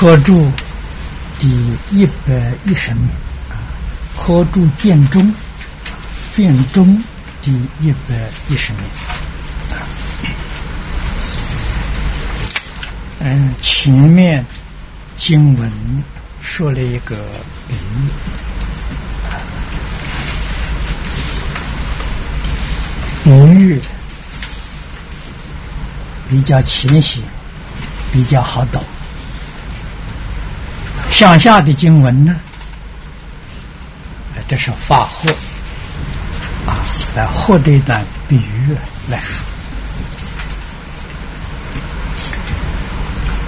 [0.00, 0.50] 科注
[1.38, 1.46] 第
[1.90, 3.06] 一百一十面，
[4.16, 5.30] 科注卷中，
[6.32, 7.04] 卷中
[7.42, 8.14] 第一百
[8.48, 8.82] 一十面。
[13.18, 14.46] 嗯，前面
[15.18, 15.70] 经文
[16.40, 17.16] 说了一个
[17.68, 18.08] 比喻，
[23.22, 23.78] 比喻。
[26.30, 27.22] 比较浅显，
[28.10, 28.82] 比较好懂。
[31.20, 32.34] 向下的经文呢，
[34.48, 35.28] 这是法后
[36.66, 36.80] 啊，
[37.14, 38.74] 来获得一段比喻
[39.10, 39.20] 来。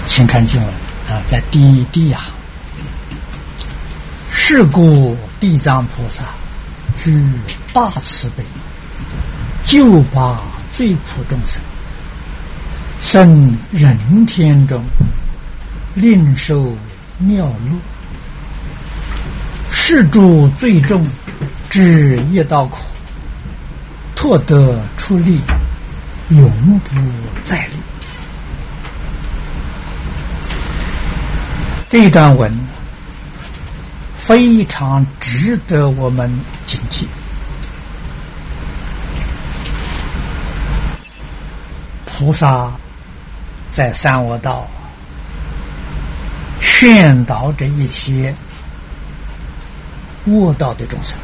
[0.06, 0.68] 请看经文
[1.08, 2.30] 啊，在第一第一行，
[4.30, 6.24] 是故地藏菩萨
[6.98, 7.18] 具
[7.72, 8.44] 大慈悲，
[9.64, 10.38] 救拔
[10.70, 11.62] 罪苦众生。
[13.00, 14.84] 生人天中，
[15.94, 16.76] 另受
[17.22, 17.78] 妙乐；
[19.70, 21.06] 是诸最重
[21.70, 22.76] 之业道苦，
[24.14, 25.40] 拓得出力，
[26.30, 26.50] 永
[26.80, 26.90] 不
[27.44, 27.72] 再立。
[31.88, 32.52] 这段文
[34.16, 37.06] 非常值得我们警惕。
[42.04, 42.72] 菩萨。
[43.74, 44.68] 在三恶道
[46.82, 48.34] 劝导这一些
[50.26, 51.16] 悟道的众生，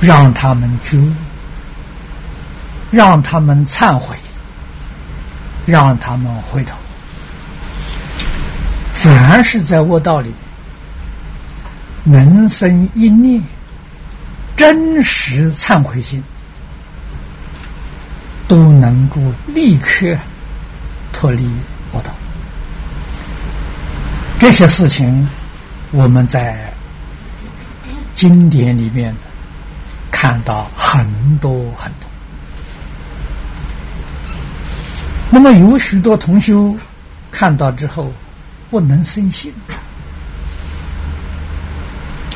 [0.00, 0.96] 让他们觉
[2.90, 4.16] 让他们忏悔，
[5.66, 6.74] 让他们回头。
[8.94, 10.32] 凡是在恶道里
[12.04, 13.42] 能生一念
[14.56, 16.24] 真实忏悔心。
[18.48, 20.16] 都能够立刻
[21.12, 21.44] 脱离
[21.92, 22.17] 恶道。
[24.38, 25.28] 这些事情
[25.90, 26.72] 我们在
[28.14, 29.14] 经典里面
[30.10, 32.08] 看到很多很多。
[35.30, 36.76] 那么有许多同修
[37.30, 38.12] 看到之后
[38.70, 39.52] 不能生信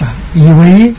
[0.00, 0.94] 啊，以为。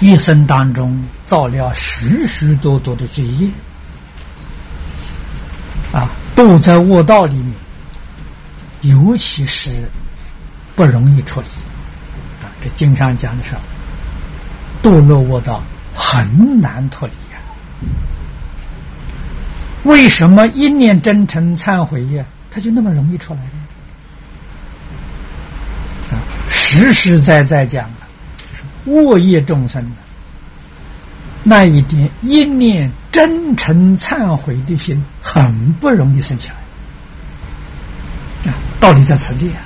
[0.00, 3.48] 一生当中造了许许多多的罪业，
[5.92, 7.54] 啊，都在卧道里面，
[8.82, 9.88] 尤其是
[10.76, 11.46] 不容易处理。
[12.42, 13.54] 啊，这经常讲的是，
[14.82, 15.62] 堕落卧道
[15.94, 17.40] 很难脱离呀。
[19.84, 23.50] 为什么一念真诚忏悔呀，他就那么容易出来呢？
[26.12, 26.18] 啊，
[26.48, 28.00] 实实在在讲的，
[28.50, 28.62] 就是。
[28.84, 29.96] 恶业众生的
[31.44, 36.56] 那一点一念真诚忏悔的心，很不容易生起来。
[38.82, 39.62] 道理在此地啊。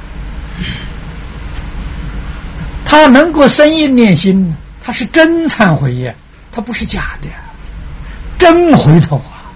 [2.85, 6.15] 他能够生一念心，他是真忏悔呀，
[6.53, 7.29] 他不是假的，
[8.39, 9.49] 真回头啊。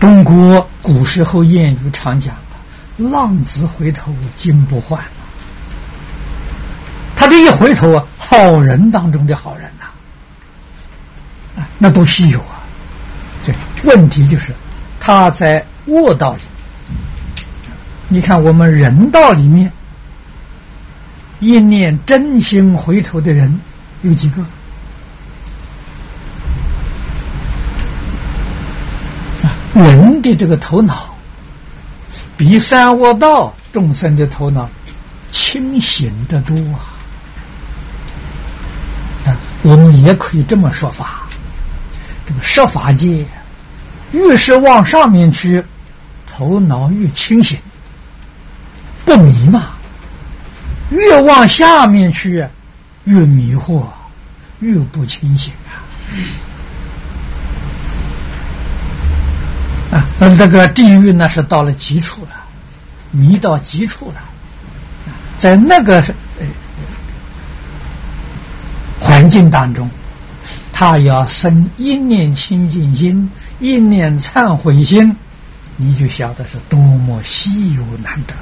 [0.00, 2.34] 中国古时候谚语常讲
[2.96, 5.04] ：“浪子回头金不换。”
[7.14, 9.84] 他这一回头啊，好人当中的好人呐，
[11.60, 12.64] 啊，那多稀有啊！
[13.42, 13.52] 这
[13.84, 14.54] 问题就是
[14.98, 16.40] 他在恶道里。
[18.08, 19.72] 你看我们人道里面，
[21.40, 23.60] 一念真心回头的人
[24.02, 24.44] 有几个？
[29.74, 31.16] 人的这个头脑
[32.38, 34.70] 比三恶道众生的头脑
[35.30, 36.56] 清醒得多
[39.26, 39.36] 啊！
[39.62, 41.28] 我们也可以这么说法：
[42.26, 43.26] 这个设法界
[44.12, 45.62] 越是往上面去，
[46.26, 47.58] 头脑越清醒，
[49.06, 49.62] 不迷茫；
[50.90, 52.46] 越往下面去，
[53.04, 53.86] 越迷惑，
[54.58, 55.80] 越不清醒啊！
[59.96, 62.28] 啊，那这个地狱呢，是到了极处了，
[63.12, 64.16] 迷到极处了，
[65.38, 66.14] 在那个呃。
[68.98, 69.88] 环境当中，
[70.72, 73.30] 他要生一念清净心，
[73.60, 75.16] 一念忏悔心，
[75.76, 78.34] 你就晓得是多么稀有难得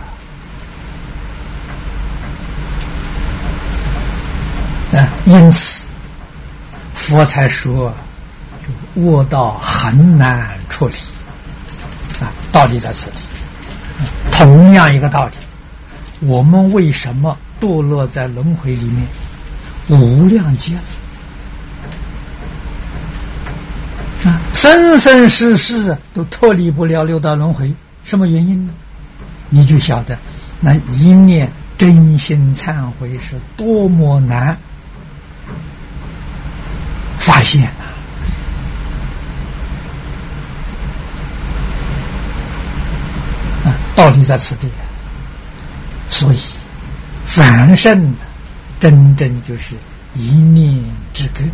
[4.96, 5.08] 啊！
[5.24, 5.84] 因此，
[6.94, 7.92] 佛才说，
[8.62, 10.94] 这恶道很难处理
[12.20, 12.30] 啊！
[12.52, 13.16] 道理在此地。
[14.30, 15.32] 同样一个道理，
[16.20, 19.06] 我们为什么堕落在轮回里面？
[19.88, 20.76] 无量劫，
[24.24, 28.72] 啊，生生世世都脱离不了六道轮回，什么原因呢？
[29.50, 30.18] 你就晓得，
[30.60, 34.56] 那一念真心忏悔是多么难
[37.18, 37.84] 发现呐！
[43.64, 44.68] 啊，道理在此地，
[46.10, 46.38] 所以
[47.24, 48.14] 凡圣
[48.78, 49.76] 真正就是
[50.14, 51.44] 一念之隔，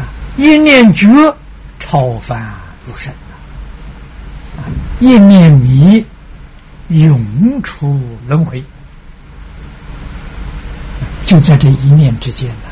[0.00, 0.04] 啊。
[0.36, 1.08] 一念觉
[1.80, 2.54] 超凡
[2.86, 3.12] 入圣
[4.56, 4.62] 啊！
[5.00, 6.06] 一念迷
[6.88, 8.62] 永出轮回，
[11.26, 12.67] 就在这一念之间呢。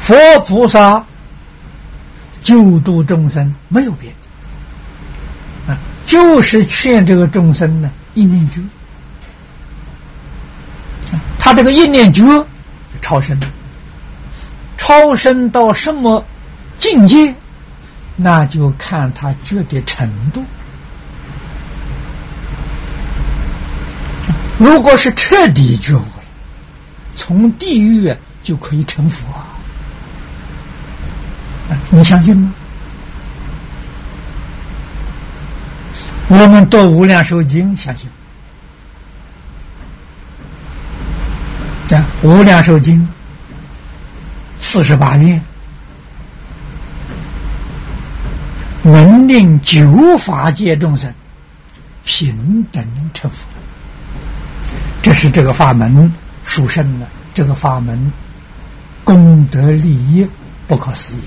[0.00, 1.04] 佛菩萨
[2.42, 8.60] 救度众生没有别的啊，就是劝这个众生呢一念觉
[11.38, 12.24] 他这个一念觉
[13.00, 13.46] 超生了。
[14.76, 16.24] 超生到什么
[16.78, 17.34] 境界，
[18.16, 20.42] 那就看他觉的程度。
[24.58, 26.24] 如果是彻底觉悟了，
[27.14, 29.28] 从地狱就可以成佛，
[31.90, 32.52] 你相信吗？
[36.28, 38.08] 我们读《无量寿经》，相信。
[42.22, 43.00] 《无量寿经》。
[44.62, 45.42] 四十八愿，
[48.82, 51.12] 能令九法界众生
[52.04, 52.84] 平等
[53.14, 53.46] 成佛，
[55.02, 56.12] 这是这个法门
[56.44, 58.12] 殊胜的，这个法门
[59.02, 60.28] 功德利益
[60.68, 61.20] 不可思议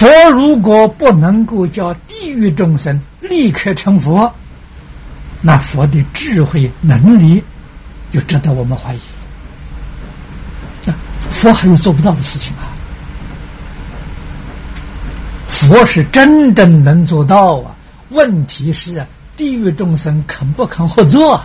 [0.00, 4.34] 佛如果不能够叫地狱众生立刻成佛，
[5.42, 7.44] 那佛的智慧能力。
[8.10, 9.00] 就值得我们怀疑。
[11.30, 12.72] 佛还有做不到的事情啊！
[15.46, 17.76] 佛是真正能做到啊！
[18.08, 19.06] 问题是
[19.36, 21.42] 地狱众生肯不肯合作？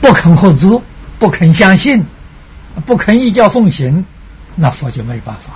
[0.00, 0.82] 不肯合作，
[1.20, 2.04] 不肯相信，
[2.84, 4.04] 不肯依教奉行，
[4.56, 5.52] 那佛就没办法。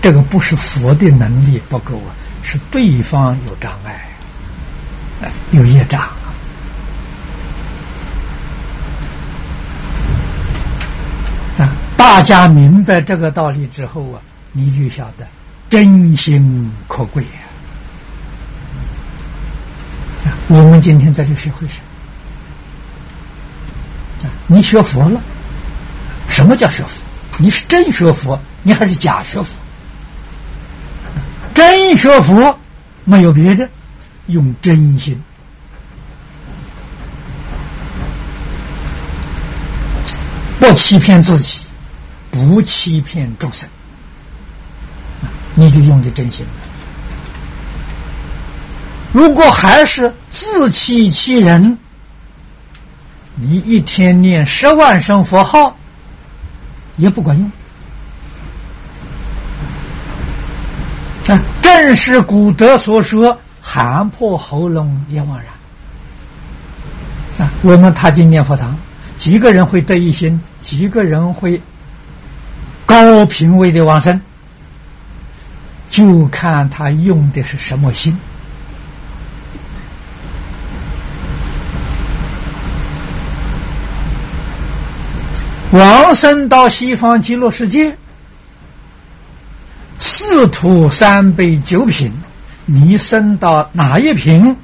[0.00, 4.08] 这个不是佛的能力不够啊，是对方有障碍，
[5.50, 6.16] 有业障啊。
[11.96, 14.20] 大家明白这个道理之后啊，
[14.52, 15.26] 你就晓得
[15.68, 17.30] 真心可贵呀！
[20.48, 21.84] 我们今天在这个社会上，
[24.48, 25.20] 你学佛了，
[26.28, 27.02] 什么叫学佛？
[27.38, 29.56] 你是真学佛，你还是假学佛？
[31.54, 32.58] 真学佛
[33.04, 33.68] 没有别的，
[34.26, 35.22] 用真心，
[40.58, 41.62] 不欺骗自己。
[42.32, 43.68] 不欺骗众生，
[45.56, 46.46] 你就用的真心。
[49.12, 51.76] 如果还是自欺欺人，
[53.34, 55.76] 你一天念十万声佛号
[56.96, 57.50] 也不管用。
[61.28, 65.46] 啊，正是古德所说：“喊破喉咙也枉然。”
[67.46, 68.78] 啊，我们踏进念佛堂，
[69.16, 71.62] 几个人会得一心，几个人会。
[72.86, 74.20] 高品位的往生，
[75.88, 78.18] 就看他用的是什么心。
[85.70, 87.96] 往生到西方极乐世界，
[90.00, 92.12] 四土三辈九品，
[92.64, 94.56] 你升到哪一品，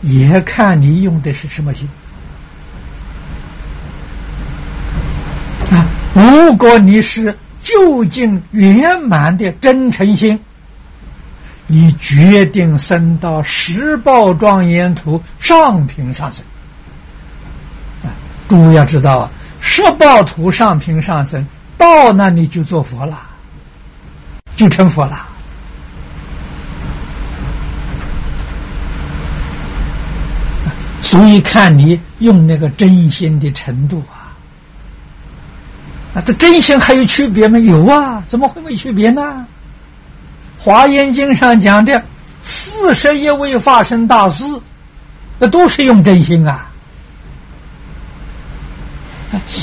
[0.00, 1.88] 也看你用的是什么心。
[5.70, 7.36] 啊，如果你是。
[7.64, 10.40] 究竟圆满的真诚心，
[11.66, 16.44] 你决定升到十报庄严图上品上升。
[18.02, 18.12] 啊，
[18.48, 19.30] 诸位要知道啊，
[19.62, 21.46] 十报图上品上升
[21.78, 23.18] 到那里就做佛了，
[24.56, 25.28] 就成佛了。
[31.00, 34.34] 所以看你用那个真心的程度啊。
[36.14, 37.58] 啊，这真心还有区别吗？
[37.58, 39.46] 有啊，怎么会没区别呢？
[40.64, 42.04] 《华严经》上讲的
[42.42, 44.44] 四十一位化身大师，
[45.38, 46.70] 那都是用真心啊。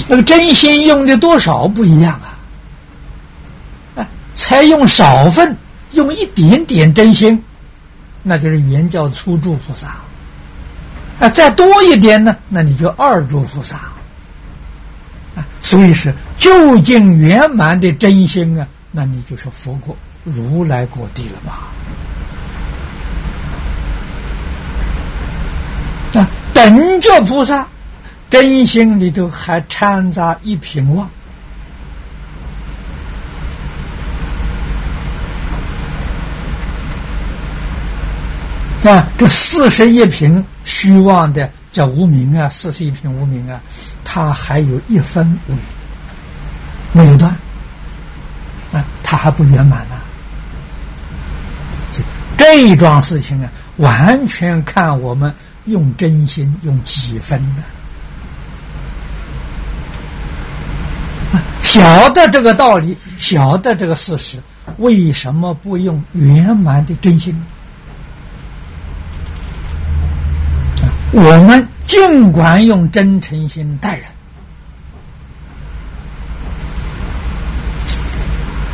[0.10, 2.31] 那个真心用的多少不一样啊？
[4.34, 5.58] 才用少份，
[5.92, 7.44] 用一点点真心，
[8.24, 9.98] 那就是原教初住菩萨。
[11.20, 13.78] 啊，再多一点呢，那你就二住菩萨。
[15.36, 21.54] 啊，所以是究竟圆满的真心啊，那你就是佛果、如来果地了嘛。
[26.20, 27.68] 啊，等觉菩萨
[28.30, 31.10] 真心里头还掺杂一品妄。
[38.84, 43.62] 啊，这四十一品虚妄的叫无名啊，四十一品无名啊，
[44.04, 45.60] 他还有一分无名
[46.94, 47.32] 没有断
[48.74, 49.96] 啊，他还不圆满呢。
[52.38, 55.36] 这一桩事情啊，完全看我们
[55.66, 57.64] 用真心用几分的。
[61.62, 64.40] 晓得这个道理，晓得这个事实，
[64.78, 67.46] 为什么不用圆满的真心？
[71.14, 74.00] 我们尽管用真诚心待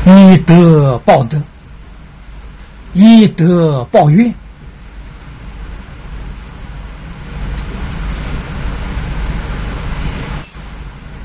[0.06, 1.42] 人，以德报德，
[2.94, 4.36] 以德报怨，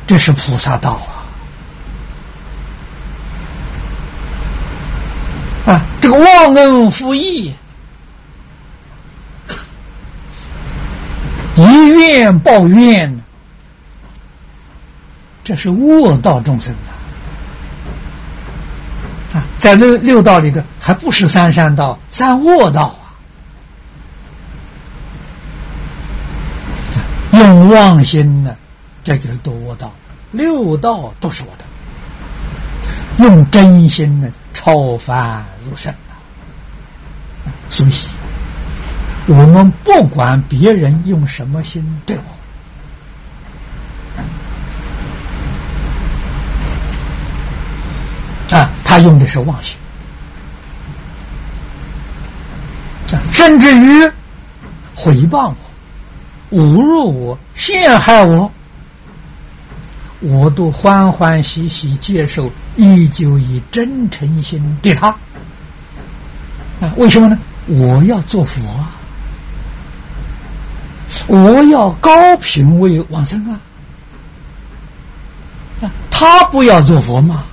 [0.06, 0.98] 这是菩萨道
[5.66, 5.74] 啊！
[5.74, 7.54] 啊，这个忘恩负义。
[11.54, 13.22] 以怨报怨，
[15.44, 16.90] 这是恶道众生啊！
[19.34, 23.12] 啊，在六六道里头，还不是三善道，三恶道啊！
[27.32, 28.56] 用妄心呢，
[29.04, 29.92] 这就是多道。
[30.30, 31.64] 六道都是我的，
[33.24, 36.16] 用真心呢，超凡入圣啊！
[37.68, 37.92] 所以。
[39.26, 42.18] 我们不管别人用什么心对
[48.50, 49.78] 我，啊，他用的是妄心，
[53.30, 54.10] 甚至于
[54.94, 55.54] 回谤
[56.50, 58.50] 我、侮辱我、陷害我，
[60.20, 65.16] 我都欢欢喜喜接受，依旧以真诚心对他。
[66.80, 67.38] 啊，为什么呢？
[67.66, 68.90] 我要做佛啊。
[71.26, 73.60] 我要高品位往生啊！
[76.10, 77.44] 他不要做佛嘛，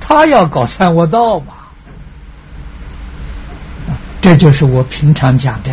[0.00, 1.54] 他要搞三恶道嘛。
[4.20, 5.70] 这就是我平常讲的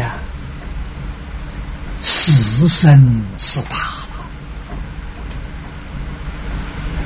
[2.00, 3.77] 死生死大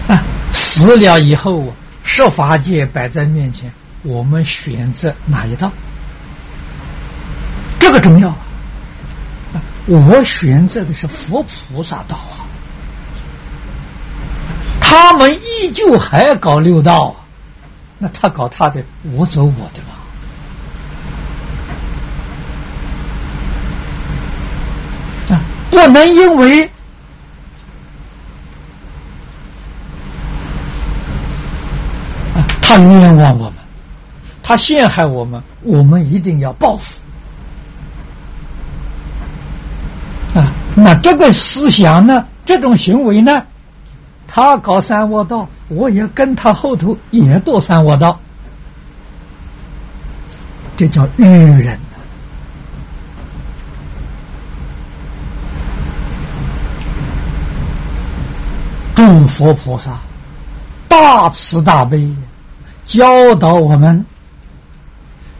[0.07, 0.23] 了！
[0.51, 1.73] 死了以后，
[2.03, 3.71] 十法界摆在面前，
[4.03, 5.71] 我们选择哪一道？
[7.79, 8.35] 这个重要。
[9.87, 12.45] 我选择的是佛菩萨道啊，
[14.79, 17.15] 他们依旧还搞六道，
[17.97, 18.83] 那他搞他的，
[19.13, 19.97] 我走我的吧。
[25.35, 26.65] 啊，不能因为
[32.35, 33.53] 啊他冤枉我们，
[34.43, 37.00] 他陷害我们，我们一定要报复。
[40.33, 42.25] 啊，那这个思想呢？
[42.45, 43.45] 这种行为呢？
[44.27, 48.19] 他搞三恶道，我也跟他后头也堕三恶道，
[50.77, 51.79] 这叫愚人！
[58.95, 59.97] 诸佛菩萨
[60.87, 62.15] 大慈大悲，
[62.85, 64.05] 教导我们，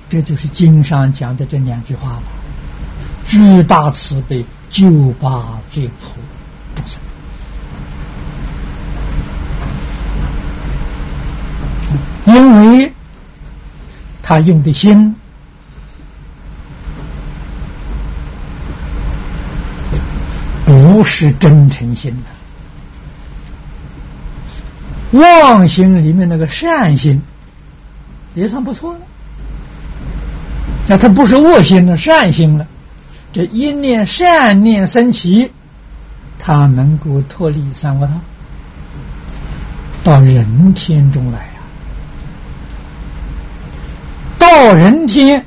[0.09, 2.23] 这就是经上讲的这两句话了：
[3.25, 4.45] 巨大慈悲。
[4.71, 6.13] 救拔罪苦
[6.75, 7.01] 众生，
[12.25, 12.93] 因为
[14.23, 15.15] 他用的心
[20.65, 22.23] 不是真诚心
[25.11, 27.21] 的，妄心里面那个善心
[28.33, 29.01] 也算不错了，
[30.87, 32.65] 那他不是恶心了，善心了。
[33.33, 35.51] 这一念善念升起，
[36.37, 38.13] 他能够脱离三恶道，
[40.03, 41.45] 到人天中来呀。
[44.37, 45.45] 到人天，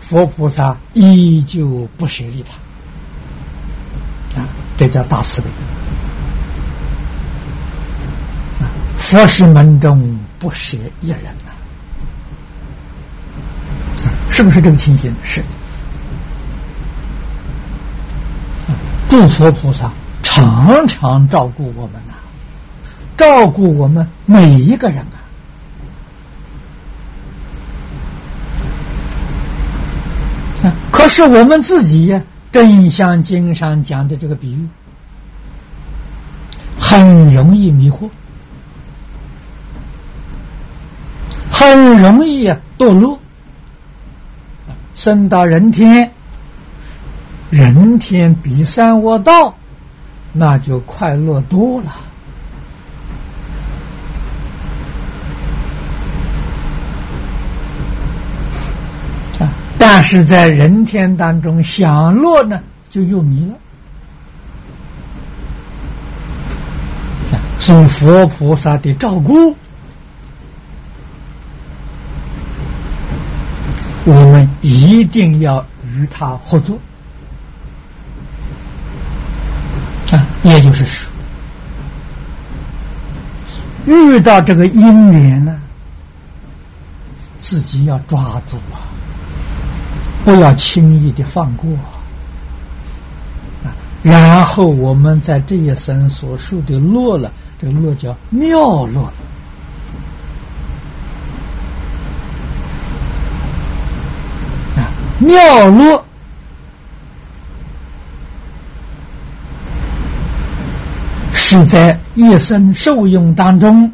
[0.00, 2.44] 佛菩萨依旧不舍利
[4.34, 5.46] 他，啊，这叫大慈悲。
[8.98, 11.52] 佛是门中不舍一人呐，
[14.30, 15.14] 是不是这个情形？
[15.22, 15.44] 是。
[19.14, 19.92] 诸佛菩萨
[20.24, 22.14] 常常照顾我们呐，
[23.16, 25.06] 照顾我们每一个人
[30.64, 30.74] 啊。
[30.90, 34.66] 可是我们自己呀，正像经上讲的这个比喻，
[36.76, 38.10] 很容易迷惑，
[41.52, 43.20] 很容易啊堕落，
[44.96, 46.10] 升到人天，
[47.50, 49.56] 人天比三恶道，
[50.32, 51.92] 那就快乐多了。
[59.76, 63.54] 但是在人天当中享乐呢，就又迷了。
[67.58, 69.54] 所以佛菩萨的照顾，
[74.04, 76.78] 我们一定要与他合作
[80.44, 81.10] 也就是说，
[83.86, 85.58] 遇到这个因缘呢，
[87.38, 88.84] 自己要抓住啊！
[90.22, 91.70] 不要轻易的放过
[93.64, 93.72] 啊！
[94.02, 99.00] 然后我们在这一生所受的乐了，这个乐叫妙乐
[104.76, 104.92] 啊！
[105.18, 106.04] 妙乐
[111.54, 113.92] 是在一生受用当中，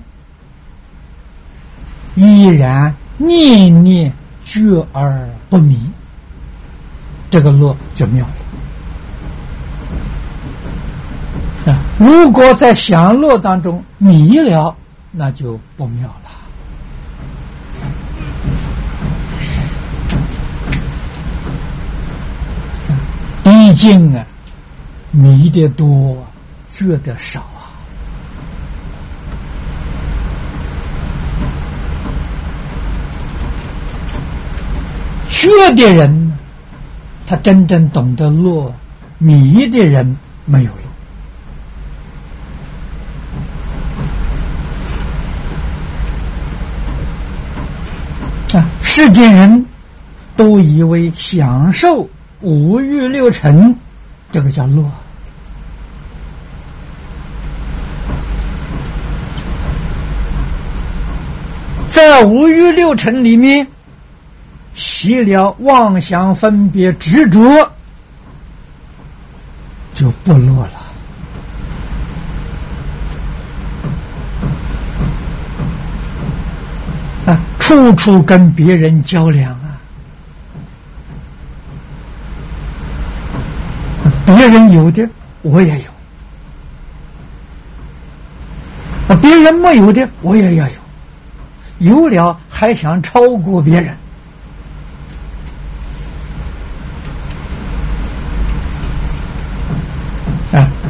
[2.14, 4.14] 依然念念
[4.46, 5.90] 觉而不迷。
[7.31, 8.27] 这个乐就妙
[11.66, 11.79] 了啊！
[11.99, 14.75] 如果在享乐当中迷了，
[15.11, 16.31] 那就不妙了。
[23.44, 24.25] 毕竟啊，
[25.11, 26.27] 迷的多，
[26.70, 27.59] 觉得少啊。
[35.31, 36.33] 觉的人。
[37.27, 38.75] 他真正懂得乐，
[39.19, 40.16] 迷的人
[40.47, 40.71] 没有
[48.53, 48.66] 乐啊！
[48.83, 49.66] 世间人
[50.37, 52.09] 都以为享受
[52.40, 53.77] 五欲六尘，
[54.33, 54.90] 这个叫乐，
[61.88, 63.69] 在五欲六尘里面。
[64.72, 67.72] 起了妄想分别执着，
[69.92, 70.70] 就不落了
[77.26, 77.40] 啊！
[77.59, 79.78] 处处跟别人较量啊，
[84.24, 85.09] 别人有的
[85.42, 85.90] 我也有，
[89.09, 90.74] 啊，别人没有的我也要有，
[91.78, 93.96] 有了还想超过别人。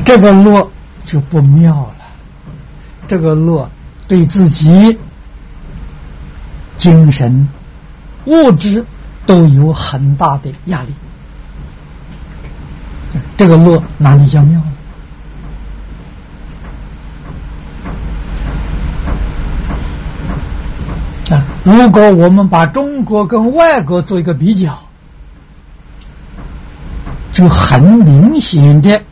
[0.05, 0.71] 这个落
[1.05, 1.95] 就不妙了，
[3.07, 3.71] 这个落
[4.09, 4.99] 对自己
[6.77, 7.49] 精神、
[8.25, 8.85] 物质
[9.27, 10.89] 都有很大的压力。
[13.37, 14.61] 这个落哪里叫妙
[21.31, 21.45] 啊？
[21.63, 24.79] 如果我们把中国跟外国做一个比较，
[27.33, 29.03] 就很明显的。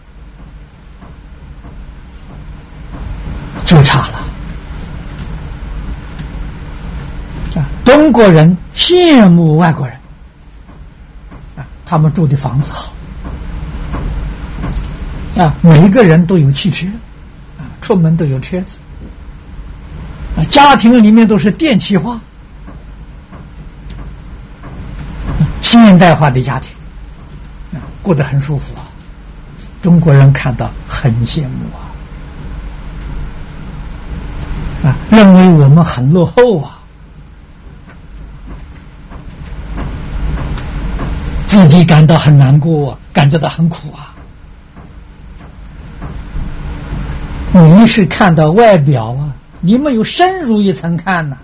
[3.69, 4.19] 就差了
[7.57, 7.69] 啊！
[7.85, 9.95] 中国人羡慕外国人
[11.55, 12.95] 啊，他们住的房子好
[15.37, 16.87] 啊，每一个人都有汽车
[17.59, 18.79] 啊，出门都有车子
[20.39, 22.19] 啊，家庭里面都是电气化、
[25.61, 26.71] 现代化的家庭
[27.75, 28.89] 啊，过得很舒服啊。
[29.83, 31.88] 中国人看到很羡慕啊。
[34.85, 36.79] 啊，认为我们很落后啊，
[41.47, 44.15] 自己感到很难过，感觉到很苦啊。
[47.53, 51.39] 你是看到外表啊，你没有深入一层看呢。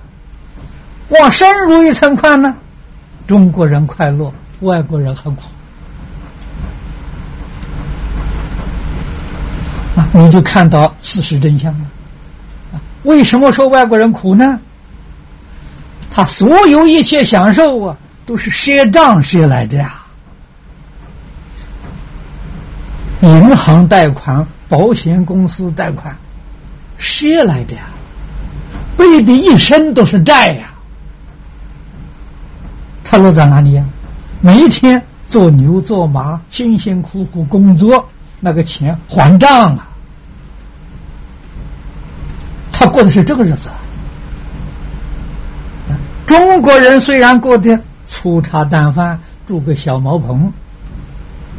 [1.09, 2.55] 往深入一层看呢，
[3.27, 5.43] 中国人快乐，外国人很苦。
[9.97, 11.87] 啊，你就看到事实真相了。
[13.05, 14.61] 为什么说外国人苦呢？
[16.11, 20.01] 他所有一切享受啊，都是赊账赊来的呀。
[23.21, 26.17] 银行贷款、保险公司贷款，
[26.99, 27.83] 赊来的呀，
[28.97, 30.73] 背的一身都是债呀。
[33.03, 33.85] 他落在哪里呀？
[34.41, 38.09] 每一天做牛做马，辛辛苦苦工作，
[38.41, 39.89] 那个钱还账啊。
[42.77, 43.71] 他过的是这个日子。
[46.27, 50.53] 中国人虽然过得粗茶淡饭，住个小茅棚，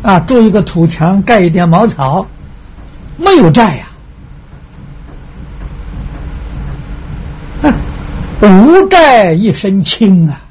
[0.02, 2.28] 啊，住一个土墙，盖一点茅草，
[3.18, 3.86] 没有债呀，
[8.42, 10.42] 无债一身轻啊！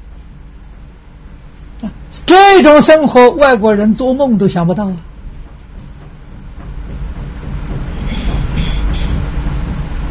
[2.25, 4.95] 这种生活，外国人做梦都想不到啊！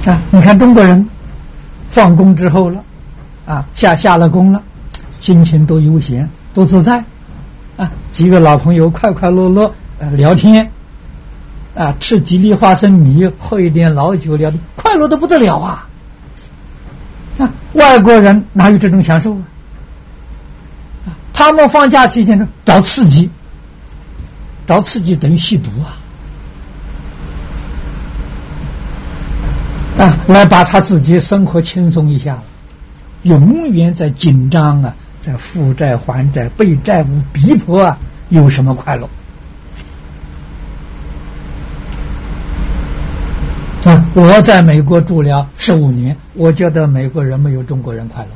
[0.07, 1.09] 啊，你看中国人
[1.89, 2.83] 放工之后了。
[3.47, 4.63] 啊，下下了工了，
[5.21, 7.05] 心情多悠闲，多自在，
[7.77, 10.71] 啊，几个老朋友快快乐乐呃聊天，
[11.75, 15.89] 啊，吃几粒花生米，喝一点老酒，聊的快乐的不得了啊！
[17.37, 19.43] 啊，外国人哪有这种享受啊？
[21.05, 23.29] 啊，他们放假期间呢，找刺激，
[24.67, 26.01] 找刺激等于吸毒啊！
[29.99, 32.43] 啊，来把他自己生活轻松一下。
[33.23, 39.09] 永远在紧张啊，在负债还债，被债务逼迫啊，有什么快乐？
[43.85, 48.27] 啊，我在美国住了十五年，我觉得美国人没有中国人快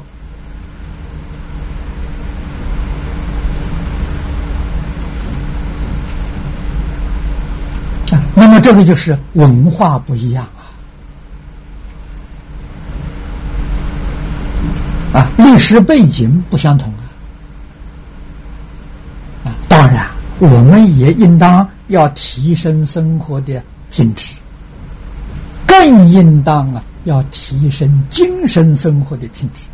[8.10, 8.16] 乐。
[8.16, 10.48] 啊，那么这个就是文化不一样。
[15.12, 17.00] 啊，历史背景不相同啊！
[19.48, 20.06] 啊，当然，
[20.38, 24.34] 我们也应当要提升生活的品质，
[25.66, 29.64] 更应当啊，要提升精神生活的品质。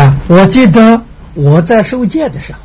[0.00, 1.02] 啊，我记得
[1.34, 2.60] 我在受戒的时候。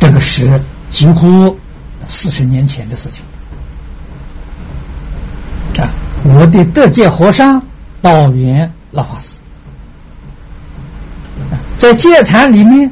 [0.00, 1.56] 这个是几乎
[2.08, 3.24] 四十年前的事情
[5.78, 5.88] 啊！
[6.24, 7.62] 我的德界和尚
[8.02, 9.36] 道元老法师
[11.78, 12.90] 在戒坛里面，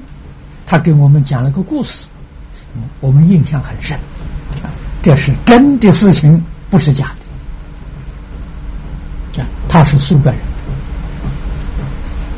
[0.66, 2.06] 他给我们讲了个故事，
[3.00, 3.98] 我们印象很深！
[5.02, 7.12] 这是真的事情，不是假
[9.34, 9.48] 的啊！
[9.68, 10.38] 他是苏格人，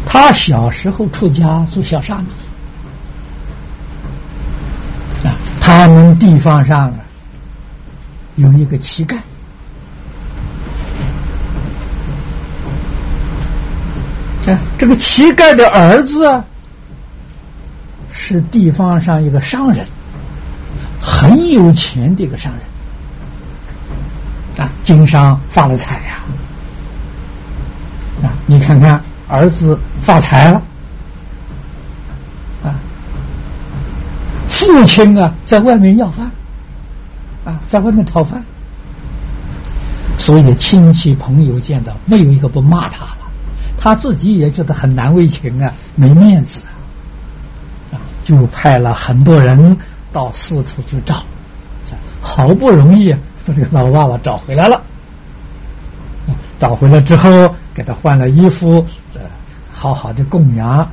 [0.06, 2.28] 他小时候出家做小沙弥。
[5.66, 6.92] 他们地方上，
[8.36, 9.16] 有一个乞丐，
[14.46, 16.44] 啊，这个乞丐的儿子，
[18.12, 19.86] 是地方上一个商人，
[21.00, 22.52] 很有钱的一个商
[24.58, 26.18] 人，啊，经商发了财呀，
[28.22, 30.60] 啊，你看看儿子发财了。
[34.66, 36.30] 父亲啊，在外面要饭，
[37.44, 38.44] 啊，在外面讨饭，
[40.16, 43.18] 所以亲戚朋友见到没有一个不骂他了，
[43.78, 46.62] 他自己也觉得很难为情啊，没面子
[47.92, 49.76] 啊，就派了很多人
[50.12, 51.22] 到四处去找，
[52.22, 54.80] 好不容易把这个老爸爸找回来了，
[56.58, 59.20] 找回来之后给他换了衣服，这
[59.70, 60.88] 好好的供养啊，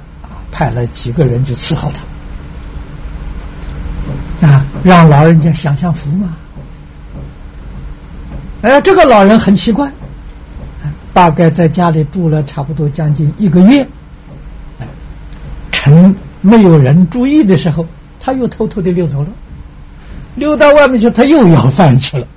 [0.51, 1.99] 派了几个人去伺候他。
[4.41, 6.35] 啊，让老人家享享福嘛！
[8.61, 9.91] 哎，这个老人很奇怪，
[11.13, 13.87] 大概在家里住了差不多将近一个月，
[14.79, 14.87] 哎
[15.71, 17.85] 趁没有人注意的时候，
[18.19, 19.29] 他又偷偷的溜走了，
[20.35, 22.27] 溜到外面去，他又要饭去了。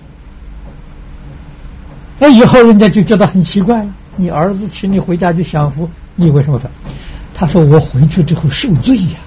[2.19, 6.69] 那以后人家就觉得很奇怪了：你儿子请你回家去享福，你为什么他？
[7.35, 9.19] 他说：“我回去之后受罪呀。”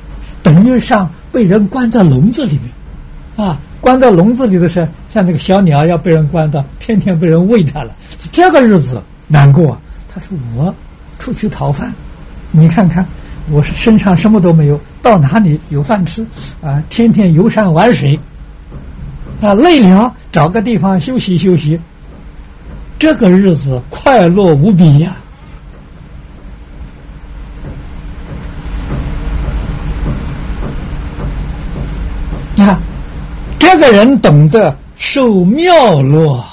[0.42, 7.94] 等于上被人关在笼子里面，啊，关在笼子里的是像那个小鸟要被人关到，天天被人喂它了，
[8.32, 9.78] 这个日子难过。
[10.12, 10.74] 他说我
[11.20, 11.94] 出去讨饭，
[12.50, 13.06] 你看看
[13.52, 16.26] 我身上什么都没有，到哪里有饭吃
[16.64, 16.82] 啊？
[16.90, 18.20] 天天游山玩水，
[19.40, 21.80] 啊，累了找个地方休息休息，
[22.98, 25.18] 这个日子快乐无比呀。
[32.60, 32.80] 你看，
[33.60, 36.44] 这个人懂得受妙乐，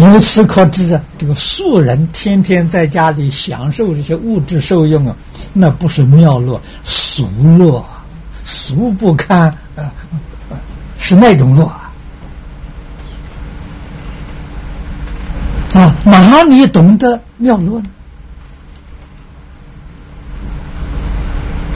[0.00, 5.14] 由此可知啊，这个素人天天在家里享受这些物质受用啊，
[5.52, 7.84] 那不是妙乐，俗乐，
[8.44, 9.92] 俗不堪，呃，
[10.98, 11.92] 是那种乐啊。
[15.74, 17.84] 啊，哪里懂得妙乐呢？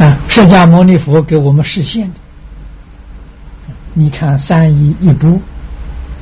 [0.03, 2.19] 啊，释迦牟尼佛给我们实现的。
[3.95, 5.41] 你看三一一部，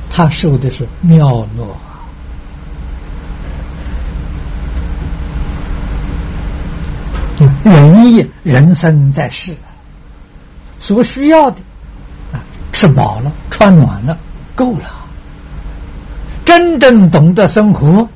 [0.07, 1.75] 他受的是妙乐。
[7.63, 9.55] 人也，人生在世，
[10.77, 11.57] 所需要的
[12.33, 14.15] 啊，吃饱了，穿暖了，
[14.53, 14.83] 够了。
[16.45, 18.07] 真正懂得生活，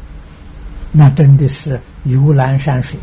[0.91, 2.99] 那真的是游览山水，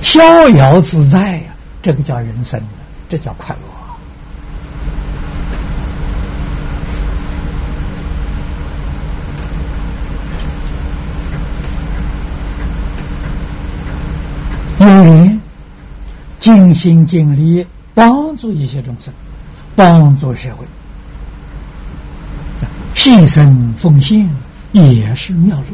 [0.00, 1.54] 逍遥自在呀！
[1.82, 2.60] 这个叫人生，
[3.08, 3.60] 这叫快乐。
[14.80, 15.40] 有人，
[16.38, 19.12] 尽心尽力帮助一些众生，
[19.74, 20.66] 帮助社会，
[22.94, 24.30] 牺牲奉献
[24.72, 25.66] 也是妙用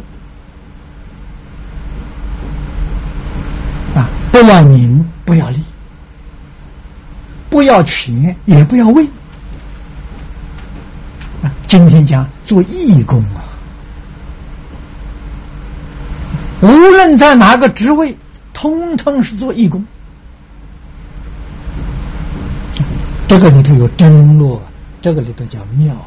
[4.34, 5.62] 不要名，不要利，
[7.48, 9.04] 不要钱，也不要位
[11.40, 11.54] 啊！
[11.68, 13.46] 今天讲做义工啊，
[16.62, 18.16] 无论在哪个职位。
[18.52, 19.84] 通通是做义工，
[23.28, 24.62] 这个里头有真络，
[25.02, 26.00] 这个里头叫妙路。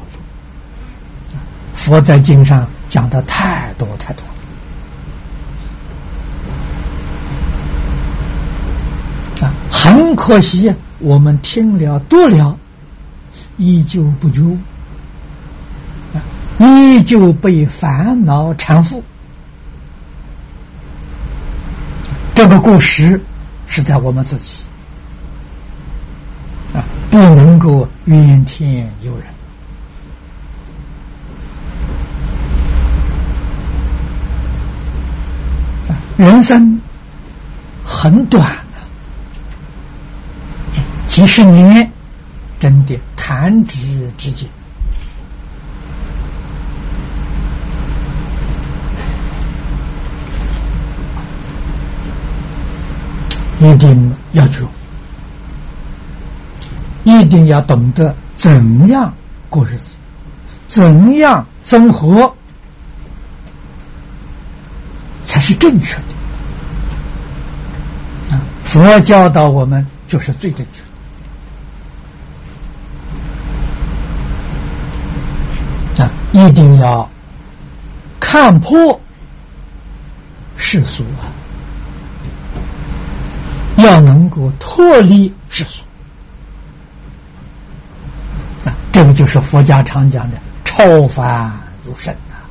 [1.74, 4.24] 佛在经上讲的太多太多，
[9.40, 12.58] 啊，很可惜，我们听了多了，
[13.56, 14.42] 依旧不觉，
[16.14, 16.18] 啊，
[16.58, 19.02] 依旧被烦恼缠缚。
[22.34, 23.20] 这个过失
[23.66, 24.64] 是在我们自己
[26.72, 29.24] 啊，不能够怨天尤人。
[36.16, 36.80] 人生
[37.84, 38.44] 很短，
[41.08, 41.90] 几十年，
[42.60, 44.48] 真的弹指之间。
[53.58, 54.68] 一定要做，
[57.02, 59.12] 一定要懂得怎样
[59.48, 59.96] 过日子，
[60.68, 62.36] 怎样生活
[65.24, 66.02] 才是正确的。
[68.36, 70.87] 啊，佛教导我们就是最正确的。
[76.32, 77.08] 一定要
[78.20, 79.00] 看破
[80.56, 81.32] 世俗啊。
[83.76, 85.84] 要能够脱离世俗
[88.64, 91.52] 啊，这个就是佛家常讲的超凡
[91.84, 92.42] 入圣啊，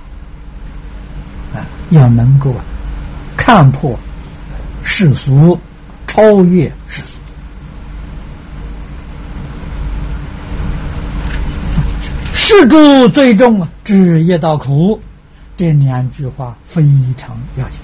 [1.54, 2.56] 啊，要能够
[3.36, 4.00] 看破
[4.84, 5.60] 世俗，
[6.08, 7.17] 超越世俗。
[12.50, 15.02] 世诸最重，知业道苦，
[15.58, 16.82] 这两句话非
[17.18, 17.82] 常要紧。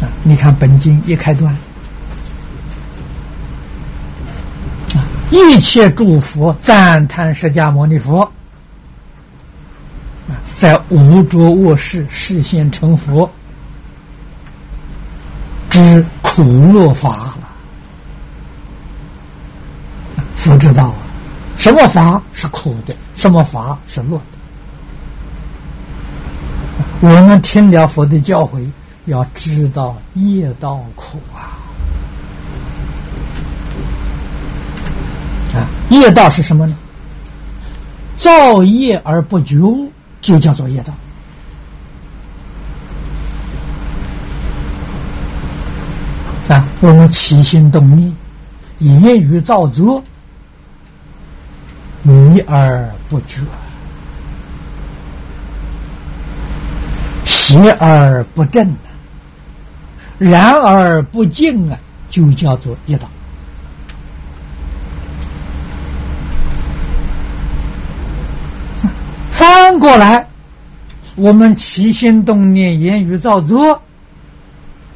[0.00, 0.08] 啊！
[0.22, 1.54] 你看本经一开端，
[4.94, 8.32] 啊，一切诸佛赞叹释迦牟尼佛，
[10.30, 13.30] 啊，在无着卧室视现成佛，
[15.68, 17.40] 知苦乐法了。
[20.34, 20.96] 佛知道啊，
[21.56, 24.24] 什么法是苦的，什么法是乐的。
[27.00, 28.70] 我们听了佛的教诲。
[29.06, 31.62] 要知道业道苦啊！
[35.54, 36.76] 啊，业道是什么呢？
[38.16, 40.92] 造业而不觉，就叫做业道。
[46.48, 48.12] 啊，我们起心动念、
[48.80, 50.02] 言语造作，
[52.06, 53.40] 迷而不觉，
[57.24, 58.76] 邪而不正。
[60.18, 63.08] 然而不净啊，就叫做一道。
[69.30, 70.28] 翻过来，
[71.16, 73.82] 我们起心动念、言语造作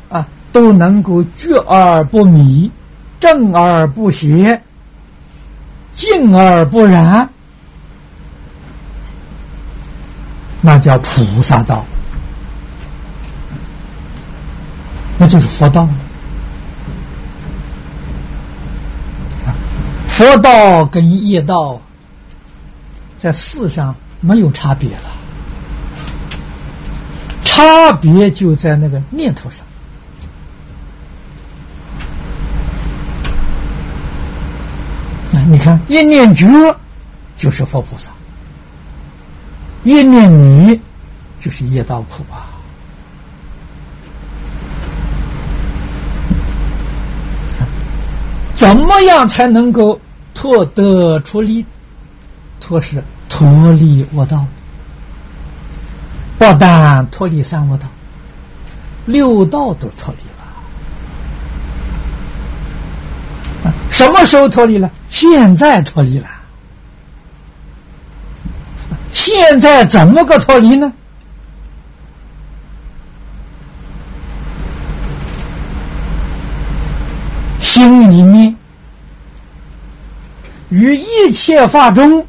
[0.09, 2.70] 啊，都能够觉而不迷，
[3.18, 4.62] 正而不邪，
[6.01, 7.29] 净而不染，
[10.63, 11.85] 那叫菩萨道，
[15.19, 15.87] 那就是佛道。
[20.09, 21.83] 佛道跟业道
[23.19, 25.11] 在世上没有差别了，
[27.45, 29.67] 差别就在那个念头上。
[35.48, 36.46] 你看，一念觉
[37.37, 38.11] 就是佛菩萨，
[39.85, 40.81] 一念迷
[41.40, 42.50] 就是业道苦啊。
[48.55, 50.00] 怎么样才能够？
[50.33, 51.66] 脱得出离，
[52.61, 54.46] 脱是脱离我道，
[56.38, 57.88] 不但脱离三恶道，
[59.05, 60.46] 六道都脱离了。
[63.90, 64.90] 什么时候脱离了？
[65.09, 66.27] 现在脱离了。
[69.12, 70.92] 现在怎么个脱离呢？
[77.59, 78.57] 心里面。
[80.70, 82.25] 与一切法中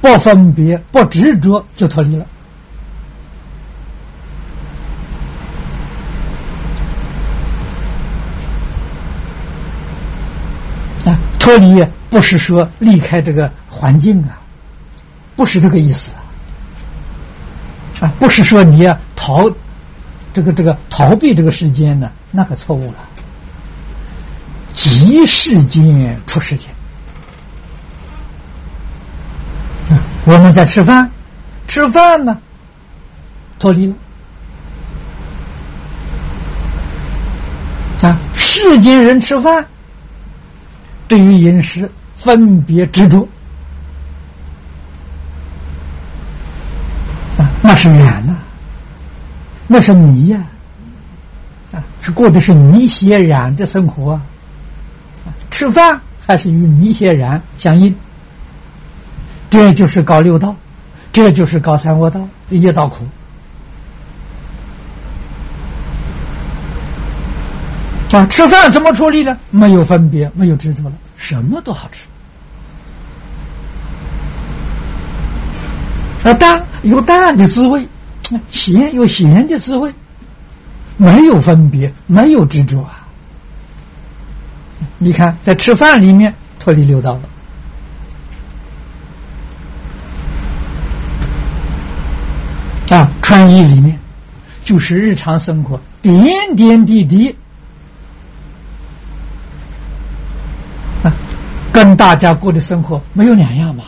[0.00, 2.24] 不分别、不执着，就脱离了。
[11.04, 14.40] 啊，脱离不是说离开这个环境啊，
[15.36, 16.12] 不是这个意思
[18.00, 19.52] 啊，不是说你要逃
[20.32, 22.94] 这个这个逃避这个世间呢，那可错误了。
[24.72, 26.70] 即世间出世间，
[29.90, 31.10] 啊我们在吃饭，
[31.68, 32.38] 吃饭呢，
[33.58, 33.94] 脱离了
[38.00, 38.18] 啊！
[38.34, 39.66] 世间人吃饭，
[41.06, 43.28] 对于饮食分别执着
[47.38, 48.36] 啊，那是缘呐，
[49.66, 50.46] 那是迷呀，
[51.72, 54.22] 啊，是过的是迷邪染的生活啊。
[55.50, 57.94] 吃饭还是与迷邪然相应，
[59.50, 60.56] 这就是搞六道，
[61.12, 63.06] 这就是搞三恶道，夜道苦。
[68.14, 69.36] 啊，吃饭怎么处理呢？
[69.50, 72.06] 没有分别，没有执着了，什么都好吃。
[76.28, 77.88] 啊，淡有淡的滋味，
[78.50, 79.92] 咸有咸的滋味，
[80.96, 83.08] 没有分别，没有执着啊。
[84.98, 87.22] 你看，在吃饭里面脱离六道了
[92.96, 93.98] 啊，穿衣里面
[94.62, 97.34] 就是日常生活点点滴滴
[101.74, 103.84] 跟大家过的生活没有两样嘛。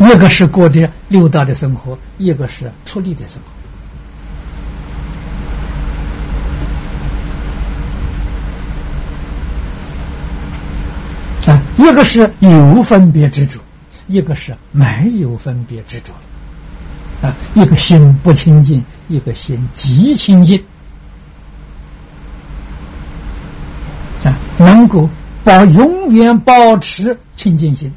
[0.00, 3.42] 一个是过的六道的生活，一个是出离的生
[11.44, 11.52] 活。
[11.52, 13.58] 啊一个是有分别执着，
[14.06, 16.12] 一个是没有分别执着。
[17.26, 20.62] 啊，一个心不清净，一个心极清净。
[24.58, 25.08] 能够
[25.44, 27.94] 保永远保持清净心，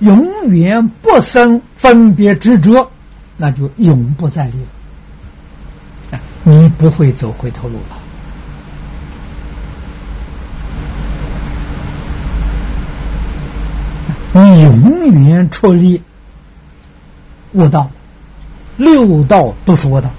[0.00, 2.90] 永远不生分别执着，
[3.36, 6.18] 那就永不再离了。
[6.18, 7.96] 啊，你不会走回头路了。
[14.32, 16.02] 你永远出离
[17.52, 17.90] 悟道，
[18.76, 20.10] 六道都是我道。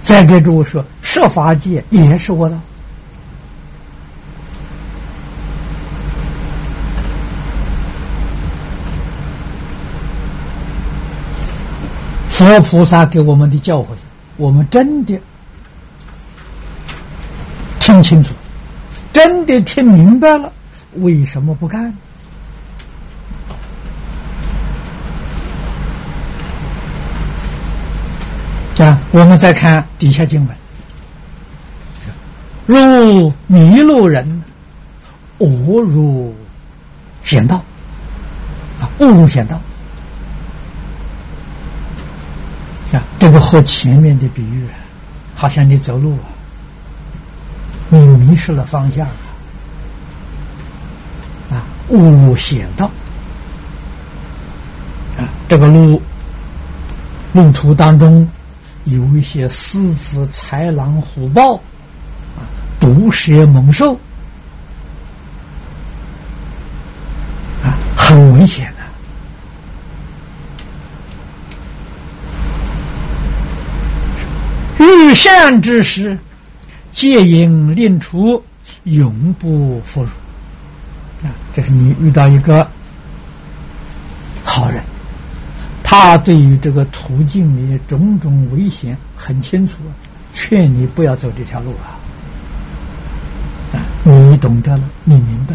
[0.00, 2.60] 再给诸位说，设法界也是我道。
[12.36, 13.86] 佛菩萨给我们的教诲，
[14.36, 15.18] 我们真的
[17.80, 18.34] 听清楚，
[19.10, 20.52] 真的听明白了，
[20.96, 21.96] 为什么不干？
[28.80, 30.56] 啊，我们再看底下经文：
[32.66, 34.44] 入迷路人，
[35.38, 36.36] 误入
[37.22, 37.62] 险道。
[38.78, 39.58] 啊，误入险道。
[42.92, 44.66] 啊，这个和前面的比喻，
[45.34, 46.28] 好像你走路啊，
[47.88, 49.06] 你迷失了方向
[51.50, 52.90] 啊，误入险道。
[55.18, 56.02] 啊，这个路
[57.32, 58.28] 路途当中。
[58.88, 62.46] 有一些狮子、豺狼、虎豹，啊，
[62.78, 63.94] 毒蛇猛兽，
[67.64, 68.72] 啊，很危险
[74.86, 76.18] 遇善之时，
[76.92, 78.42] 戒引令除，
[78.84, 80.08] 永不复入。
[81.22, 82.68] 啊，这是你遇到一个
[84.44, 84.82] 好人，
[85.82, 89.78] 他对于这个途径里种种危险很清楚，
[90.32, 91.96] 劝你不要走这条路啊。
[93.72, 95.54] 啊，你懂得了，你明白，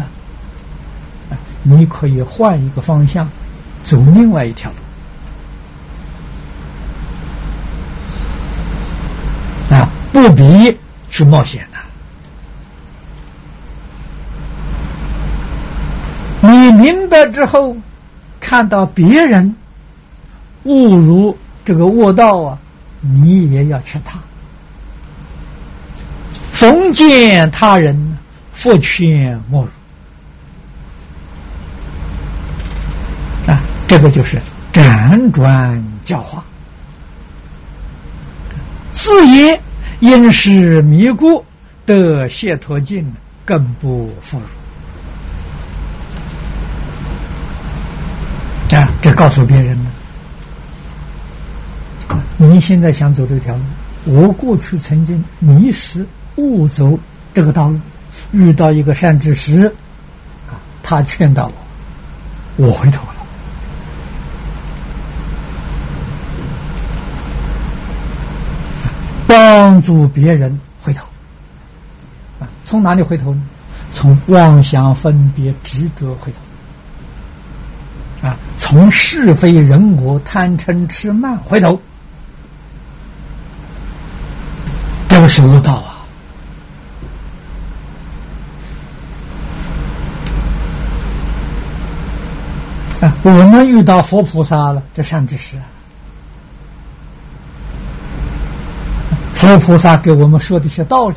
[1.30, 3.28] 啊，你可以换一个方向，
[3.82, 4.76] 走另外一条路。
[9.74, 9.88] 啊，
[10.22, 11.78] 不必去冒险的。
[16.48, 17.76] 你明白之后，
[18.38, 19.56] 看到别人
[20.62, 22.58] 误入这个卧道啊，
[23.00, 24.20] 你也要劝他。
[26.52, 28.16] 逢见他人，
[28.52, 29.70] 复劝莫入。
[33.52, 34.40] 啊，这个就是
[34.72, 36.44] 辗转教化。
[38.92, 39.60] 自言
[40.02, 41.44] 因是迷故，
[41.86, 44.46] 得解脱境，更不复入。
[48.76, 49.78] 啊，这告诉别人
[52.08, 52.20] 了。
[52.36, 53.62] 你现在想走这条路，
[54.04, 56.98] 我过去曾经迷失误走
[57.32, 57.78] 这个道路，
[58.32, 59.68] 遇到一个善知识，
[60.48, 61.52] 啊，他劝导
[62.56, 63.21] 我，我回头了，
[69.72, 71.06] 帮助别人回头。
[72.40, 73.40] 啊，从哪里回头呢？
[73.90, 78.28] 从妄想分别执着回头。
[78.28, 81.80] 啊，从是非人我贪嗔痴慢回头，
[85.08, 85.88] 这个是恶道啊！
[93.00, 95.64] 啊，我们遇到佛菩萨了，这善知识啊，
[99.42, 101.16] 佛菩萨给我们说的一些道理，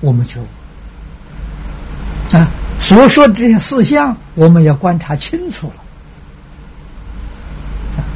[0.00, 0.42] 我们就
[2.36, 2.50] 啊。
[2.78, 5.74] 所说的这些事项，我们要观察清楚了，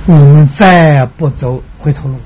[0.07, 2.16] 我们再不走回头路。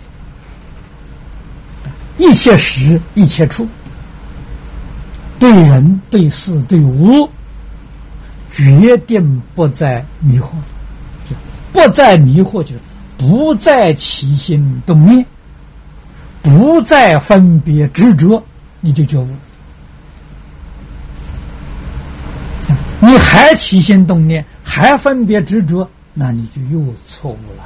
[2.19, 3.69] 一切时，一切处，
[5.39, 7.31] 对人、对事、对物，
[8.51, 10.49] 决定不再迷惑，
[11.73, 12.75] 不再迷惑，就
[13.17, 15.27] 不再起心动念，
[16.47, 18.45] 不再分别执着，
[18.81, 19.29] 你就觉悟。
[23.01, 27.65] 你还起心动念，还分别执着，那你就又错误了，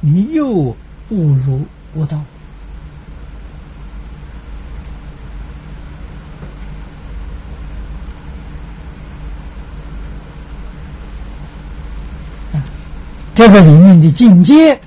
[0.00, 0.76] 你又误
[1.10, 1.64] 入
[1.94, 2.20] 恶道。
[13.36, 14.80] 这个里面的境界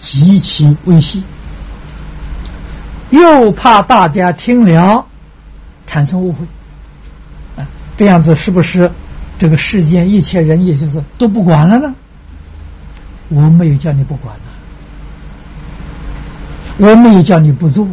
[0.00, 1.22] 极其微细，
[3.10, 5.06] 又怕大家听了
[5.86, 6.46] 产生误会。
[7.56, 8.90] 啊这样子是不是
[9.38, 11.94] 这个世间一切人也就是都不管了呢？
[13.28, 14.50] 我没有叫你不管呐，
[16.78, 17.86] 我没有叫你不做，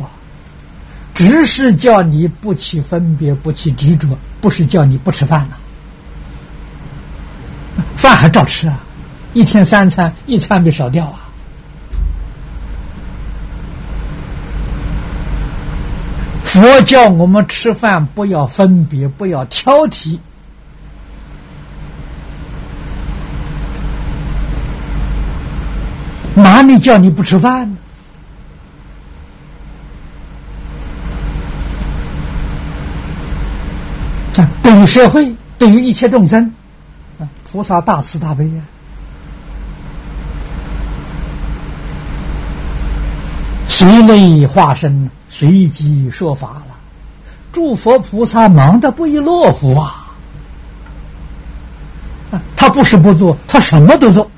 [1.14, 5.58] 只是叫你不起分别，不起执着，不是叫你不吃饭呐，
[7.98, 8.80] 饭还照吃啊，
[9.34, 11.27] 一天三餐，一餐没少掉啊。
[16.58, 20.18] 佛教我们吃饭不要分别，不要挑剔。
[26.34, 27.78] 哪里叫你不吃饭呢？
[34.38, 36.54] 啊，对于社会，对于一切众生，
[37.20, 38.64] 啊，菩萨大慈大悲呀，
[43.68, 45.12] 随类化身呢。
[45.40, 46.78] 随机说法了，
[47.52, 50.08] 诸佛菩萨忙得不亦乐乎啊！
[52.56, 54.32] 他不是不做，他什么都做。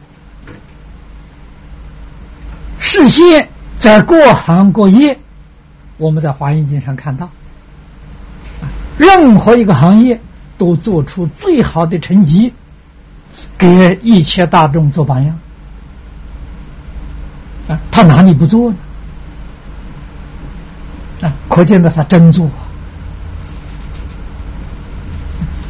[2.79, 3.47] 事先
[3.77, 5.17] 在各行各业，
[5.95, 7.29] 我们在华严经上看到，
[8.97, 10.19] 任何一个行业
[10.57, 12.53] 都做出最好的成绩，
[13.57, 15.39] 给一切大众做榜样。
[17.69, 18.75] 啊，他哪里不做呢？
[21.21, 22.49] 啊，可见的他真做，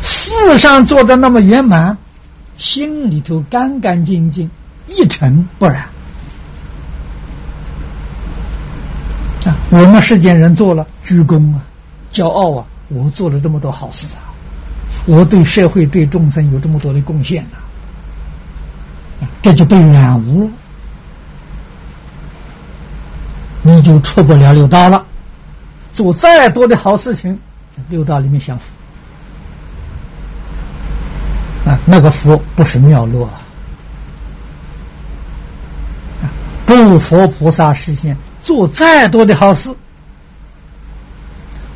[0.01, 1.97] 事上做的那么圆满，
[2.55, 4.51] 心里头干干净净，
[4.87, 5.87] 一尘不染。
[9.45, 11.61] 啊，我们世间人做了鞠躬啊，
[12.11, 14.29] 骄傲啊，我做了这么多好事啊，
[15.07, 17.57] 我对社会对众生有这么多的贡献呐，
[19.41, 20.51] 这就被染污了。
[23.61, 25.05] 你就出不了六道了。
[25.99, 27.41] 做再多的好事情，
[27.89, 28.71] 六道里面享福
[31.69, 33.41] 啊，那个福不是妙乐啊。
[36.65, 39.75] 不佛菩萨实现，做再多的好事，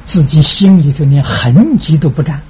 [0.06, 2.42] 自己心里头连痕迹都不沾，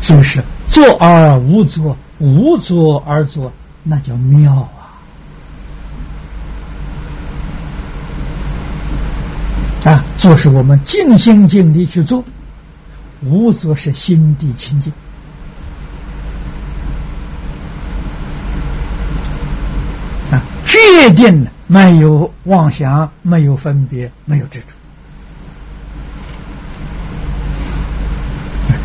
[0.00, 0.42] 是不是？
[0.66, 3.52] 做而无作，无作而作，
[3.82, 4.79] 那叫妙啊！
[9.84, 12.22] 啊，做是我们尽心尽力去做，
[13.22, 14.92] 无则是心地清净
[20.30, 20.42] 啊。
[20.66, 24.66] 确定没有妄想，没有分别，没有执着，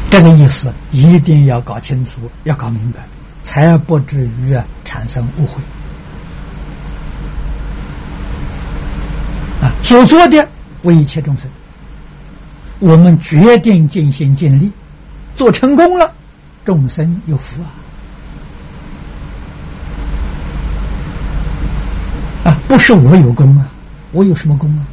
[0.10, 3.02] 这个意思一定要搞清楚，要搞明白，
[3.44, 5.56] 才不至于产生误会。
[9.62, 10.48] 啊，所做的
[10.86, 11.52] 为一切众生，
[12.80, 14.72] 我们决定尽心尽力，
[15.36, 16.14] 做成功了，
[16.64, 17.68] 众生有福啊。
[22.46, 23.68] 啊，不是我有功啊，
[24.12, 24.88] 我有什么功啊？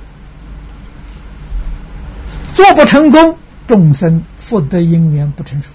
[2.53, 3.36] 做不成功，
[3.66, 5.68] 众生福德因缘不成熟，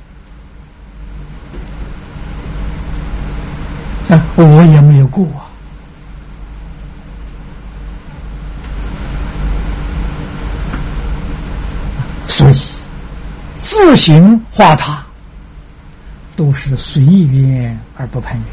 [4.14, 5.47] 啊，我也没有过啊，
[12.28, 12.54] 所以
[13.58, 15.06] 自行化他，
[16.36, 18.46] 都是随缘而不攀缘，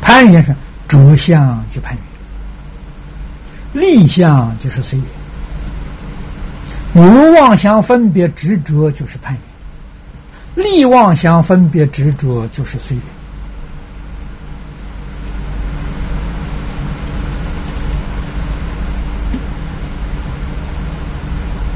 [0.00, 0.54] 攀缘是。
[0.88, 1.94] 着相就攀
[3.74, 4.98] 缘，立相就是随
[6.94, 9.36] 缘，有妄想分别执着就是攀
[10.56, 12.96] 缘，立妄想分别执着就是随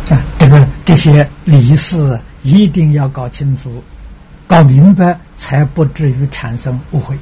[0.09, 0.19] 缘。
[0.19, 0.25] 啊，
[0.93, 3.83] 这些理事一定要搞清楚、
[4.47, 7.17] 搞明白，才不至于产生误会。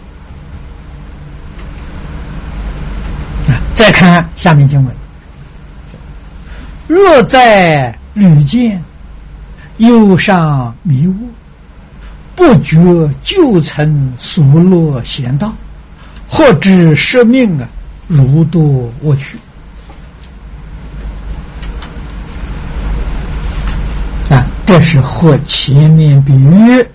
[3.46, 4.92] 啊再看下面经文：
[6.88, 8.82] 若在屡见，
[9.76, 11.30] 忧伤迷雾，
[12.34, 15.52] 不觉旧尘所落险道，
[16.28, 17.68] 或知生命啊，
[18.08, 19.38] 如堕我去。
[24.30, 26.86] 啊，这是和前面比喻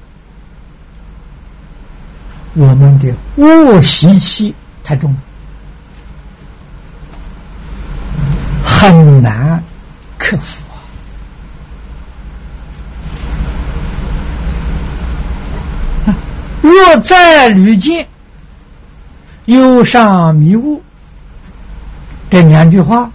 [2.54, 5.14] 我们的恶习气太重。
[8.64, 9.62] 很难
[10.18, 10.64] 克服
[16.06, 16.16] 啊！
[16.62, 18.08] 若在屡见，
[19.48, 20.82] 忧伤迷雾，
[22.30, 23.12] 这两句话，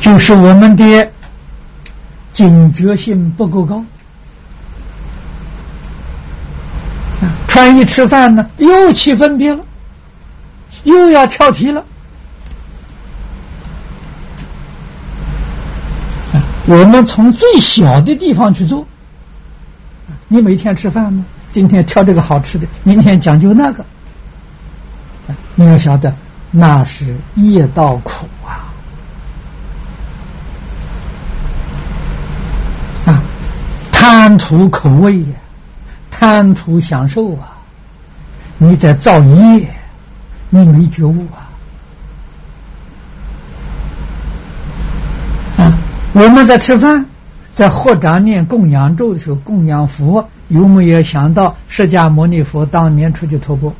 [0.00, 1.12] 就是我们的
[2.32, 3.84] 警觉性不够高
[7.20, 7.28] 啊！
[7.46, 9.64] 穿衣吃饭呢，又起分别了，
[10.84, 11.84] 又要跳题了。
[16.66, 18.86] 我们从最小的地方去做。
[20.28, 21.24] 你每天吃饭呢？
[21.52, 23.84] 今天挑这个好吃的，明天讲究那个。
[25.56, 26.14] 你要晓得，
[26.50, 28.26] 那是业道苦！
[28.46, 28.59] 啊，
[34.10, 35.26] 贪图口味呀，
[36.10, 37.58] 贪图享受啊！
[38.58, 39.70] 你在造业，
[40.48, 41.46] 你没觉悟啊！
[45.62, 45.78] 啊
[46.12, 47.06] 我们在吃饭，
[47.54, 53.72] 在合掌念供养咒的时候，供养佛有没有想到释迦牟尼佛当年出去托钵？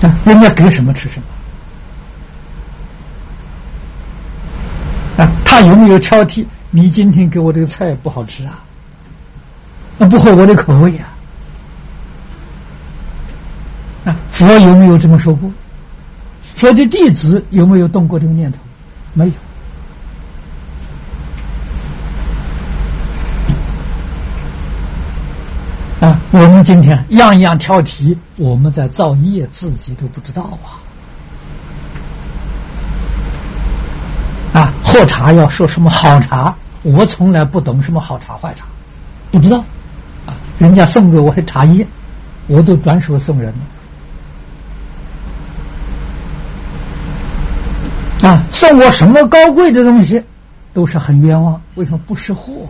[0.00, 1.20] 啊，人家给什么吃什
[5.18, 5.22] 么？
[5.22, 6.46] 啊，他有没有挑剔？
[6.70, 8.64] 你今天给我这个菜不好吃啊？
[9.96, 11.08] 那不合我的口味呀？
[14.04, 15.50] 啊，佛有没有这么说过？
[16.54, 18.58] 佛的弟子有没有动过这个念头？
[19.14, 19.32] 没有
[26.06, 26.20] 啊！
[26.30, 30.58] 我们今天样样挑剔，我们在造业，自己都不知道
[34.52, 34.60] 啊！
[34.60, 38.64] 啊，喝茶要说什么好茶，我从来不懂什么好茶坏茶，
[39.30, 39.58] 不知道
[40.26, 40.34] 啊！
[40.58, 41.86] 人家送给我的茶叶，
[42.46, 43.52] 我都转手送人
[48.22, 48.28] 了。
[48.28, 50.24] 啊，送我什么高贵的东西，
[50.72, 51.60] 都是很冤枉。
[51.74, 52.68] 为什么不识货？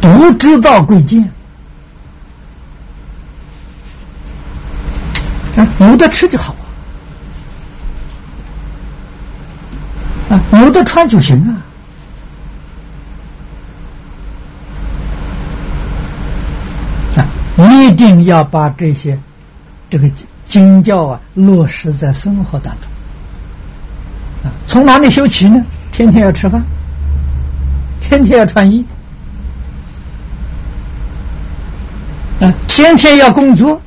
[0.00, 1.30] 不知道贵贱。
[5.56, 6.54] 啊，有的吃就好
[10.28, 11.60] 啊，啊，有的穿就行啊。
[17.16, 19.18] 啊，一定要把这些
[19.90, 20.10] 这个
[20.48, 22.90] 经教啊落实在生活当中。
[24.44, 25.62] 啊，从哪里修起呢？
[25.92, 26.64] 天天要吃饭，
[28.00, 28.86] 天天要穿衣，
[32.40, 33.82] 啊，天天要工作。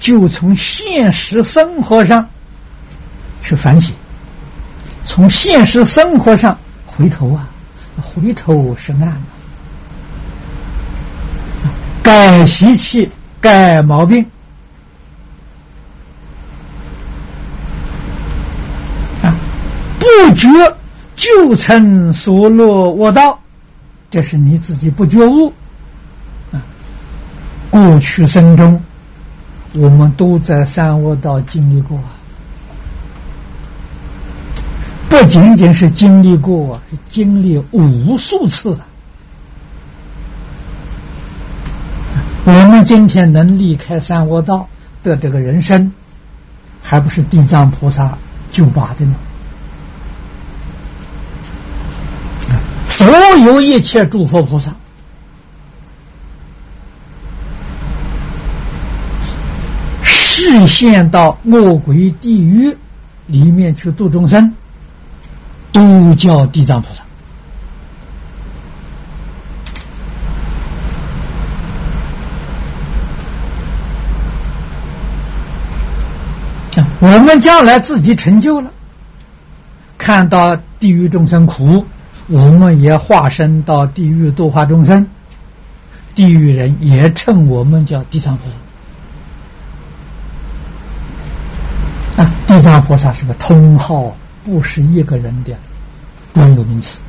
[0.00, 2.28] 就从现实生活上
[3.40, 3.94] 去反省，
[5.04, 7.48] 从现实生活上回头啊，
[8.02, 9.20] 回头是岸啊，
[12.02, 14.26] 改习气，改毛病
[19.22, 19.36] 啊，
[19.98, 20.48] 不觉
[21.14, 23.40] 就成所落卧道，
[24.10, 25.52] 这是你自己不觉悟
[26.50, 26.64] 啊，
[27.70, 28.82] 过去生中。
[29.76, 31.98] 我们都在三恶道经历过，
[35.14, 38.84] 不仅仅是经历过，是经历无数次了。
[42.44, 44.68] 我们今天能离开三恶道
[45.04, 45.92] 的这个人生，
[46.82, 48.18] 还不是地藏菩萨
[48.50, 49.14] 救拔的吗？
[52.88, 53.06] 所
[53.36, 54.74] 有一切诸佛菩萨。
[60.02, 62.76] 视现到恶鬼地狱
[63.28, 64.54] 里面去度众生，
[65.74, 67.02] 都叫地藏菩萨。
[77.00, 78.70] 我们将来自己成就了，
[79.98, 81.84] 看到地狱众生苦，
[82.28, 85.08] 我们也化身到地狱度化众生，
[86.14, 88.44] 地狱人也称我们叫地藏菩
[92.16, 92.22] 萨。
[92.22, 95.56] 啊，地藏菩萨是个通号，不是一个人的
[96.34, 97.00] 专有名词。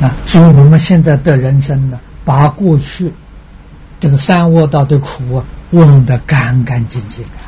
[0.00, 3.12] 啊，所以我们现在的人生呢，把过去
[4.00, 7.44] 这个三恶道的苦啊忘得干干净净啊。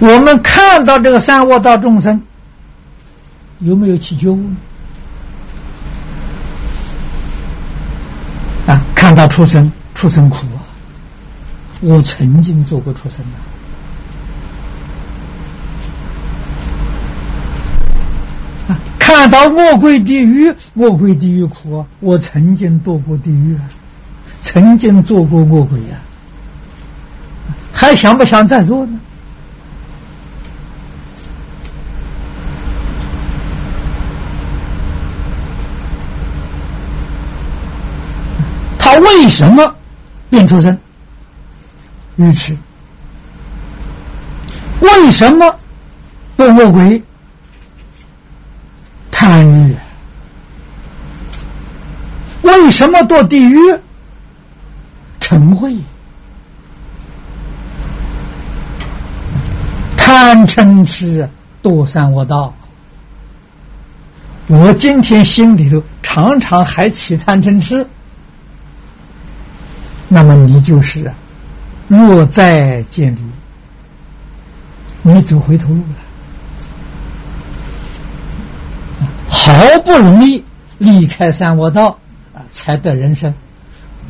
[0.00, 2.22] 我们看到这个三恶道众生。
[3.60, 4.40] 有没有起觉悟？
[8.68, 10.60] 啊，看到畜生，畜生苦啊！
[11.80, 13.24] 我曾经做过畜生
[18.68, 18.74] 的。
[18.74, 21.86] 啊，看到恶鬼地狱，恶鬼地狱苦啊！
[22.00, 23.62] 我曾经堕过地狱啊，
[24.42, 25.96] 曾经做过恶鬼呀，
[27.72, 29.00] 还想不想再做呢？
[39.00, 39.74] 为什么
[40.30, 40.78] 变出生？
[42.16, 42.56] 愚痴。
[44.80, 45.58] 为什么
[46.36, 47.02] 堕恶鬼？
[49.10, 49.76] 贪欲。
[52.42, 53.58] 为什么堕地狱？
[55.20, 55.82] 嗔恚。
[59.96, 61.28] 贪嗔痴
[61.62, 62.54] 堕三恶道。
[64.46, 67.86] 我今天心里头常常还起贪嗔痴。
[70.08, 71.12] 那么你就是，
[71.86, 73.20] 若再见驴，
[75.02, 75.84] 你走回头路了。
[79.28, 79.52] 好
[79.84, 80.44] 不容易
[80.78, 81.98] 离开三恶道
[82.34, 83.34] 啊，才得人生，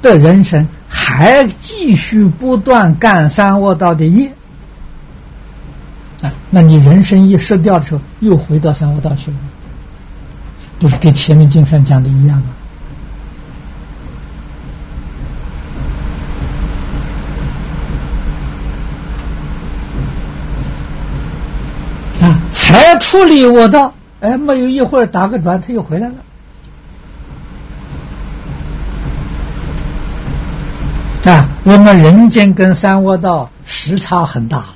[0.01, 4.33] 得人生还继续不断干三恶道的业
[6.23, 9.37] 啊，那你人生一失掉的时候，又回到三恶道去了，
[10.79, 12.47] 不是跟前面经上讲的一样吗？
[22.69, 26.15] 才处理我的，哎，没有一会儿打个转，他又回来了。
[31.33, 34.75] 啊，我们人间跟三窝道时差很大了。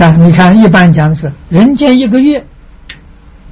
[0.00, 2.44] 啊，你看，一般讲的是人间一个月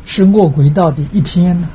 [0.04, 1.68] 是卧轨道的一天呢。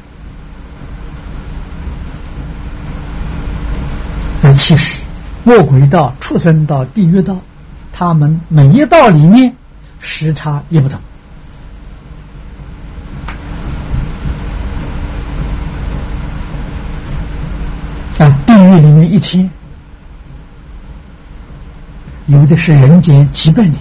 [4.44, 5.01] 但其实。
[5.46, 7.40] 卧轨道、畜生道、地狱道，
[7.92, 9.56] 他们每一道里面
[10.00, 11.00] 时差也不同。
[18.20, 19.50] 啊，地狱里面一天，
[22.28, 23.76] 有的是人间几百年，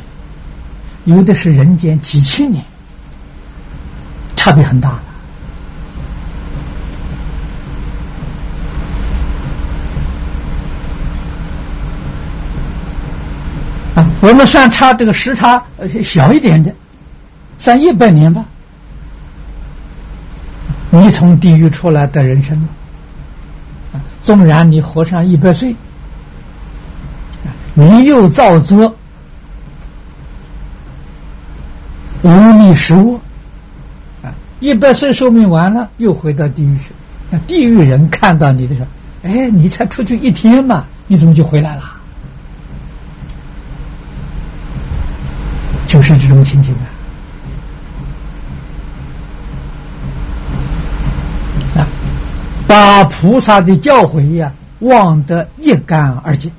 [1.05, 2.65] 有的是人间几千年，
[4.35, 4.99] 差别很大
[14.21, 16.75] 我们算差这个时差呃小一点的，
[17.59, 18.45] 算一百年吧。
[20.91, 22.69] 你从地狱出来的人生，
[24.21, 25.77] 纵然你活上一百岁，
[27.75, 28.97] 你又造作
[32.23, 33.21] 无力食物，
[34.23, 36.93] 啊，一百岁寿命完了，又回到地狱去。
[37.31, 38.89] 那地狱人看到你的时候，
[39.23, 41.90] 哎，你才出去一天嘛，你怎么就回来了？
[45.91, 46.87] 就是这种情形啊。
[52.69, 56.53] 把菩萨的教诲呀忘得一干二净。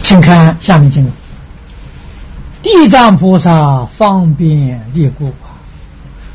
[0.00, 1.19] 请看下面经文：
[2.62, 5.32] 地藏菩萨方便力故，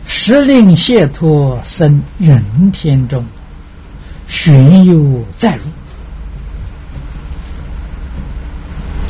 [0.05, 3.25] 时令解脱生人天中。
[4.27, 5.65] 寻又再入，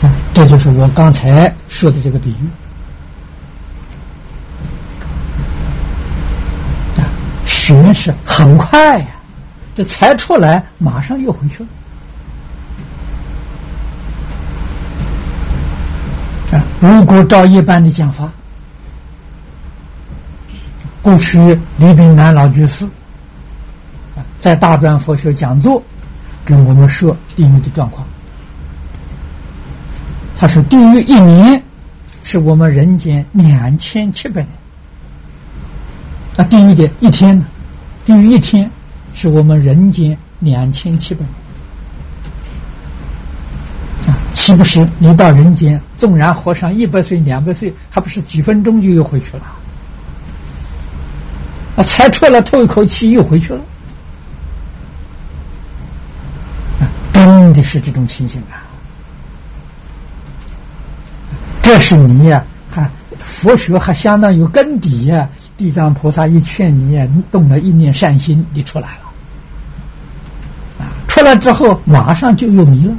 [0.06, 2.50] 啊，这就是我刚才说的这个比喻。
[7.00, 7.08] 啊，
[7.46, 9.08] 寻是很快呀，
[9.74, 11.70] 这才出来，马上又回去了。
[16.80, 18.32] 如果照一般的讲法，
[21.02, 22.88] 过去李炳南老居士。
[24.38, 25.82] 在大专佛学讲座，
[26.44, 28.08] 跟我们说地狱的状况。
[30.38, 31.64] 他说：“地狱一年
[32.22, 34.48] 是我们人间两千七百年。
[36.36, 37.46] 那地狱的一天呢？
[38.04, 38.70] 地狱一天
[39.16, 41.32] 是我们人间两千七百年。
[44.08, 49.44] 啊，岂不是你到人间，纵然活上一百岁、两百岁，还不是几分钟就又回去了？
[51.78, 53.62] 啊，才出来透一口气，又回去了。”
[57.14, 58.62] 真的是这种情形啊！
[61.62, 65.30] 这是你呀，还佛学还相当有根底呀。
[65.58, 69.04] 地藏菩萨一劝你你，动了一念善心，你出来了。
[70.80, 72.94] 啊，出来之后马上就又迷了。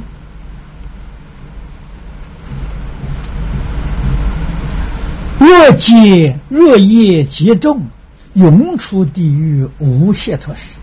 [5.39, 7.87] 若劫若业结重，
[8.33, 10.79] 永出地狱无解脱时。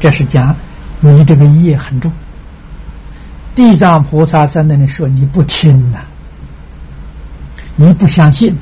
[0.00, 0.56] 这是讲。
[1.04, 2.12] 你这个业很重，
[3.56, 5.98] 地藏菩萨在那里说你不听呐，
[7.74, 8.56] 你不相信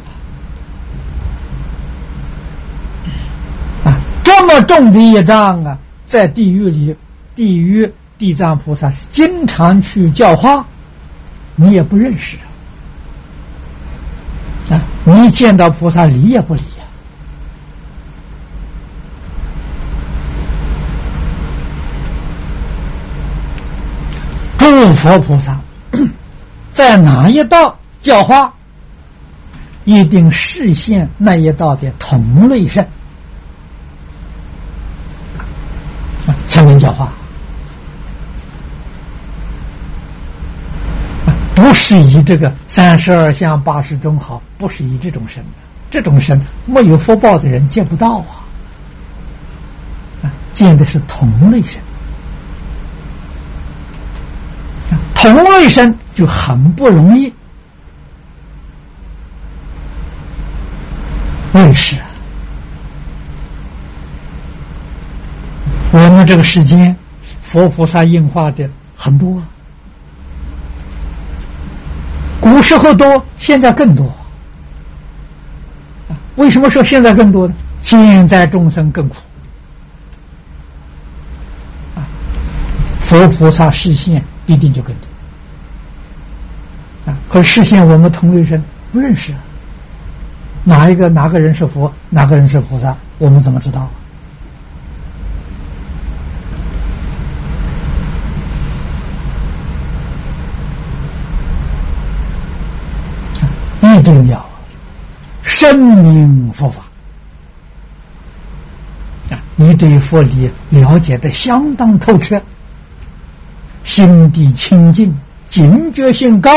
[3.84, 6.96] 啊，这么重的业障啊，在地狱里，
[7.34, 10.64] 地狱地藏菩萨是经常去教化，
[11.56, 12.48] 你也不认识啊，
[15.04, 16.84] 你见到菩萨理也不理呀。
[24.58, 25.58] 诸佛菩萨
[26.72, 28.54] 在哪一道教化，
[29.84, 32.86] 一定实现那一道的同类身，
[36.46, 37.12] 才能教化。
[41.60, 45.44] 不是以这个三十二相八十种好，不是以这种身，
[45.90, 48.48] 这种身没有福报的人见不到啊，
[50.22, 51.78] 啊见的是同类身。
[55.14, 57.30] 同类身就很不容易
[61.52, 61.98] 认识。
[65.92, 66.96] 我们这个世间，
[67.42, 69.48] 佛菩萨应化的很多，啊
[72.40, 74.12] 古时候多，现在更多。
[76.36, 77.54] 为什么说现在更多呢？
[77.82, 79.16] 现在众生更苦。
[83.00, 87.12] 佛菩萨视线必定就更多。
[87.12, 88.62] 啊可实现我们同类人
[88.92, 89.34] 不认识，
[90.64, 93.90] 哪一个哪个人是佛，哪个人是菩萨，我们怎么知道？
[104.00, 104.48] 一定要
[105.42, 106.84] 深明佛法。
[109.30, 109.36] 啊！
[109.56, 112.42] 你对佛理了解的相当透彻
[113.84, 115.14] 心地清净，
[115.50, 116.50] 警觉性高，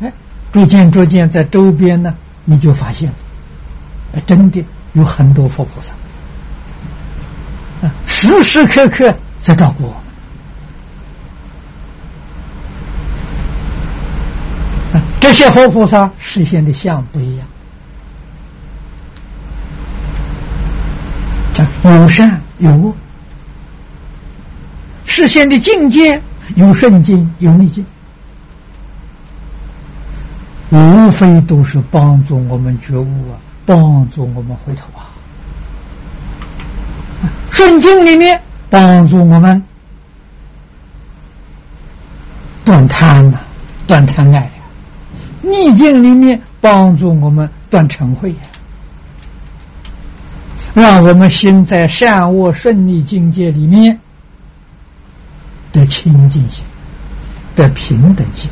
[0.00, 0.12] 哎，
[0.52, 3.12] 逐渐逐渐在周边呢，你就发现，
[4.26, 4.64] 真的
[4.94, 5.94] 有很多佛菩萨，
[7.86, 10.03] 啊，时时刻刻在照顾我。
[15.24, 17.46] 这些佛菩萨实现的相不一样，
[21.82, 22.94] 有善有恶。
[25.06, 26.20] 实现的境界
[26.56, 27.86] 有顺境有逆境，
[30.68, 35.08] 无非都是帮助我们觉悟啊，帮助我们回头啊。
[37.50, 39.62] 顺境里面帮助我们
[42.62, 43.38] 断贪呐，
[43.86, 44.50] 断贪爱；
[45.44, 48.38] 逆境里面帮助我们断尘慧呀，
[50.74, 54.00] 让我们心在善恶顺利境界里面。
[55.74, 56.64] 的清净性，
[57.56, 58.48] 的平等性。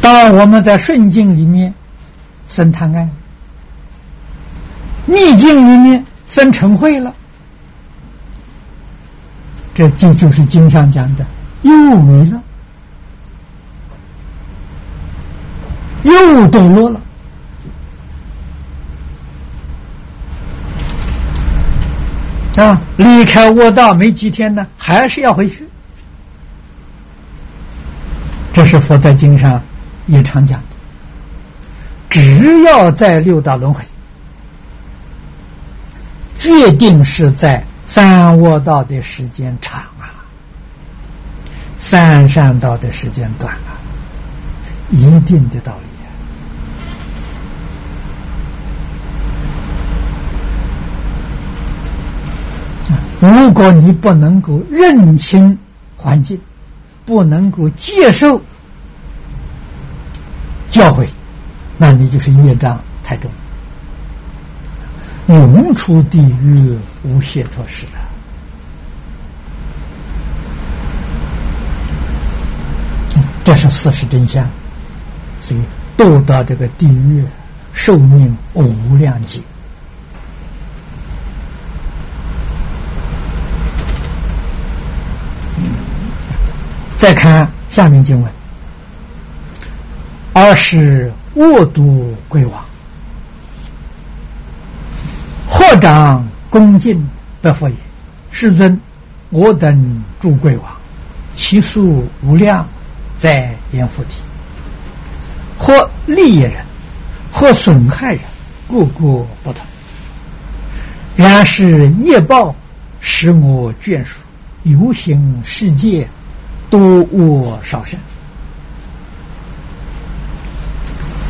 [0.00, 1.72] 当我们在顺境里面
[2.48, 3.08] 生贪爱，
[5.06, 7.14] 逆境里面生成慧了，
[9.72, 11.24] 这这就是经上讲的
[11.62, 12.42] 又没了，
[16.02, 16.12] 又
[16.48, 17.00] 堕落了。
[22.56, 25.68] 啊，离开卧道没几天呢，还是要回去。
[28.52, 29.62] 这是佛在经上
[30.08, 30.76] 也常讲的。
[32.10, 33.84] 只要在六道轮回，
[36.36, 40.10] 决定是在三卧道的时间长啊，
[41.78, 43.56] 三善道的时间短，
[44.90, 45.88] 一定的道理。
[53.20, 55.58] 如果你不能够认清
[55.96, 56.40] 环境，
[57.04, 58.40] 不能够接受
[60.70, 61.08] 教诲，
[61.78, 63.30] 那你就是业障太重，
[65.26, 67.92] 永出地狱无懈脱事的。
[73.42, 74.48] 这是事实真相，
[75.48, 75.60] 所以
[75.96, 77.24] 堕到这个地狱，
[77.72, 79.40] 寿命无量劫。
[86.98, 88.30] 再看下面经文
[90.34, 92.62] ：“二是卧度归王，
[95.48, 97.08] 或长恭敬
[97.40, 97.74] 得佛也。
[98.30, 98.78] 世尊，
[99.30, 100.70] 我等诸贵王，
[101.34, 102.68] 其数无量，
[103.16, 104.27] 在阎浮提。
[105.68, 106.64] 或利益人，
[107.30, 108.22] 或损害人，
[108.70, 109.56] 各个不同。
[111.14, 112.56] 然是业报
[113.00, 114.16] 使我眷属，
[114.62, 116.08] 游行世界。”
[116.70, 117.98] 多恶少善。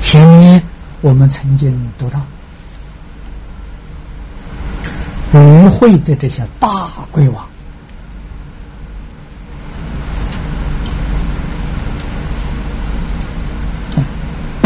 [0.00, 0.60] 前面
[1.00, 2.20] 我们曾经读到，
[5.32, 7.48] 与会的这些大鬼王，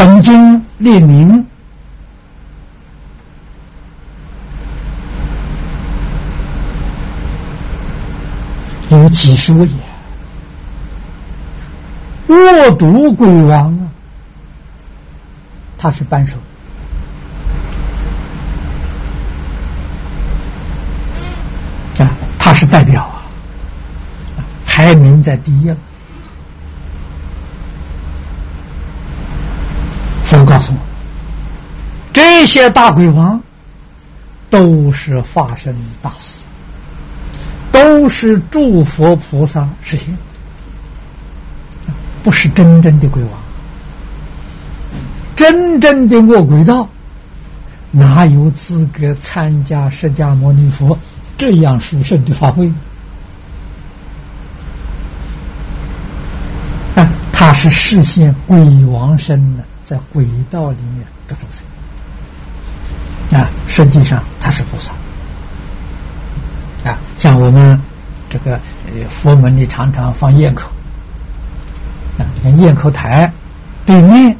[0.05, 1.47] 本经列明
[8.89, 9.65] 有几十位。
[12.27, 13.87] 恶毒鬼王啊，
[15.77, 16.35] 他是扳手
[21.99, 23.23] 啊，他是代表啊，
[24.65, 25.77] 排名在第一了。
[30.33, 30.79] 都告诉我，
[32.11, 33.39] 这些大鬼王
[34.49, 36.39] 都是化身大士，
[37.71, 40.17] 都是诸佛菩萨实现。
[42.23, 43.31] 不是真正的鬼王，
[45.35, 46.89] 真正的恶鬼道，
[47.91, 50.97] 哪有资格参加释迦牟尼佛
[51.37, 52.71] 这样殊胜的法会？
[56.95, 59.63] 啊，他是实现鬼王身的，
[59.93, 63.39] 在轨道里面得众生。
[63.39, 64.91] 啊，实际上他是菩萨。
[66.89, 67.79] 啊，像我们
[68.27, 68.55] 这个
[68.87, 70.71] 呃佛门里常常放焰口。
[72.17, 73.31] 啊，像咽口台
[73.85, 74.35] 对面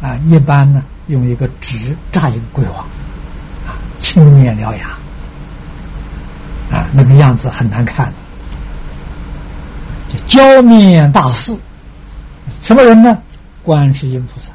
[0.00, 2.84] 啊，一般呢用一个纸扎一个鬼王，
[3.66, 4.90] 啊，青面獠牙，
[6.70, 8.12] 啊，那个样子很难看的。
[10.28, 11.56] 叫焦面大士，
[12.62, 13.18] 什么人呢？
[13.66, 14.52] 观世音菩萨。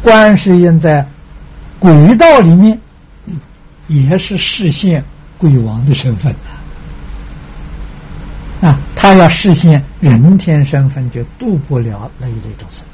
[0.00, 1.08] 观世音在
[1.80, 2.78] 鬼道里面
[3.88, 5.04] 也是实现
[5.36, 6.32] 鬼王的身份
[8.62, 12.84] 啊，他要实现人天身份，就度不了那一类众生。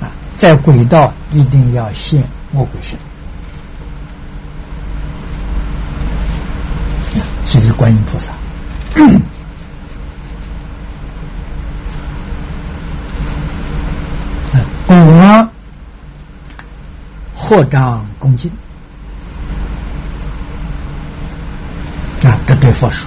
[0.00, 2.96] 啊，在轨道一定要现魔鬼身。
[7.44, 8.32] 这是观音菩萨。
[14.86, 15.50] 鬼王
[17.52, 18.50] 扩张恭敬
[22.24, 23.06] 啊，这对佛说。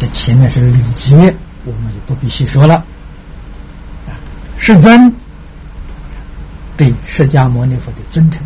[0.00, 1.14] 这前面是礼节，
[1.64, 2.74] 我们就不必细说了。
[2.74, 4.10] 啊，
[4.58, 5.14] 世尊
[6.76, 8.42] 对释迦牟尼佛的尊称。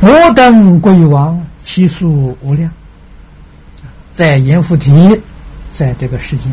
[0.00, 2.72] 我等鬼王其数无量，
[4.12, 5.20] 在阎浮提，
[5.70, 6.52] 在这个世间，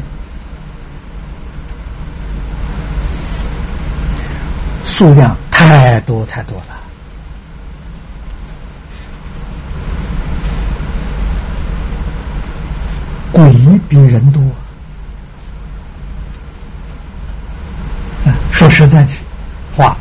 [4.98, 6.80] 数量太多太多了，
[13.34, 13.52] 鬼
[13.90, 14.42] 比人多。
[18.26, 19.06] 啊，说实在
[19.76, 19.98] 话。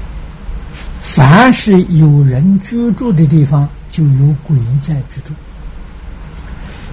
[1.02, 5.32] 凡是有人居住的地方，就有鬼在居住，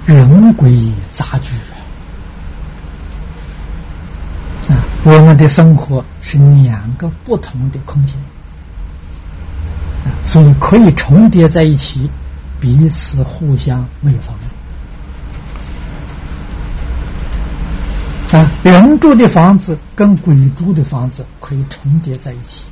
[0.07, 0.75] 人鬼
[1.13, 1.53] 杂居
[4.73, 4.81] 啊！
[5.03, 8.15] 我们的生活是两个不同的空间，
[10.23, 12.09] 所以可以重叠在一起，
[12.59, 14.35] 彼此互相没有妨
[18.31, 18.47] 碍啊！
[18.63, 22.65] 人住的房子跟鬼住的房子可以重叠在一起。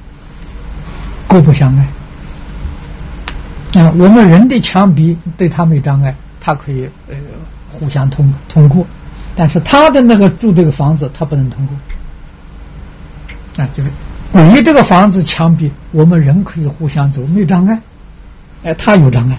[1.28, 3.92] 各不相爱啊！
[3.98, 7.16] 我们人的墙壁对他没障碍，他可以呃
[7.72, 8.86] 互相通通过，
[9.36, 11.76] 但是他的那个住这个房子，他不能通过
[13.60, 13.68] 啊！
[13.74, 13.92] 就是
[14.32, 17.82] 鬼这个房子墙壁，我们人可以互相走，没障碍，
[18.64, 19.38] 哎，他有障碍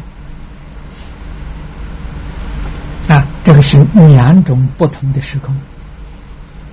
[3.14, 3.26] 啊！
[3.42, 5.54] 这个是两种不同的时空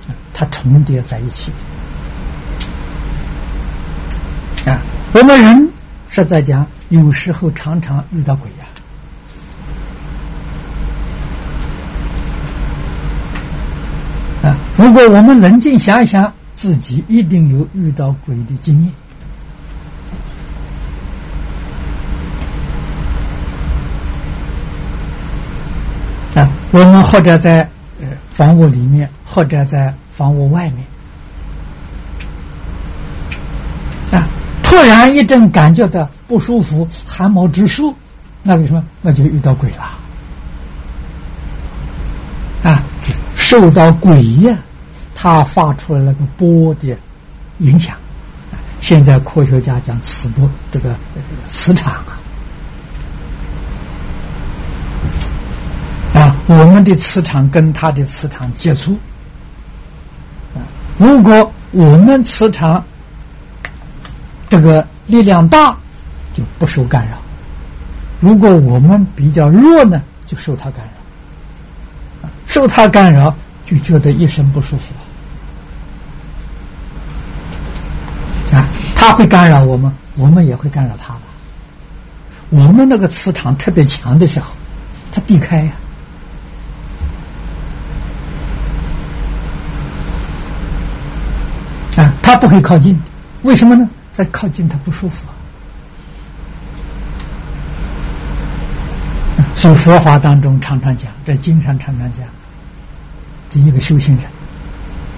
[0.08, 1.50] 啊，它重叠在一起
[4.66, 4.78] 啊。
[5.14, 5.70] 我们人
[6.10, 8.66] 是在讲，有时候常常遇到鬼呀。
[14.50, 18.92] 啊，如果我们冷静想一想，自己一定有遇到鬼的经验。
[26.34, 30.84] 啊，我们或者在呃房屋里面，或者在房屋外面
[34.10, 34.26] 啊。
[34.64, 37.94] 突然一阵感觉到不舒服，汗毛直竖，
[38.42, 39.88] 那个什么，那就遇到鬼了
[42.64, 42.82] 啊！
[43.36, 44.58] 受到鬼呀，
[45.20, 46.96] 他发出来那个波的
[47.58, 47.96] 影响。
[48.80, 50.94] 现在科学家讲磁波，这个
[51.50, 52.20] 磁场啊，
[56.14, 58.96] 啊，我们的磁场跟他的磁场接触
[60.54, 60.62] 啊，
[60.98, 62.84] 如果我们磁场。
[64.50, 65.76] 这个力量大
[66.32, 67.18] 就不受干扰，
[68.18, 74.94] 如果我们比较弱呢，就受它干扰，受它干扰就觉得一身不舒服
[78.56, 78.64] 啊。
[79.00, 81.20] 他会干扰我们，我们也会干扰他的。
[82.50, 84.52] 我们那个磁场特别强的时候，
[85.12, 85.72] 他避开呀，
[91.96, 93.00] 啊，他不会靠近，
[93.42, 93.88] 为什么呢？
[94.12, 95.28] 再靠近他不舒服，
[99.54, 102.26] 所以佛法当中常常讲，在经常常常讲，
[103.48, 104.24] 这一个修行人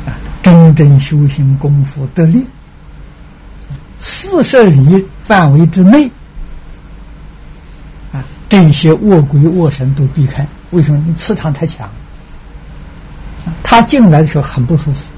[0.06, 0.12] 啊，
[0.42, 2.44] 真正修行功夫得力，
[4.00, 6.10] 四十里范围之内
[8.12, 10.46] 啊，这些卧鬼卧神都避开。
[10.70, 11.04] 为什么？
[11.06, 11.88] 你磁场太强，
[13.62, 15.10] 他进来的时候很不舒服。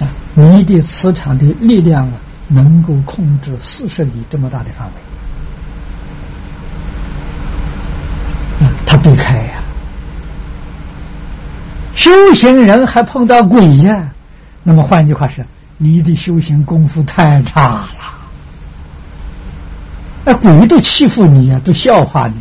[0.00, 2.14] 啊你的磁场的力量啊，
[2.48, 4.88] 能够控制四十里这么大的范
[8.60, 9.62] 围，啊，他避开呀。
[11.94, 14.10] 修行人还碰到鬼呀，
[14.62, 15.44] 那么换句话说，
[15.82, 17.88] 你的修行功夫太差了。
[20.24, 22.36] 那鬼都欺负你呀，都笑话你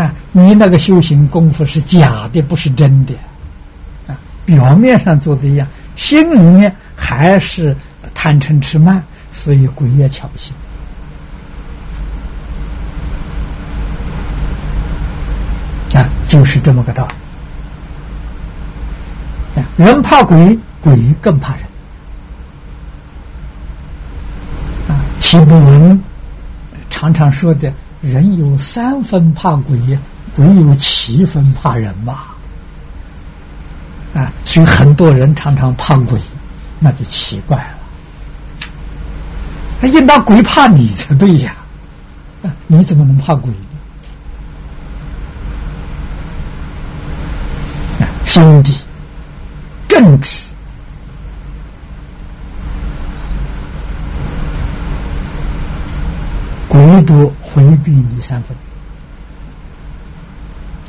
[0.00, 3.14] 呀，啊，你那个修行功夫是假的，不是真的，
[4.08, 5.68] 啊，表面上做的一样。
[5.94, 7.76] 心里面还是
[8.12, 10.52] 贪嗔痴慢，所以鬼也瞧不起。
[15.94, 17.12] 啊，就是这么个道理。
[19.60, 21.64] 啊人怕鬼，鬼更怕人。
[24.88, 26.00] 啊，岂不闻
[26.88, 29.98] 常常说的“人有三分怕鬼，
[30.36, 32.18] 鬼有七分怕人”嘛。
[34.14, 36.20] 啊，所以很多人常常怕鬼，
[36.78, 37.58] 那就奇怪
[39.82, 39.88] 了。
[39.88, 41.56] 应当鬼怕你才对呀，
[42.44, 43.58] 啊，你怎么能怕鬼呢？
[48.02, 48.72] 啊，心地
[49.88, 50.46] 正直。
[56.76, 58.54] 唯独回避你三分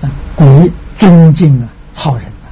[0.01, 2.49] 啊，鬼尊敬啊，好人呐，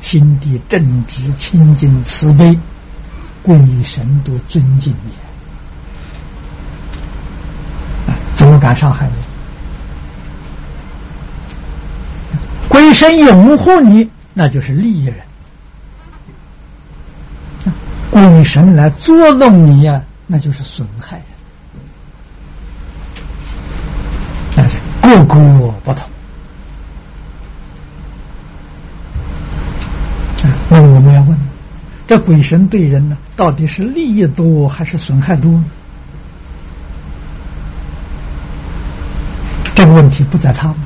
[0.00, 2.58] 心地正直、清净、慈悲，
[3.42, 5.12] 鬼神都尊敬你
[8.10, 9.14] 啊，怎么敢伤害你？
[12.68, 15.16] 鬼神拥护你，那就是利益人；
[18.10, 21.35] 鬼神来捉弄你呀，那就是损害人。
[25.14, 26.08] 个个不同，
[30.68, 31.38] 那我们要问：
[32.06, 35.64] 这鬼神对人呢，到底是利益多还是损害多呢？
[39.74, 40.76] 这个问题不在他们，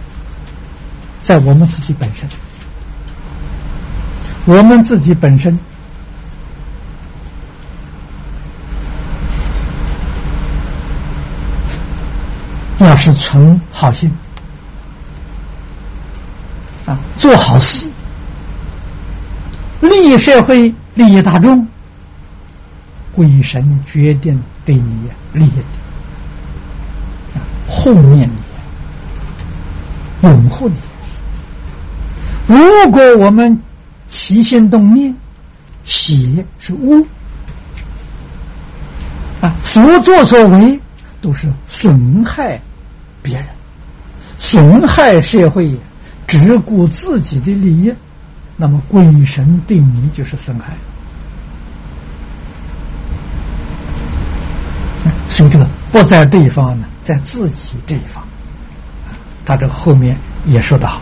[1.22, 2.28] 在我们自己本身。
[4.46, 5.58] 我们自己本身。
[12.84, 14.10] 要是存好心
[16.86, 17.90] 啊，做好事，
[19.80, 21.66] 利益社会、利益大众，
[23.12, 28.28] 鬼神决定对你利益的啊，护念
[30.22, 30.74] 你，拥护你。
[32.46, 33.62] 如果我们
[34.08, 35.14] 起心动念，
[35.84, 37.06] 喜是恶
[39.42, 40.80] 啊，所作所为
[41.20, 42.60] 都是损害。
[43.22, 43.46] 别人
[44.38, 45.76] 损害社会，
[46.26, 47.92] 只顾自己的利益，
[48.56, 50.74] 那么鬼神对你就是损害。
[55.28, 58.26] 所以这个不在对方呢，在自己这一方。
[59.44, 60.16] 他这后面
[60.46, 60.98] 也说得好，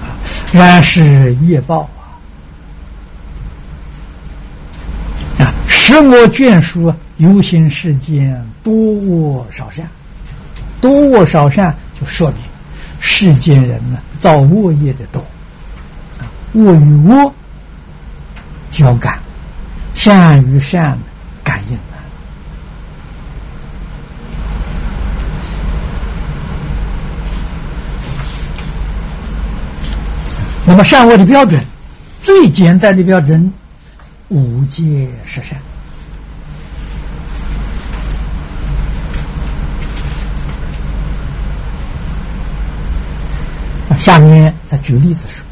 [0.00, 0.16] 啊
[0.52, 2.16] 然是业报啊！
[5.44, 9.90] 啊，使我眷属游行世间多恶少善。
[10.82, 12.38] 多恶少善，就说明
[12.98, 15.20] 世间人呢造恶业的多，
[16.18, 17.32] 啊，恶与恶
[18.68, 19.20] 交感，
[19.94, 20.98] 善与善
[21.44, 22.02] 感应啊。
[30.66, 31.64] 那么善恶的标准，
[32.22, 33.52] 最简单的标准，
[34.28, 35.58] 五戒十善。
[44.02, 45.46] 下面再举例子说，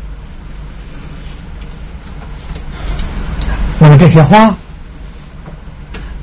[3.78, 4.52] 那么这些话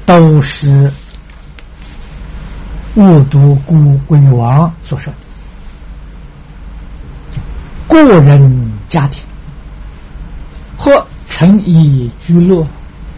[0.06, 0.92] 都是
[2.96, 5.20] 误读古鬼王所说的。
[7.88, 9.24] 个人家庭
[10.78, 12.68] 或成以居乐、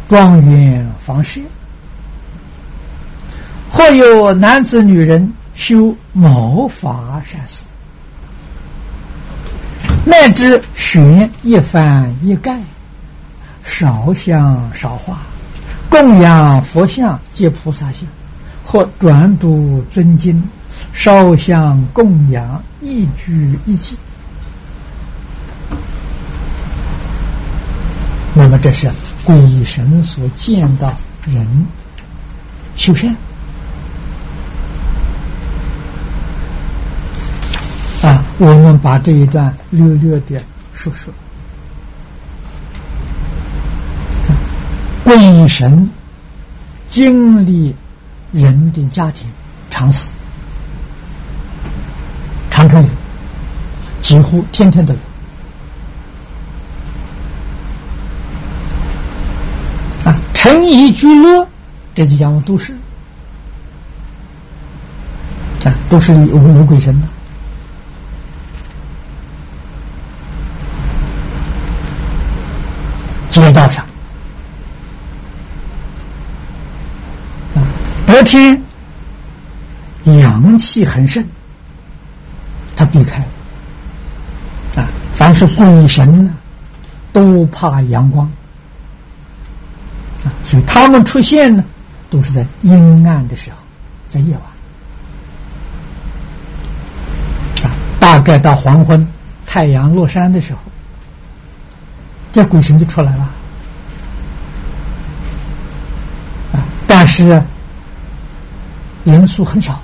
[0.07, 1.41] 庄园房舍，
[3.71, 7.65] 或有男子女人修毛发善事。
[10.05, 12.59] 乃至选一幡一盖，
[13.63, 15.19] 少香少花，
[15.89, 18.07] 供养佛像及菩萨像，
[18.63, 20.43] 或转读尊经，
[20.93, 23.97] 烧香供养一举一记。
[28.33, 28.89] 那么这是
[29.25, 30.93] 鬼神所见到
[31.25, 31.65] 人
[32.75, 33.15] 修善。
[38.01, 40.41] 啊，我们把这一段略略的
[40.73, 41.13] 说说。
[45.03, 45.89] 鬼神
[46.87, 47.75] 经历
[48.31, 49.29] 人的家庭
[49.69, 50.15] 常死，
[52.49, 52.89] 常常有，
[54.01, 54.99] 几乎天天都有。
[60.09, 61.45] 啊，成一居乐，
[61.93, 62.71] 这就讲都市，
[65.65, 67.07] 啊，都是有有鬼神的。
[73.29, 73.85] 街道上
[77.55, 77.61] 啊
[78.07, 78.61] 白天
[80.03, 81.23] 阳气很盛
[82.75, 84.81] 他避开了。
[84.81, 86.33] 啊凡是鬼神呢
[87.13, 88.25] 都怕阳光。
[90.23, 91.63] 啊所以他们出现呢
[92.09, 93.57] 都是在阴暗的时候
[94.07, 94.43] 在夜晚。
[97.63, 99.07] 啊大概到黄昏
[99.45, 100.59] 太阳落山的时候
[102.31, 103.29] 这鬼神就出来了。
[106.53, 107.41] 啊，但是
[109.03, 109.81] 人数很少，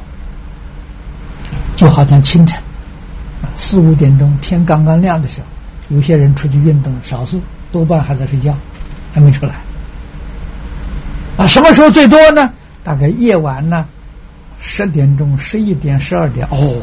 [1.76, 2.60] 就好像清晨
[3.56, 5.48] 四五点钟天刚刚亮的时候，
[5.96, 7.42] 有些人出去运动，少数
[7.72, 8.56] 多半还在睡觉，
[9.14, 9.56] 还没出来。
[11.38, 12.52] 啊，什么时候最多呢？
[12.84, 13.86] 大概夜晚呢，
[14.60, 16.82] 十点钟、十一点、十二点，哦，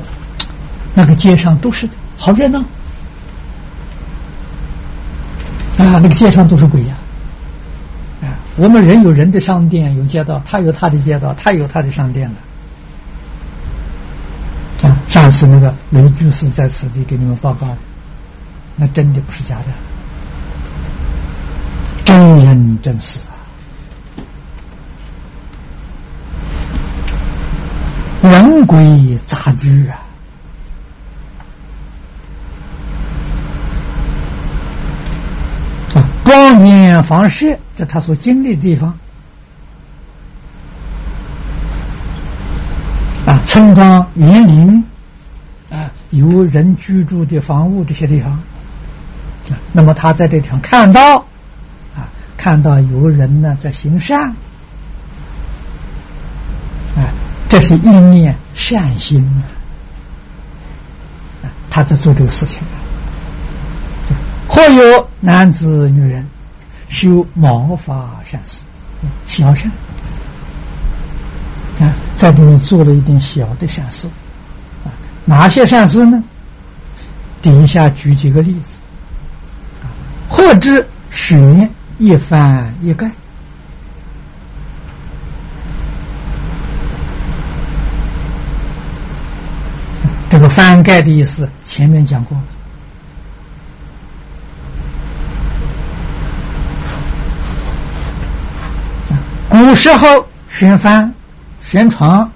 [0.94, 2.62] 那个街上都是好热闹，
[5.78, 6.94] 啊，那个街上都是鬼呀，
[8.22, 12.30] 啊，我们人有人的商店，有街道，他有他的街道，他有他的商店
[14.82, 17.76] 的，啊，上次那个雷居士在此地给你们报告，
[18.76, 19.64] 那真的不是假的，
[22.04, 23.32] 真人真事啊。
[28.22, 29.88] 人鬼杂居！
[29.88, 29.98] 啊，
[36.62, 38.96] 光年房舍，这他所经历的地方
[43.26, 44.84] 啊，村庄、园林
[45.70, 48.32] 啊，有人居住的房屋这些地方
[49.50, 51.26] 啊，那么他在这地方看到
[51.96, 52.06] 啊，
[52.36, 54.36] 看到有人呢在行善。
[57.48, 59.42] 这是一念善心
[61.42, 61.52] 啊！
[61.68, 62.62] 他在做这个事情。
[64.48, 66.26] 或有男子、女人
[66.92, 68.64] 修毛发善事，
[69.26, 69.72] 小善
[71.80, 74.08] 啊，在这里做了一点小的善事
[74.84, 74.92] 啊。
[75.24, 76.22] 哪些善事呢？
[77.40, 78.78] 底下举几个例子
[79.82, 79.88] 啊，
[80.28, 81.66] 或知水
[81.98, 83.10] 一翻一盖。
[90.28, 92.44] 这个翻盖的意思，前面讲过了。
[99.64, 101.14] 古时候宣翻、
[101.60, 102.28] 宣传，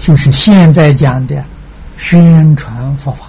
[0.00, 1.44] 就是现在讲的
[1.96, 3.26] 宣传佛法。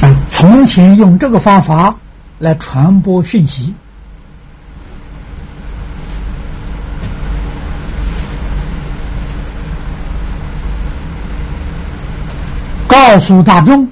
[0.00, 1.96] 啊，从前用这个方法
[2.38, 3.74] 来传播讯息。
[12.88, 13.86] 告诉大众，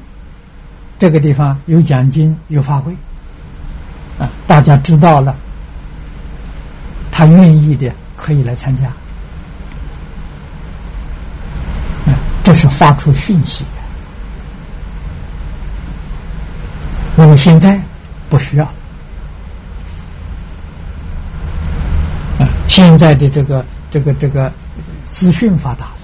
[0.99, 2.93] 这个地方有奖金有发挥，
[4.19, 5.37] 啊，大家知道了，
[7.13, 8.87] 他愿意的可以来参加，
[12.07, 13.65] 啊，这是发出讯息。
[17.15, 17.81] 我们现在
[18.29, 18.65] 不需要，
[22.41, 24.53] 啊，现在的这个这个这个
[25.13, 25.98] 资讯发达。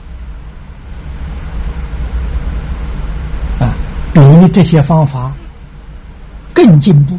[4.49, 5.33] 这些方法
[6.53, 7.19] 更进步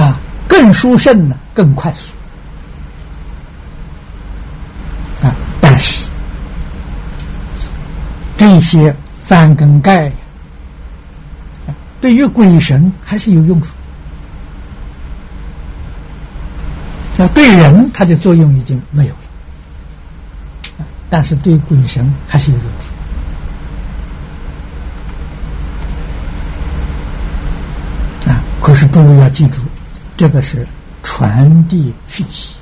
[0.00, 2.12] 啊，更殊胜呢，更快速
[5.22, 5.34] 啊！
[5.60, 6.08] 但是
[8.36, 10.12] 这些翻跟盖
[12.00, 13.68] 对于鬼神还是有用处
[17.16, 22.87] 那对人它的作用已经没有了，但是对鬼神还是有用处。
[28.68, 29.62] 可是诸位要记住，
[30.14, 30.68] 这个是
[31.02, 32.56] 传递讯息，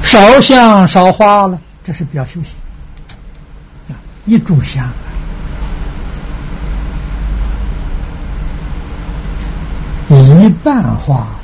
[0.00, 2.54] 烧香烧花了，这是表修行
[3.88, 4.88] 啊，一炷香，
[10.08, 11.40] 一半花了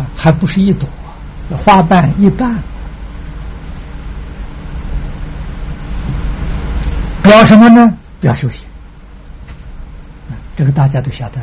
[0.00, 0.88] 啊，还不是一朵
[1.56, 2.56] 花瓣一半，
[7.22, 7.96] 表什么呢？
[8.20, 8.66] 表修行。
[10.54, 11.40] 这个大家都晓得，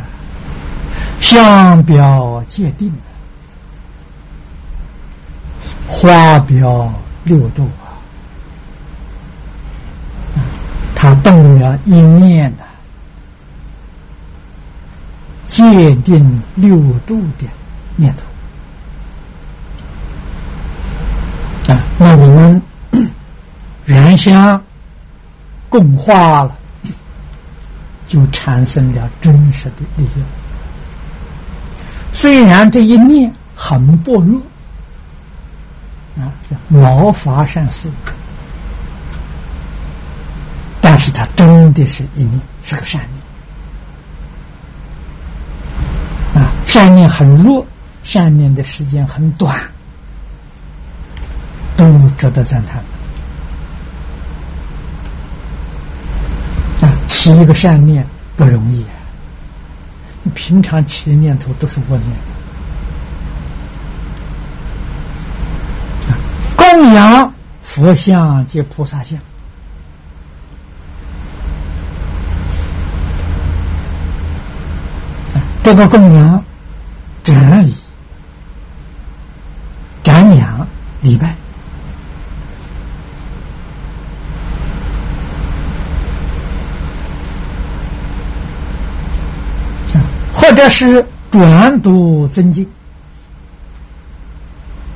[1.20, 2.94] 相表界定，
[5.88, 7.98] 花表六度啊，
[10.94, 12.64] 他动了一念的
[15.48, 16.78] 界定六
[17.08, 17.48] 度的
[17.96, 18.24] 念头
[21.74, 22.62] 啊，那我们
[23.86, 24.64] 燃香
[25.68, 26.59] 供化了。
[28.10, 30.28] 就产生了真实的力量。
[32.12, 34.42] 虽然这一念很薄弱，
[36.18, 37.90] 啊，叫毛发善事，
[40.82, 43.02] 但是它真的是一念，是个善
[46.34, 46.44] 念。
[46.44, 47.66] 啊，善念很弱，
[48.02, 49.56] 善念的时间很短，
[51.78, 52.84] 都值得赞叹。
[57.10, 58.06] 起一个善念
[58.38, 58.96] 不容易啊！
[60.24, 62.10] 你平常起的念头都是恶念。
[66.56, 69.20] 供养佛像及菩萨像，
[75.64, 76.46] 这个供养
[77.24, 77.76] 整理。
[80.02, 80.68] 瞻仰
[81.02, 81.36] 礼拜，
[90.34, 92.70] 或者是转读尊经。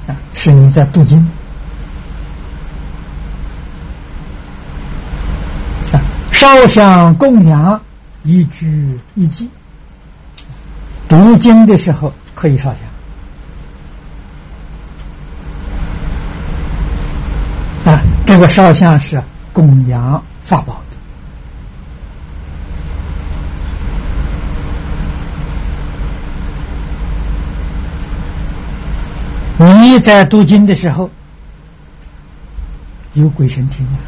[0.08, 1.20] 啊，是你在读经。
[5.94, 7.82] 啊，烧香供养
[8.24, 9.50] 一句一记，
[11.08, 12.74] 读经的时候可以烧
[17.86, 17.94] 香。
[17.94, 18.02] 啊。
[18.26, 19.22] 这个烧香是
[19.52, 20.82] 供养法宝
[29.60, 29.64] 的。
[29.84, 31.10] 你在读经的时候，
[33.12, 34.00] 有鬼神听啊。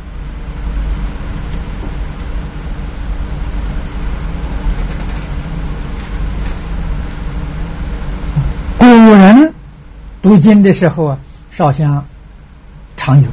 [8.78, 9.54] 古人
[10.22, 11.20] 读经的时候啊，
[11.52, 12.06] 烧香
[12.96, 13.30] 常有。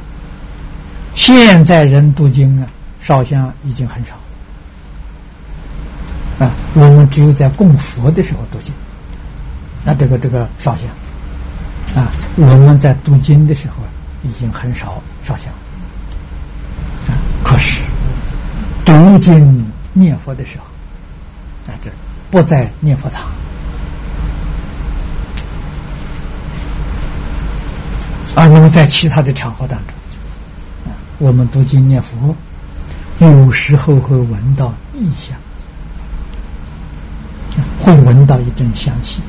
[1.15, 2.67] 现在人读经啊，
[2.99, 4.15] 烧香已经很少
[6.39, 6.51] 啊。
[6.73, 8.73] 我们只有在供佛的时候读经，
[9.85, 10.89] 那这个这个烧香
[11.95, 13.75] 啊，我们在读经的时候
[14.23, 15.53] 已经很少烧香
[17.07, 17.13] 啊。
[17.43, 17.81] 可是
[18.85, 20.65] 读经念佛的时候
[21.71, 21.91] 啊，这
[22.31, 23.27] 不在念佛堂，
[28.35, 29.95] 啊，那么在其他的场合当中。
[31.19, 32.35] 我们读经念佛，
[33.19, 35.37] 有时候会闻到异香，
[37.79, 39.21] 会闻到一阵香气，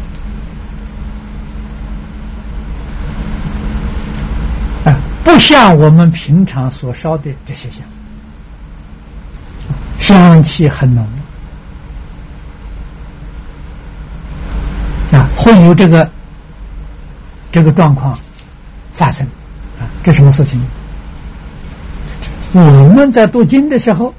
[5.24, 7.82] 不像我们平常所烧的这些香，
[9.98, 11.08] 香气很浓，
[15.12, 16.08] 啊，会有这个
[17.50, 18.16] 这个状况
[18.92, 19.26] 发生，
[19.80, 20.60] 啊，这什么事情？
[22.52, 22.60] 我
[22.94, 24.14] 们在读经的时候，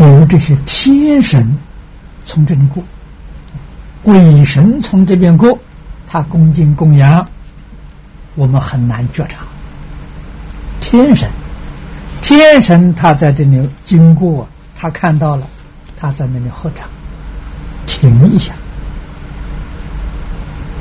[0.00, 1.58] 有这些天神
[2.24, 2.82] 从这里过，
[4.02, 5.58] 鬼神从这边过，
[6.10, 7.28] 他恭敬供养，
[8.34, 9.40] 我们很难觉察。
[10.80, 11.28] 天神，
[12.22, 15.46] 天神他在这里经过，他看到了，
[15.96, 16.86] 他在那里喝茶，
[17.86, 18.54] 停一下。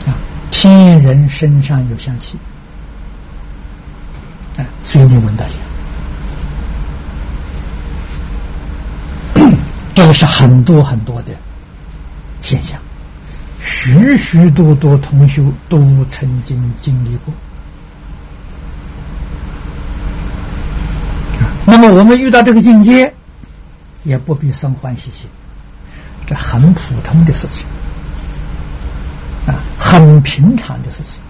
[0.06, 0.16] 啊
[0.50, 2.40] 天人身上有香气，
[4.58, 5.46] 啊，所以你闻到
[9.36, 9.52] 香，
[9.94, 11.34] 这个是很多很多的
[12.42, 12.80] 现象，
[13.88, 17.34] 许许多多同修都曾经经历过。
[21.66, 23.14] 那么我们遇到这个境界，
[24.04, 25.30] 也不必生欢喜心，
[26.26, 27.66] 这很普通的事情。
[29.48, 31.22] 啊，很平常的事情。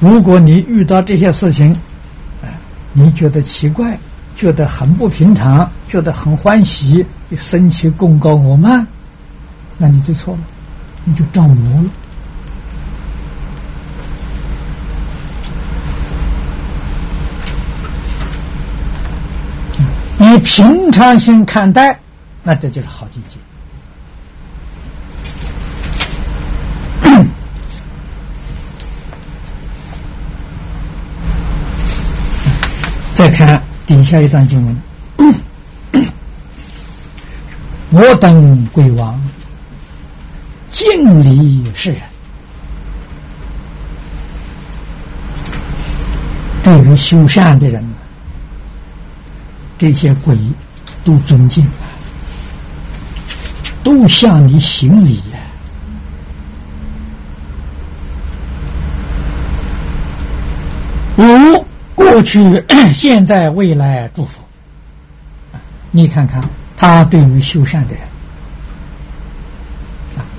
[0.00, 1.76] 如果你遇到这些事情，
[2.42, 2.58] 哎，
[2.94, 3.98] 你觉得奇怪，
[4.34, 8.86] 觉得很不平常，觉得很欢喜，你生起功高我慢，
[9.76, 10.40] 那你就错了，
[11.04, 11.90] 你就着魔了。
[20.20, 22.00] 以平常心看待，
[22.42, 23.36] 那这就是好境界。
[33.14, 34.76] 再看底下一段经文，
[37.90, 39.18] 我等鬼王
[40.70, 42.00] 敬礼世人，
[46.62, 47.84] 对于修善的人，
[49.78, 50.36] 这些鬼
[51.04, 51.88] 都尊敬啊，
[53.82, 55.38] 都向你行礼呀。
[61.16, 61.64] 五。
[61.94, 62.64] 过去、
[62.94, 64.42] 现在、未来，祝福。
[65.90, 66.42] 你看看
[66.76, 68.02] 他对于修善的人，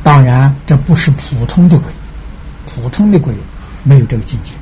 [0.03, 1.87] 当然这不是普通的鬼，
[2.65, 3.33] 普通的鬼
[3.83, 4.53] 没有这个境界。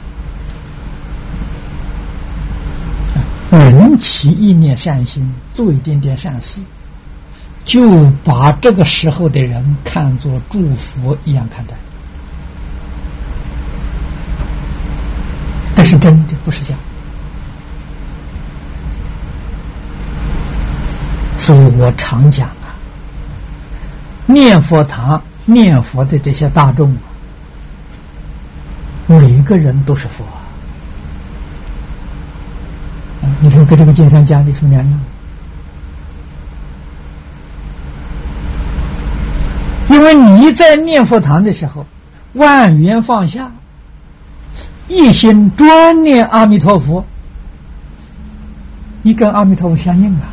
[3.49, 6.61] 人起一念善心，做一点点善事，
[7.63, 11.75] 就把这个时候的人看作祝福一样看待。
[15.75, 16.81] 这是真的，不是假的。
[21.37, 22.49] 所以我常讲，
[24.27, 26.95] 念佛堂念佛的这些大众，
[29.07, 30.45] 每一个人都是佛啊！
[33.39, 34.99] 你看跟这个金山家里什么两样？
[39.89, 41.85] 因为你在念佛堂的时候，
[42.33, 43.51] 万缘放下。
[44.89, 47.05] 一心专念阿弥陀佛，
[49.01, 50.29] 你跟阿弥陀佛相应啊！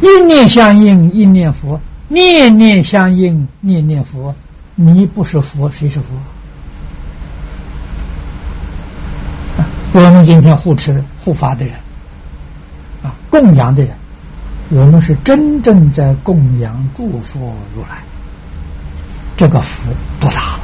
[0.00, 4.34] 一念相应，一念佛；念念相应，念念佛。
[4.74, 6.06] 你不是佛，谁是佛？
[9.92, 11.74] 我们今天护持护法的人，
[13.02, 13.92] 啊，供养的人，
[14.70, 18.02] 我们是真正在供养祝福如来，
[19.36, 19.90] 这个福
[20.20, 20.60] 多大了！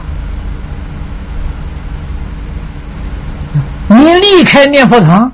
[3.89, 5.33] 你离开念佛堂，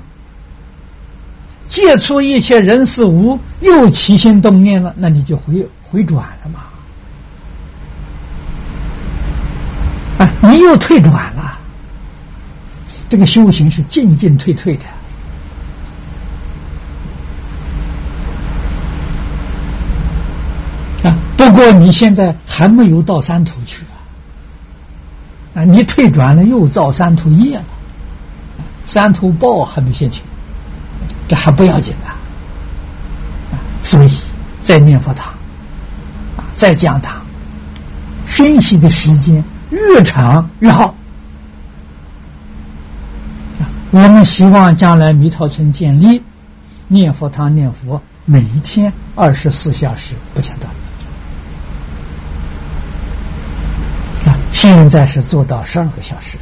[1.71, 6.59] 接触一切人事物，又起心动念了，那你就回回转了嘛？
[10.17, 11.59] 啊，你又退转了。
[13.07, 14.83] 这个修行是进进退退的。
[21.09, 23.95] 啊，不过你现在还没有到三途去啊。
[25.61, 27.63] 啊，你退转了，又造三途业了。
[28.85, 30.25] 三途报还没现前，
[31.31, 32.11] 这还不要紧的。
[33.83, 34.11] 所以，
[34.61, 35.27] 在念佛堂，
[36.35, 37.21] 啊，在讲堂，
[38.25, 40.93] 学习的时间越长越好。
[43.91, 46.21] 我们希望将来弥陀村建立
[46.89, 50.73] 念佛堂念佛，每一天二十四小时不间断。
[54.25, 56.37] 啊，现在是做到十二个小时。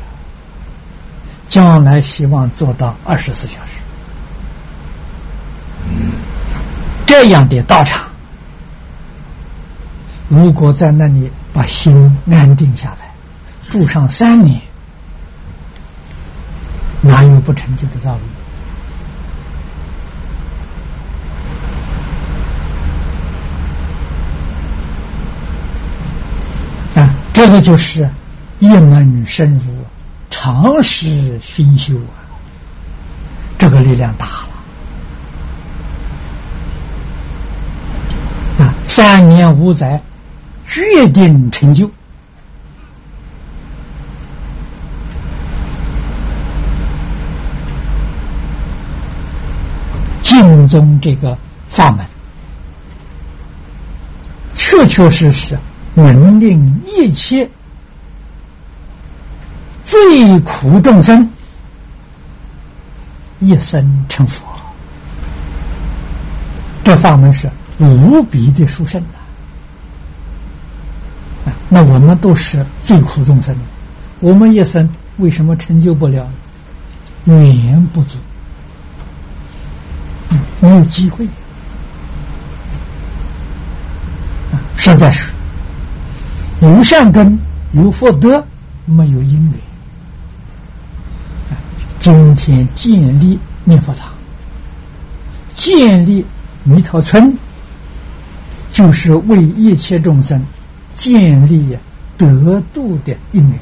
[1.48, 3.69] 将来希望做到二十四小时，
[7.10, 8.03] 这样的道场，
[10.27, 13.15] 如果在那里把心安定下来，
[13.68, 14.61] 住上三年，
[17.02, 18.15] 哪有不成就的道
[26.94, 27.02] 理？
[27.02, 28.07] 啊，这个就是
[28.60, 29.64] 一门深入。
[30.30, 32.22] 长时熏修啊，
[33.57, 34.34] 这个力量大了
[38.64, 38.73] 啊！
[39.00, 40.02] 三年五载，
[40.68, 41.90] 决定成就。
[50.22, 51.38] 净宗这个
[51.70, 52.06] 法门，
[54.54, 55.58] 确确实实
[55.94, 57.50] 能令一切。
[59.86, 61.32] 最苦众生
[63.40, 64.44] 一生成佛，
[66.84, 67.50] 这法门是
[67.80, 69.18] 无比的殊胜啊。
[71.70, 73.56] 那我们都是最苦众生，
[74.20, 76.30] 我们一生为什么成就不了？
[77.26, 78.18] 缘不足，
[80.62, 81.26] 没有机会。
[84.52, 85.34] 啊实在是
[86.62, 87.38] 有善根、
[87.72, 88.46] 有福德，
[88.86, 89.60] 没有因缘。
[92.00, 94.14] 今天建立念佛堂，
[95.54, 96.26] 建立
[96.64, 97.38] 弥陀村，
[98.72, 100.46] 就是为一切众生
[100.96, 101.78] 建立
[102.18, 103.60] 得度的因缘。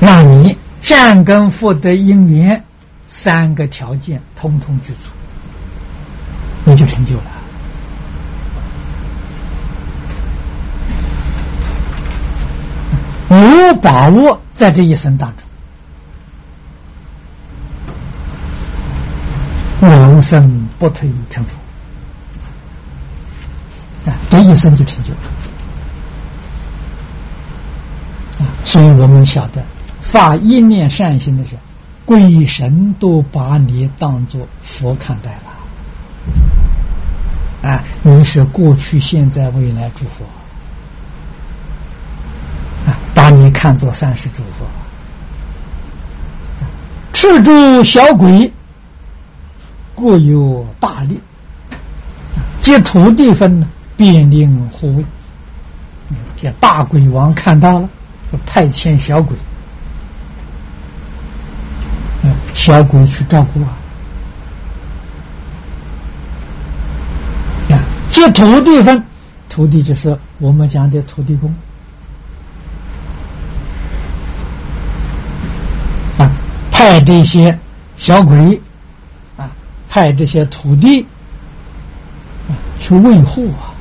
[0.00, 2.64] 让你善根福德因缘
[3.06, 5.10] 三个条件通通具足，
[6.64, 7.24] 你就成就了。
[13.28, 14.40] 有把握。
[14.54, 15.34] 在这一生当
[19.82, 21.58] 中，永生不退成佛，
[24.06, 25.18] 啊，这一生就成就了。
[28.38, 29.62] 啊，所以我们晓得，
[30.00, 31.60] 发一念善心的时候，
[32.04, 35.30] 鬼神都把你当做佛看待
[37.62, 37.68] 了。
[37.68, 40.24] 啊，你是过去、现在、未来诸佛
[42.88, 42.94] 啊。
[43.12, 44.66] 把你看作三世诸佛，
[47.12, 48.52] 赤柱小鬼
[49.96, 51.18] 各有大力，
[52.60, 53.66] 接土地分呢，
[53.96, 55.04] 便令护卫。
[56.36, 57.88] 这大鬼王看到了，
[58.46, 59.36] 派遣小鬼，
[62.54, 63.76] 小鬼去照顾啊。
[68.08, 69.04] 接土地分，
[69.48, 71.54] 土地就是我们讲的土地公
[76.16, 76.30] 啊，
[76.70, 77.58] 派这些
[77.98, 78.60] 小鬼
[79.36, 79.50] 啊，
[79.90, 81.06] 派这些土地
[82.78, 83.75] 去维护啊，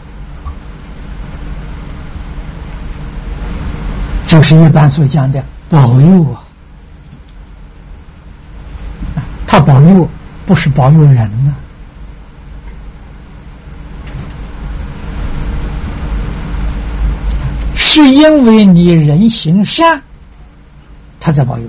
[4.35, 6.43] 就是一般所讲的保佑啊，
[9.47, 10.09] 他保佑
[10.45, 11.55] 不是保佑人呢。
[17.75, 20.01] 是因为你人行善，
[21.17, 21.65] 他在保佑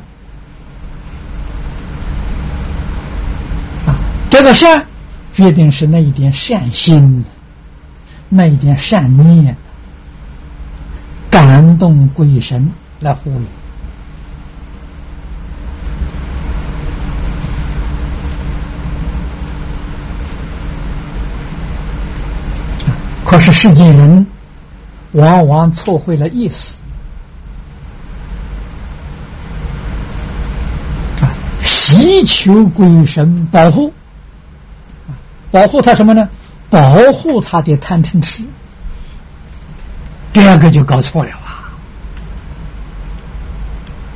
[3.87, 3.95] 啊。
[4.29, 4.85] 这个善，
[5.33, 7.25] 决定是那一点善心，
[8.29, 9.57] 那一点善念，
[11.37, 13.41] 感动鬼神来护佑。
[23.27, 24.27] 可是世间人。
[25.13, 26.79] 往往错会了意思
[31.23, 31.33] 啊！
[31.63, 33.95] 祈求鬼神保护
[35.51, 36.29] 保护他什么呢？
[36.69, 38.45] 保护他的贪嗔痴，
[40.37, 41.73] 第二个就搞错了啊！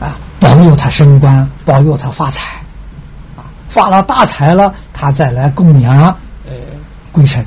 [0.00, 2.58] 啊，保佑他升官，保佑他发财
[3.38, 3.48] 啊！
[3.70, 5.96] 发了大财了，他再来供养
[6.46, 6.52] 呃
[7.10, 7.46] 鬼神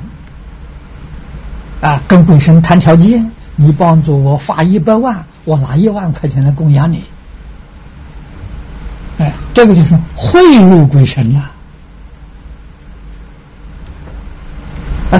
[1.80, 3.30] 啊，跟鬼神谈条件。
[3.54, 7.04] 你帮助我发一百万，我拿一万块钱来供养你。
[9.18, 11.52] 哎，这个就是贿赂鬼神了。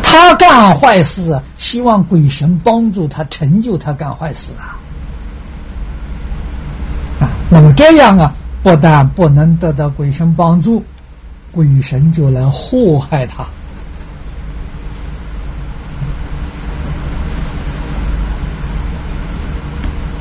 [0.00, 4.78] 他干坏事，希望鬼神帮助他成就他干坏事啊。
[7.20, 10.84] 啊，那么这样啊，不但不能得到鬼神帮助，
[11.52, 13.46] 鬼神就来祸害他。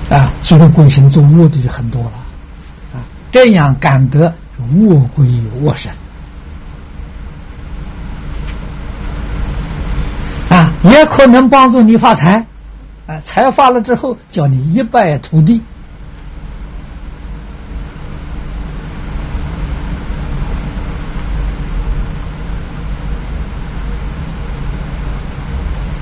[0.10, 2.12] 啊，所以鬼神做恶的就很多了，
[2.94, 3.02] 啊，
[3.32, 5.26] 这样感得恶鬼
[5.62, 5.91] 恶神，
[10.50, 12.46] 啊，也可能帮助你发财，
[13.08, 15.62] 啊，财发了之后叫你一败涂地，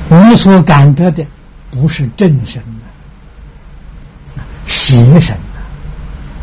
[0.09, 1.25] 你所感得的
[1.69, 2.61] 不是正神。
[4.65, 5.61] 邪神啊，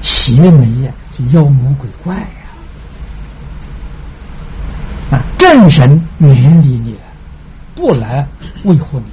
[0.01, 2.23] 邪魅呀，是妖魔鬼怪呀！
[5.12, 7.01] 啊，正神远离你了，
[7.78, 8.26] 不来
[8.64, 9.06] 维护你。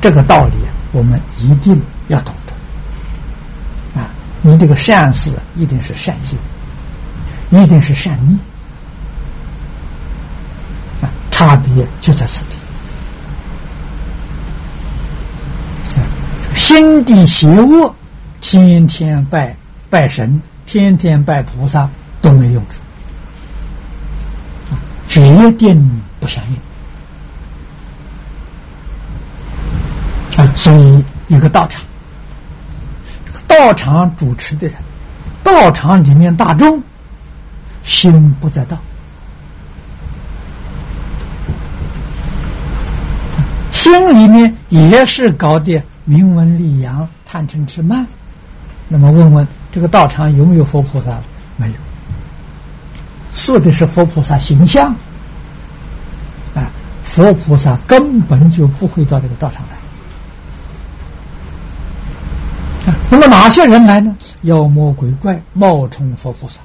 [0.00, 0.52] 这个道理
[0.92, 4.00] 我们一定要懂得。
[4.00, 4.10] 啊，
[4.42, 6.38] 你这个善事一定是善心，
[7.50, 8.38] 一定是善念。
[11.02, 12.54] 啊，差别就在此地。
[16.54, 17.92] 心地邪恶，
[18.40, 19.56] 天天拜
[19.90, 21.90] 拜神，天天拜菩萨
[22.22, 22.76] 都没用处，
[25.08, 26.56] 决定不相应
[30.36, 30.52] 啊！
[30.54, 31.82] 所以一个道场，
[33.48, 34.76] 道场主持的人，
[35.42, 36.82] 道场里面大众
[37.82, 38.78] 心不在道，
[43.72, 45.82] 心里面也是搞的。
[46.08, 48.06] 名闻利养，贪嗔痴慢。
[48.86, 51.18] 那么问问这个道场有没有佛菩萨？
[51.56, 51.74] 没有，
[53.34, 54.94] 说的是佛菩萨形象。
[56.54, 56.70] 啊，
[57.02, 59.72] 佛菩萨根本就不会到这个道场来。
[59.72, 59.82] 啊，
[63.10, 64.16] 那么哪些人来呢？
[64.42, 66.60] 妖魔鬼怪冒充佛菩萨。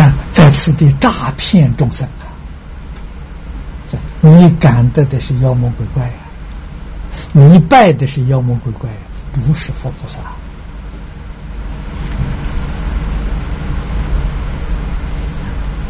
[0.00, 2.30] 啊，在此地诈骗众生啊。
[4.20, 6.12] 你感得的是妖魔鬼怪呀，
[7.32, 8.88] 你拜的是妖魔鬼怪，
[9.32, 10.18] 不是佛菩萨。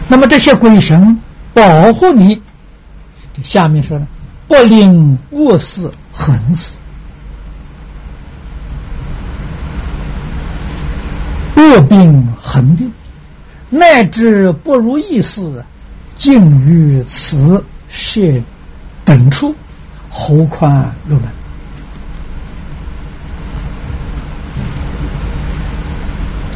[0.09, 1.19] 那么这些鬼神
[1.55, 2.43] 保护你，
[3.43, 4.07] 下面说呢，
[4.49, 6.79] 不令恶事横死，
[11.57, 12.93] 恶病横病，
[13.71, 15.65] 乃至不如意事，
[16.17, 17.65] 尽于此。
[17.97, 18.43] 是
[19.05, 19.55] 等处，
[20.11, 21.29] 何宽入门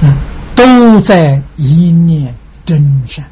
[0.03, 0.17] 啊，
[0.57, 2.35] 都在一念
[2.65, 3.25] 真善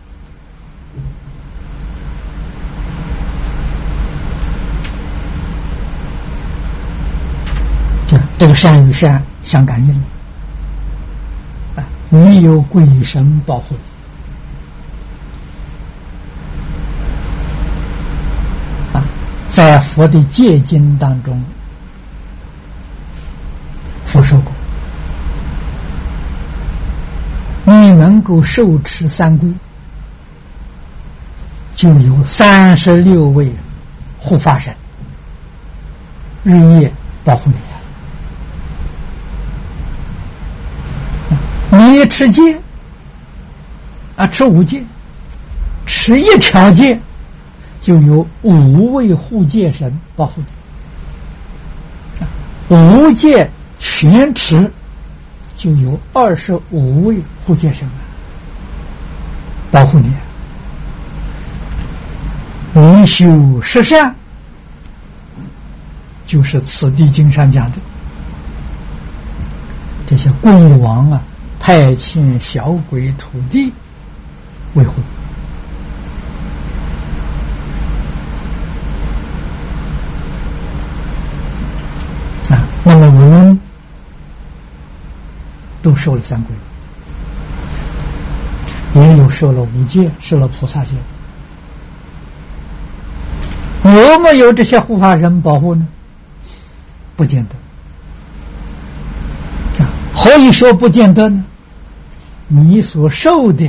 [8.38, 9.94] 这个善与善相感应
[11.74, 13.74] 啊你有鬼神保护。
[18.92, 19.02] 啊
[19.48, 21.42] 在佛的戒经当中
[24.04, 24.52] 佛说过
[27.64, 29.50] 你能够受持三归
[31.74, 33.54] 就有三十六位
[34.18, 34.74] 护法神
[36.44, 36.92] 日夜
[37.24, 37.56] 保护你
[41.76, 42.60] 你持戒
[44.16, 44.84] 啊，持五戒，
[45.86, 47.00] 持一条戒。
[47.78, 50.42] 就有五位护戒神保护
[52.68, 54.72] 你，五戒全持，
[55.56, 57.88] 就有二十五位护戒神
[59.70, 60.12] 保护你。
[62.72, 64.16] 你修十善，
[66.26, 67.78] 就是此地经上讲的
[70.06, 71.22] 这些国王啊，
[71.66, 73.72] 派遣小鬼土地
[74.74, 75.00] 维护
[82.50, 82.62] 啊。
[82.84, 83.58] 那么我们
[85.82, 86.54] 都受了三规，
[89.02, 90.92] 也有受了五戒，受了菩萨戒，
[93.82, 95.88] 有没有这些护法神保护呢？
[97.16, 97.56] 不见得。
[99.84, 101.44] 啊，何以说不见得呢？
[102.48, 103.68] 你所受的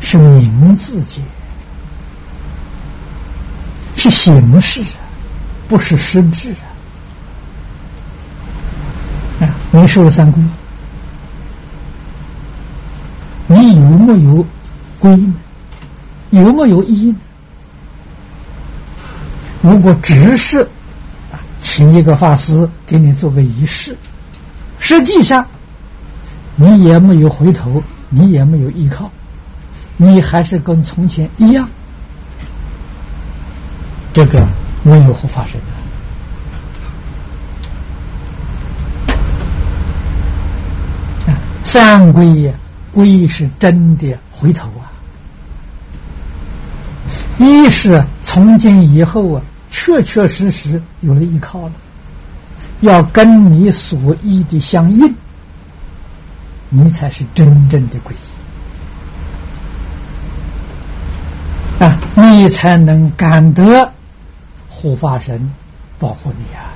[0.00, 1.22] 是名字戒，
[3.96, 4.82] 是形式，
[5.68, 6.50] 不是实质
[9.40, 9.46] 啊。
[9.70, 10.42] 你受了三规，
[13.46, 14.44] 你有没有
[14.98, 15.34] 规呢？
[16.30, 17.16] 有没有义呢？
[19.60, 20.62] 如果只是
[21.30, 23.96] 啊，请一个法师给你做个仪式，
[24.80, 25.46] 实际上
[26.56, 29.10] 你也没有回头，你也没有依靠，
[29.96, 31.68] 你还是跟从前一样，
[34.12, 34.46] 这个
[34.82, 35.60] 没有护法神。
[41.64, 42.52] 三归呀，
[42.92, 44.92] 归是真的回头啊！
[47.38, 51.72] 一是从今以后啊，确确实实有了依靠了，
[52.80, 55.14] 要跟你所依的相应，
[56.74, 58.16] 你才是真正的皈依
[61.84, 61.98] 啊！
[62.16, 63.92] 你才能感得
[64.68, 65.52] 护法神
[65.98, 66.72] 保护你啊！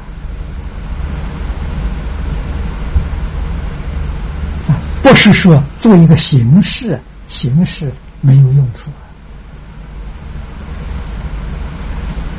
[5.02, 7.90] 不是说做一个形式，形式
[8.20, 8.90] 没有用处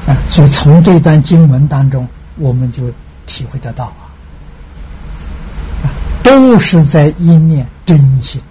[0.05, 0.13] 啊！
[0.29, 2.93] 所以从这段经文当中，我们就
[3.25, 4.06] 体会得到啊，
[6.27, 8.41] 都是在一念真心，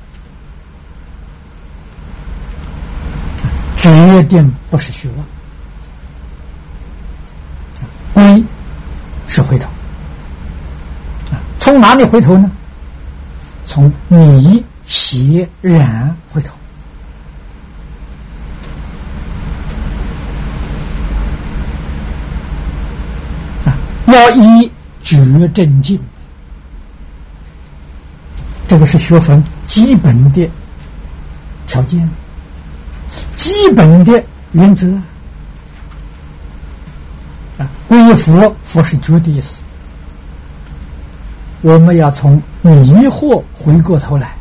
[3.76, 5.26] 决定不是虚妄，
[8.14, 8.42] 归
[9.28, 9.68] 是回头，
[11.58, 12.50] 从哪里回头呢？
[13.66, 16.56] 从迷邪染回头。
[23.66, 23.76] 啊，
[24.06, 24.70] 要以
[25.02, 26.00] 觉正境，
[28.76, 30.50] 这个是学分基本的
[31.66, 32.10] 条件，
[33.34, 34.22] 基本的
[34.52, 34.86] 原则
[37.56, 37.66] 啊。
[37.88, 39.62] 归佛，佛是觉的意思。
[41.62, 42.70] 我们要从迷
[43.06, 44.34] 惑回过头来，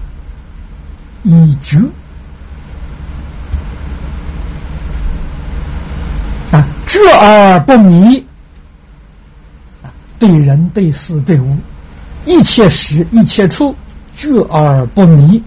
[1.23, 1.77] 以觉
[6.51, 8.27] 啊，觉而不迷
[9.81, 9.87] 啊，
[10.19, 11.55] 对人对事对物，
[12.25, 13.73] 一切时一切处，
[14.15, 15.43] 觉而不迷，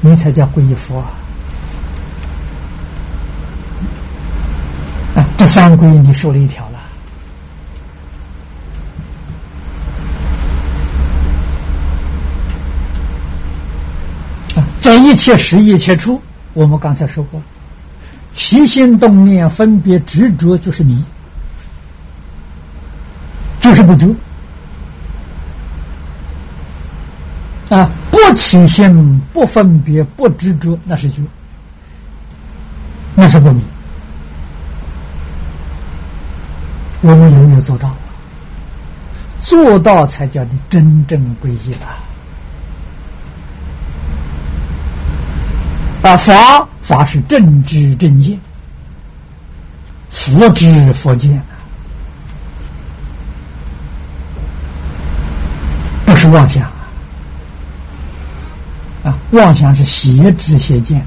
[0.00, 1.10] 你才叫皈依佛啊！
[5.16, 6.78] 啊，这三皈你受了一条了。
[14.54, 14.64] 啊。
[14.78, 16.22] 在一切时一切处，
[16.54, 17.42] 我们刚才说过，
[18.32, 21.04] 起心动念分别执着就是迷，
[23.60, 24.14] 就是不觉
[27.70, 27.90] 啊！
[28.10, 31.22] 不起心不分别不执着，那是觉，
[33.14, 33.62] 那是不明。
[37.00, 37.94] 我们有没有做到？
[39.38, 41.86] 做到才叫你真正归依了。
[46.10, 48.38] 啊，法法是正知正见，
[50.10, 51.40] 佛知佛见
[56.04, 56.70] 不是妄想
[59.02, 59.16] 啊！
[59.30, 61.06] 妄想是邪知邪见的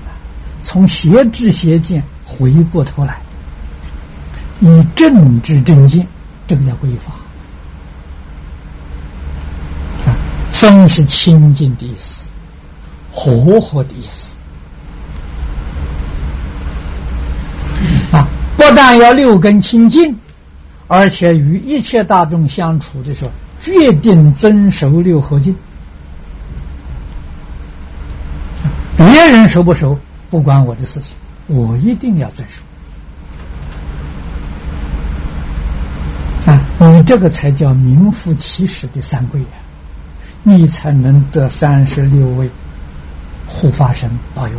[0.63, 3.21] 从邪知邪见回过头来，
[4.61, 6.07] 以正知正见，
[6.47, 7.13] 这个叫规法。
[10.09, 10.15] 啊，
[10.51, 12.23] 僧是清净的意思，
[13.11, 14.33] 活活的意思。
[18.11, 20.17] 啊，不但要六根清净，
[20.87, 25.55] 而且与一切大众相处的时候，决定遵守六合敬。
[28.95, 29.99] 别人熟不熟，
[30.29, 31.15] 不关我的事情，
[31.47, 32.61] 我一定要遵守。
[36.45, 39.47] 啊，你这个才叫名副其实的三归呀，
[40.43, 42.49] 你才能得三十六位
[43.47, 44.53] 护法神保佑。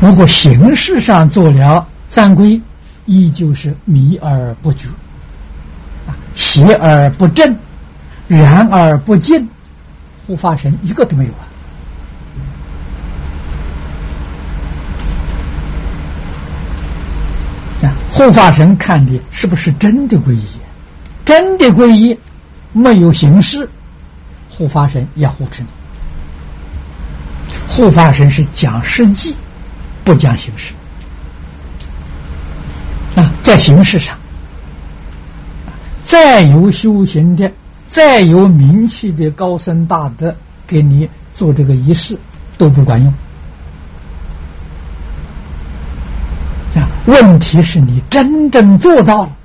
[0.00, 2.62] 如果形式上做了三归，
[3.04, 4.88] 依旧是迷而不觉，
[6.06, 7.56] 啊，邪而不正，
[8.28, 9.48] 然而不净，
[10.26, 11.49] 护法神一个都没有啊。
[18.10, 20.44] 护法神看的是不是真的皈依？
[21.24, 22.18] 真的皈依，
[22.72, 23.70] 没有形式，
[24.50, 25.68] 护法神也护持你。
[27.68, 29.36] 护法神是讲实际，
[30.04, 30.74] 不讲形式。
[33.14, 34.18] 啊，在形式上，
[36.02, 37.52] 再有修行的、
[37.86, 42.18] 再有名气的高僧大德，给你做这个仪式
[42.58, 43.14] 都不管用。
[47.10, 49.36] 问题是你真正做到了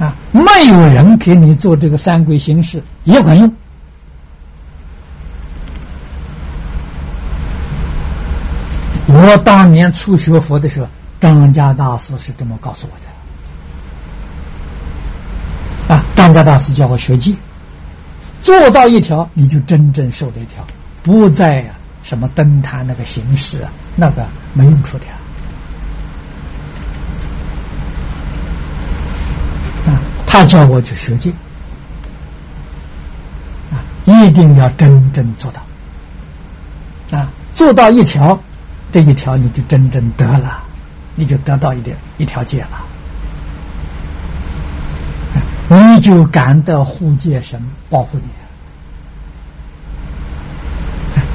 [0.00, 0.16] 啊！
[0.32, 3.54] 没有人给你做这个三规形式也管用。
[9.06, 10.88] 我当年初学佛的时候，
[11.20, 12.92] 张家大师是这么告诉我
[15.88, 16.04] 的啊！
[16.16, 17.34] 张家大师叫我学戒，
[18.40, 20.66] 做到一条，你就真正受了一条，
[21.02, 21.74] 不再呀。
[22.02, 25.04] 什么灯塔那个形式啊，那个没用处的
[29.86, 30.00] 啊！
[30.26, 31.30] 他叫我去学戒
[33.70, 35.62] 啊，一定要真正做到
[37.16, 38.40] 啊，做到一条，
[38.90, 40.64] 这一条你就真正得了，
[41.14, 42.84] 你就得到一点一条戒了，
[45.68, 48.24] 你就感得护戒神保护你。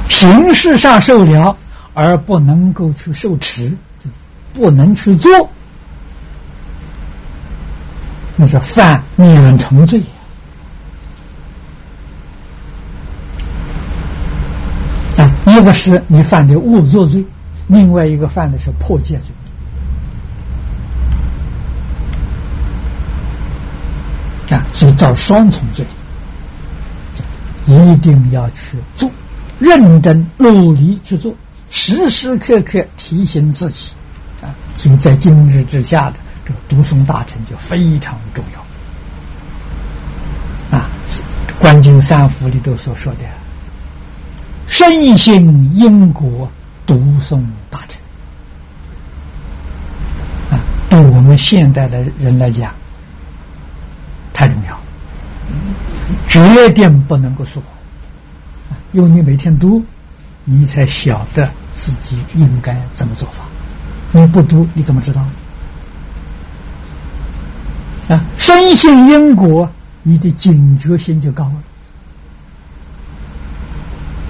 [0.10, 1.58] 形式上受了，
[1.94, 3.78] 而不能够去受持，
[4.54, 5.50] 不能去做，
[8.36, 10.02] 那是犯两重罪。
[15.18, 17.26] 啊，一个是你犯的误作罪，
[17.68, 19.20] 另外一个犯的是破戒
[24.48, 24.58] 罪。
[24.58, 25.86] 啊，是造双重罪，
[27.66, 29.12] 一定要去做。
[29.60, 31.36] 认真努力去做，
[31.70, 33.92] 时时刻刻提醒自己
[34.42, 34.56] 啊！
[34.76, 38.60] 所以在今日之下的这个读诵大臣就非常重要
[40.78, 40.90] 啊！
[41.60, 43.20] 《观经三福》里头所说的
[44.68, 46.52] “深信因果，
[46.86, 48.00] 读诵大臣”，
[50.52, 52.76] 啊，对我们现代的人来讲
[54.34, 54.80] 太重要，
[56.28, 57.77] 绝对不能够说谎。
[58.92, 59.84] 因为你每天读，
[60.46, 63.44] 你才晓得自己应该怎么做法。
[64.12, 65.22] 你不读，你怎么知道？
[68.10, 69.70] 啊，深信因果，
[70.04, 71.52] 你的警觉性就高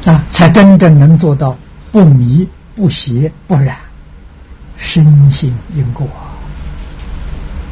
[0.06, 1.56] 了，啊，才真正能做到
[1.92, 3.78] 不迷、不邪、不染。
[4.76, 6.08] 深信因果，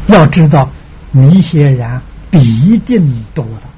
[0.08, 0.70] 要知道
[1.12, 3.75] 迷邪染必定多的。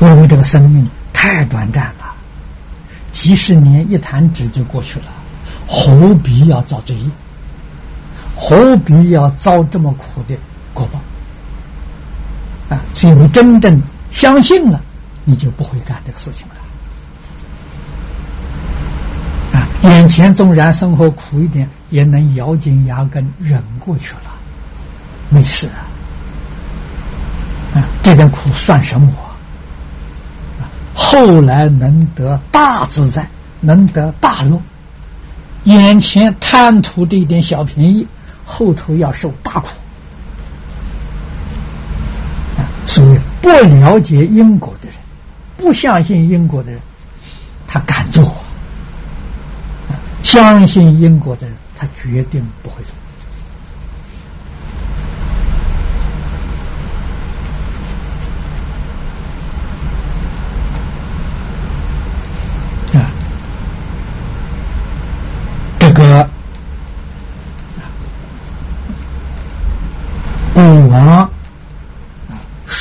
[0.00, 2.14] 因为这个生命太短暂了，
[3.12, 5.06] 几十年一弹指就过去了，
[5.66, 7.10] 何必要遭罪业？
[8.34, 10.36] 何必要遭这么苦的
[10.72, 10.98] 果报？
[12.74, 12.80] 啊！
[12.94, 14.80] 所以你真正相信了，
[15.24, 16.54] 你就不会干这个事情了。
[19.60, 19.68] 啊！
[19.82, 24.30] 眼前纵然生活苦一点，也能咬紧牙根忍过去了，
[25.28, 25.84] 没事啊！
[27.74, 29.12] 啊，这点苦算什么？
[31.02, 34.60] 后来能得大自在，能得大乐。
[35.64, 38.06] 眼前贪图这一点小便宜，
[38.44, 39.68] 后头要受大苦。
[42.86, 44.96] 所以不了解因果的人，
[45.56, 46.80] 不相信因果的人，
[47.66, 48.24] 他敢做；
[50.22, 52.92] 相信因果的人，他决定不会做。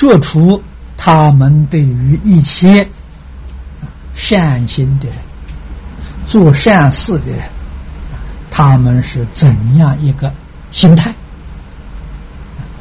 [0.10, 0.64] 说出
[0.98, 2.88] 他们对于一切
[4.15, 5.15] 善心的人、
[6.26, 7.41] 做善事的人，
[8.49, 10.34] 他们是怎样一个
[10.72, 11.14] 心态？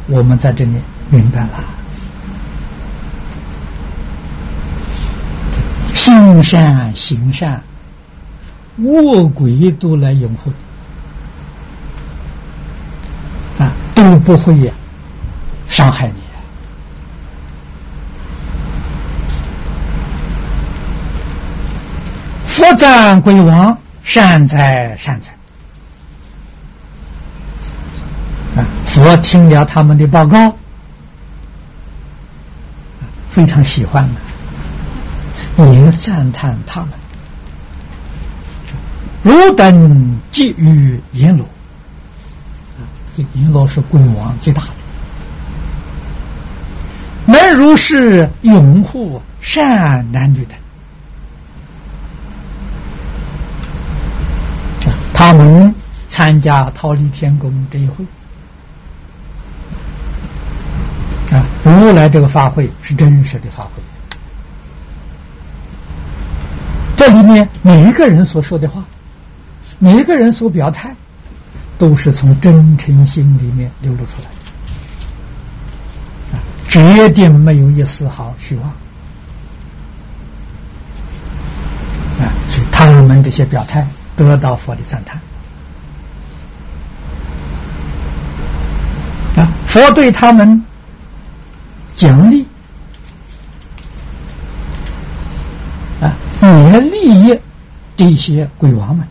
[0.06, 0.72] 我们在这里
[1.10, 1.64] 明白了，
[5.94, 7.62] 心善行善，
[8.78, 10.50] 恶鬼都来拥护。
[13.62, 14.72] 啊都不会
[15.68, 16.17] 伤害你。
[22.58, 25.30] 佛赞鬼王善哉善哉。
[28.56, 28.66] 啊！
[28.84, 30.56] 佛听了他们的报告，
[33.30, 34.08] 非常喜欢
[35.56, 36.90] 的，也赞叹他们。
[39.22, 41.46] 汝等即于阎罗。
[43.16, 44.70] 这阎罗是鬼王最大的，
[47.26, 50.56] 能如是拥护善男女的，
[55.42, 55.74] 能
[56.08, 58.04] 参加桃李天宫这一会。
[61.32, 63.70] 啊，如来这个法会是真实的法会，
[66.96, 68.84] 这里面每一个人所说的话，
[69.78, 70.94] 每一个人所表态。
[71.78, 74.28] 都是从真诚心里面流露出来
[76.32, 78.68] 的，啊，绝对没有一丝毫虚妄，
[82.18, 83.86] 啊，所以他们这些表态
[84.26, 85.20] 得到佛的赞叹，
[89.36, 90.64] 啊，佛对他们
[91.94, 92.46] 奖励，
[96.00, 97.38] 啊，也利益
[97.96, 99.06] 这些鬼王们。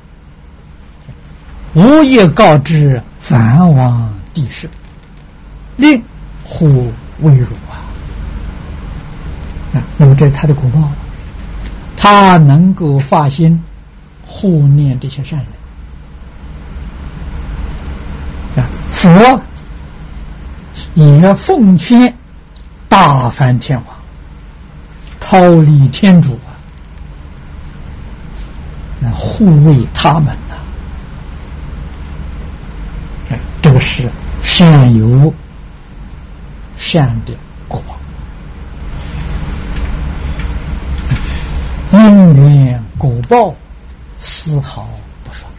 [1.74, 4.70] 无业告知梵王帝释，
[5.76, 6.02] 令
[6.44, 7.78] 护为辱啊！
[9.76, 10.90] 啊，那么这是他的果报，
[11.96, 13.62] 他能够发心
[14.28, 15.48] 护念这些善人
[18.64, 19.42] 啊，佛
[20.94, 22.14] 也奉劝
[22.90, 23.96] 大梵天王
[25.20, 26.54] 逃离天主啊，
[29.02, 30.38] 来护卫他们。
[33.60, 34.10] 这个是
[34.42, 35.34] 善有
[36.78, 37.34] 善的
[37.68, 37.84] 果，
[41.92, 43.54] 因缘果报
[44.20, 44.90] 丝毫
[45.24, 45.52] 不爽。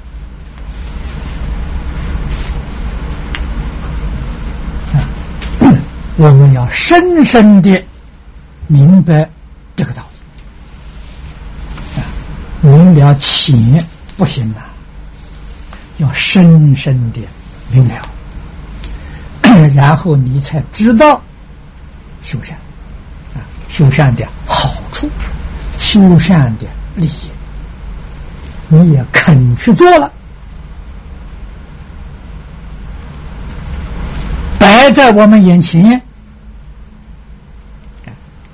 [6.16, 7.85] 我们要深深的
[8.66, 9.30] 明白
[9.76, 10.02] 这个道
[12.62, 13.86] 理，明了浅
[14.16, 14.74] 不行啊，
[15.98, 17.20] 要深深的。
[17.70, 18.09] 明了，
[19.74, 21.20] 然后你才知道
[22.22, 22.56] 修善
[23.35, 25.09] 啊，修善的好处，
[25.78, 26.66] 修善的
[26.97, 27.30] 利益，
[28.68, 30.12] 你也肯去做了，
[34.58, 36.02] 摆在我们眼前。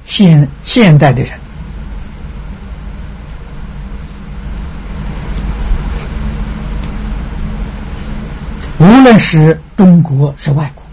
[0.06, 1.32] 现现代的人。
[8.78, 10.84] 无论是中国是外国，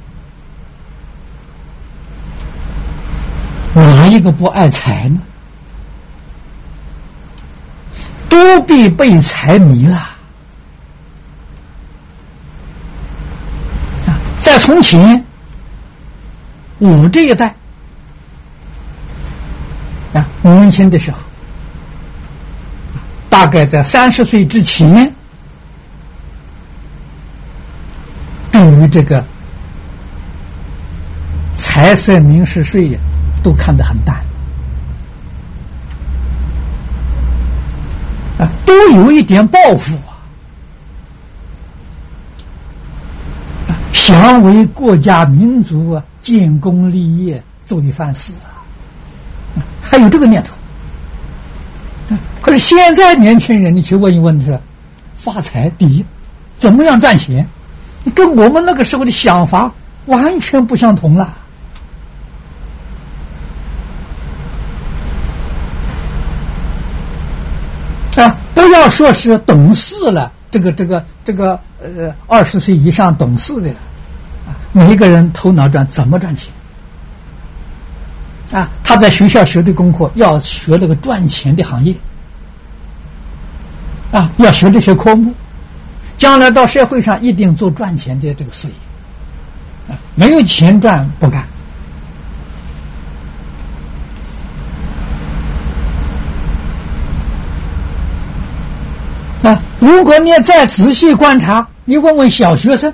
[3.83, 5.19] 哪一个不爱财呢？
[8.31, 9.97] 都必被财迷了。
[14.07, 15.25] 啊，在从前，
[16.79, 17.55] 我这一代
[20.13, 21.19] 啊，年轻的时候，
[23.29, 25.13] 大概在三十岁之前。
[28.53, 29.25] 对于这个
[31.55, 32.97] 财色名食睡，
[33.43, 34.23] 都看得很淡
[38.71, 40.15] 都有一点抱负啊，
[43.91, 48.63] 想为国家民族啊建功立业，做一番事啊，
[49.81, 50.55] 还有这个念头。
[52.41, 54.61] 可是现在年轻人，你去问一问，是
[55.17, 56.05] 发财第一，
[56.55, 57.49] 怎么样赚钱？
[58.05, 59.73] 你跟我们那个时候的想法
[60.05, 61.25] 完全不相同了
[68.15, 68.37] 啊！
[68.53, 76.51] 不要说是懂事了，这个、这个、这个，呃，二十岁以上懂事的啊，每一个人头脑转怎么赚钱
[78.51, 78.69] 啊？
[78.83, 81.95] 他在学校学的功课要学这个赚钱的行业
[84.11, 85.35] 啊，要学这些科目。
[86.17, 88.73] 将来到社会上一定做赚钱的这个事业，
[89.93, 91.45] 啊，没有钱赚不干，
[99.81, 102.93] 如果你再仔细观察，你问问小学生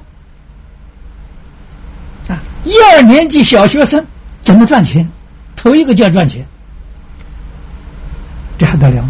[2.29, 4.05] 啊，一二年级小学生
[4.41, 5.11] 怎么赚钱？
[5.57, 6.47] 头一个就要赚钱，
[8.57, 9.09] 这还得了吗？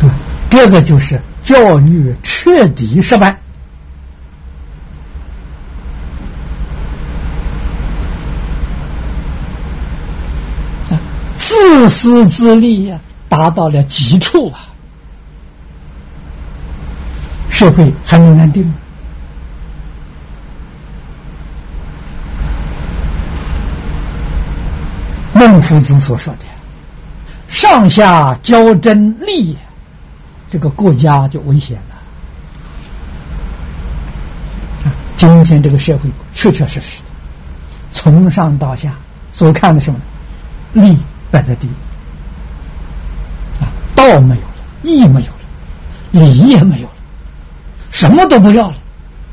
[0.00, 0.10] 对，
[0.48, 3.40] 这个就是教育彻底失败。
[11.70, 12.98] 自私自利呀，
[13.28, 14.58] 达到了极处啊！
[17.48, 18.74] 社会还能安定吗？
[25.32, 26.40] 孟夫子所说的
[27.46, 29.56] “上下交争利”，
[30.50, 31.80] 这个国家就危险
[34.84, 34.92] 了。
[35.16, 37.04] 今天这个社会确确实实的，
[37.92, 38.96] 从上到下
[39.32, 40.00] 所看的什么
[40.72, 40.98] 利。
[41.30, 41.70] 摆在第一
[43.60, 44.48] 啊，道没有了，
[44.82, 45.38] 义没有了，
[46.12, 46.94] 礼也没有了，
[47.90, 48.76] 什么都不要了，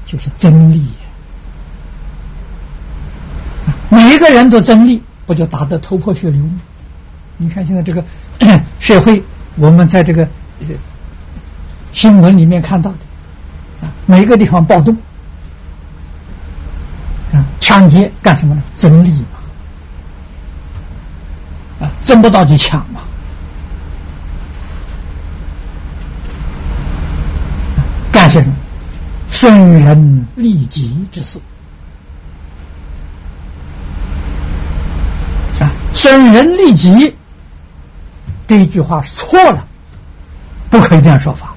[0.06, 0.92] 就是真理。
[3.90, 6.60] 每一个人都真理，不就打得头破血流吗？
[7.38, 8.04] 你看现在这个
[8.80, 9.24] 社会，
[9.56, 10.28] 我们在这个
[11.94, 14.96] 新闻里面看到的啊，每个地方暴动
[17.32, 18.62] 啊，抢劫干什么呢？
[18.76, 19.37] 真理嘛。
[21.80, 23.02] 啊，争不到就抢嘛！
[28.12, 28.56] 干些什么？
[29.30, 31.40] 损人利己之事
[35.60, 35.70] 啊！
[35.94, 37.16] 损人利己
[38.48, 39.68] 这一句话是错了，
[40.72, 41.54] 不可以这样说法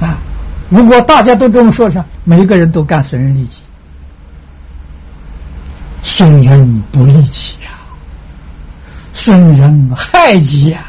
[0.00, 0.16] 啊！
[0.70, 3.60] 如果大家都这么说上，每一个人都干损人利己，
[6.02, 7.75] 损人不利己呀！
[9.26, 10.84] 损人害己呀！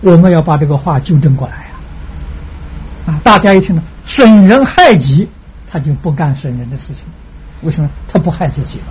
[0.00, 1.72] 我们要把这个话纠正过来呀！
[3.08, 5.28] 啊，大家一听到损人害己，
[5.70, 7.04] 他就不干损人的事情。
[7.60, 7.90] 为什么？
[8.10, 8.84] 他不害自己了。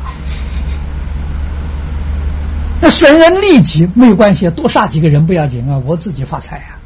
[2.79, 6.77] 那损人利己没有关系，多杀几个人不要紧啊，我自己发财啊。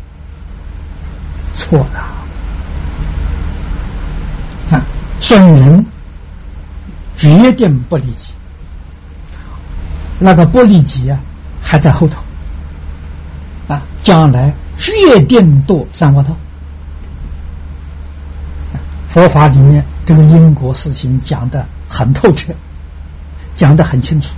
[1.53, 1.99] 错了，
[4.77, 4.81] 啊
[5.19, 5.85] 损人
[7.17, 8.35] 决定不利己。
[10.23, 11.19] 那个不利己啊，
[11.61, 12.21] 还在后头
[13.67, 13.81] 啊！
[14.03, 16.37] 将来决定堕三恶道。
[19.09, 22.53] 佛法里面这个因果事情讲的很透彻，
[23.55, 24.29] 讲的很清楚。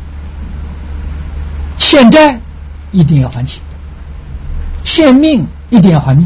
[1.78, 2.40] 欠债
[2.94, 3.62] 一定要还钱，
[4.84, 6.26] 欠命一定要还命。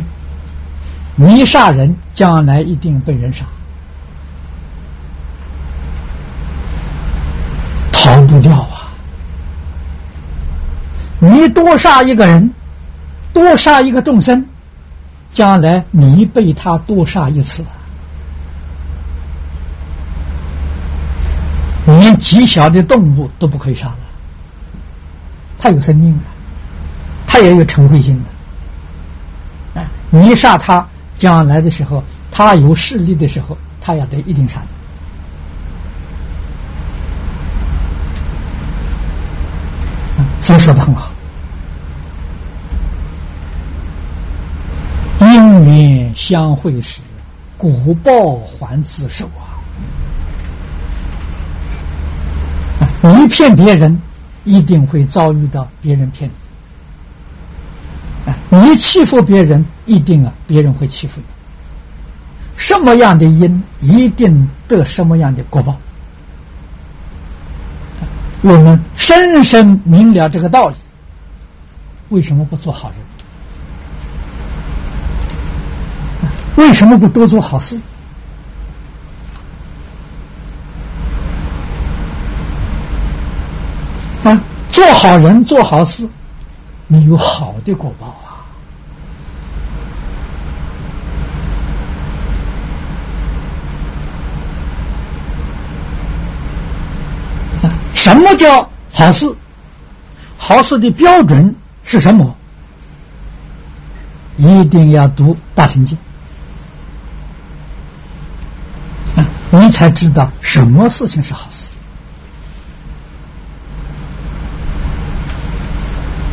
[1.15, 3.43] 你杀人，将来一定被人杀，
[7.91, 8.76] 逃不掉啊！
[11.19, 12.51] 你多杀一个人，
[13.33, 14.45] 多杀一个众生，
[15.33, 17.65] 将来你被他多杀一次，
[21.85, 23.97] 连极小的动物都不可以杀了。
[25.59, 26.29] 它有生命啊，
[27.25, 28.23] 它也有成慧心
[29.73, 29.81] 的。
[29.81, 30.87] 啊，你杀他，
[31.17, 34.67] 将来的时候，他有势力的时候，他也得一定杀的。
[40.41, 41.11] 佛说的很好，
[45.19, 47.01] 因缘相会时，
[47.57, 49.59] 果报还自受啊！
[53.01, 54.01] 你骗别人，
[54.45, 56.29] 一定会遭遇到别人骗
[58.25, 61.25] 你；你欺负别人，一定啊，别人会欺负你。
[62.55, 65.77] 什么样的因，一定得什么样的果报。
[68.41, 70.75] 我们深深明了这个道理，
[72.09, 72.97] 为什么不做好人？
[76.55, 77.79] 为什么不多做好事？
[84.23, 86.07] 啊，做好人做好事，
[86.87, 88.26] 你有好的果报！
[98.07, 99.35] 什么叫好事？
[100.37, 101.53] 好事的标准
[101.83, 102.37] 是什么？
[104.37, 105.97] 一定要读大乘经
[109.17, 111.67] 啊，你才知道什么事情是好事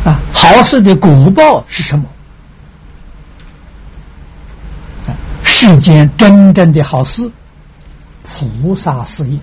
[0.05, 0.17] 啊。
[0.31, 2.05] 好事的果报是什么？
[5.43, 7.29] 世间真正的好事，
[8.23, 9.37] 菩萨事业。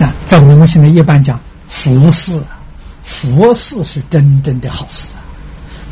[0.00, 2.42] 啊，在我们现在一般讲佛事，
[3.04, 5.20] 佛事是真正的好事啊，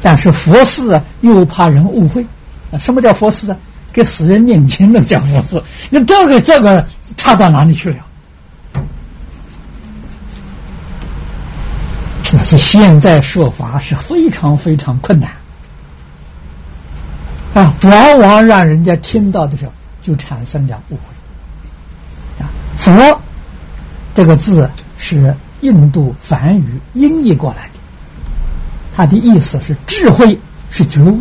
[0.02, 2.26] 但是佛事啊又怕人误会
[2.72, 2.78] 啊。
[2.78, 3.56] 什么叫佛事啊？
[3.92, 6.86] 给死人念经那叫佛事，那这个这个
[7.16, 7.98] 差到哪里去了？
[12.32, 15.30] 那是现在说法是非常非常困难
[17.54, 19.72] 啊，往往让人家听到的时候
[20.02, 22.50] 就产生了误会啊。
[22.76, 23.20] 佛
[24.14, 27.80] 这个字是印度梵语音译过来的，
[28.94, 30.38] 它的意思是智慧，
[30.70, 31.20] 是觉悟。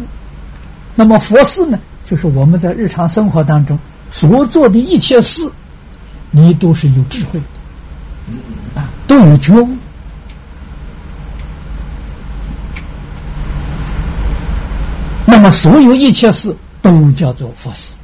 [0.96, 3.80] 那么佛事呢，就是我们在日常生活当中
[4.12, 5.52] 所做的一切事，
[6.30, 9.70] 你都是有智慧的啊，都有觉悟。
[15.26, 17.96] 那么，所有一切事都叫做佛事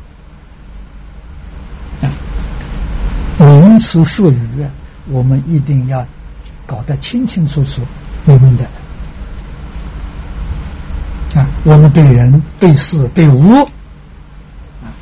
[2.02, 2.10] 啊。
[3.38, 4.68] 名词术语，
[5.08, 6.06] 我们一定要
[6.68, 7.82] 搞得清清楚楚、
[8.24, 8.64] 明明的
[11.34, 11.48] 啊。
[11.64, 13.64] 我们对人、对事、对物
[14.84, 14.94] 啊，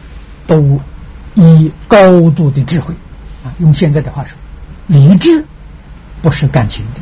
[0.47, 0.79] 都
[1.33, 2.93] 以高度的智慧
[3.43, 3.51] 啊。
[3.59, 4.37] 用现在的话说，
[4.87, 5.43] 理智
[6.21, 7.01] 不是感情的，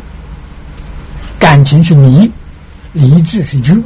[1.38, 2.32] 感情是迷，
[2.94, 3.84] 理智是知。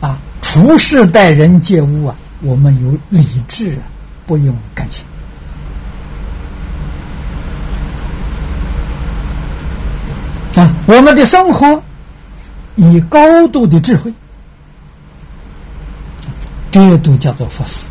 [0.00, 3.76] 啊，处事待人接物啊，我们有理智，
[4.24, 5.04] 不用感情。
[10.56, 11.82] 啊，我们的生活
[12.76, 14.12] 以高度的智慧，
[16.70, 17.86] 这都叫做佛事。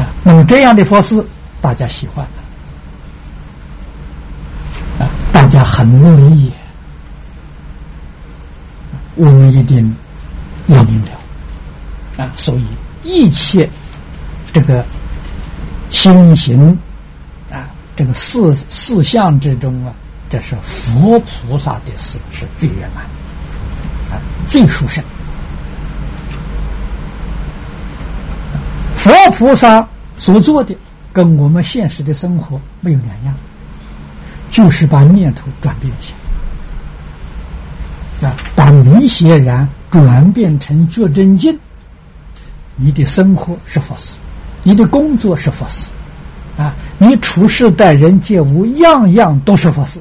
[0.00, 1.24] 啊，那么这样的佛事，
[1.60, 2.26] 大家喜欢，
[4.98, 6.52] 啊，大家很乐意。
[9.16, 9.96] 我们一定
[10.68, 12.30] 要明了啊！
[12.36, 12.64] 所以
[13.02, 13.68] 一切
[14.52, 14.84] 这个
[15.90, 16.78] 心行
[17.50, 17.66] 啊，
[17.96, 19.92] 这个四四相之中啊，
[20.30, 23.04] 这是佛菩萨的事是最圆满
[24.10, 25.02] 啊，最殊胜。
[28.96, 29.88] 佛菩萨
[30.18, 30.76] 所做的
[31.12, 33.34] 跟我们现实的生活没有两样，
[34.50, 36.14] 就是把念头转变一下。
[38.26, 41.58] 啊，把迷邪然转变成觉真经，
[42.76, 44.16] 你的生活是佛事，
[44.64, 45.90] 你的工作是佛事，
[46.58, 50.00] 啊，你处事待人接物，样样都是佛事。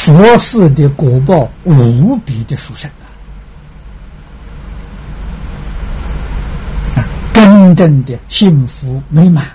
[0.00, 2.90] 佛寺的果报无比的殊胜
[6.96, 7.04] 啊！
[7.34, 9.46] 真正的幸福美满，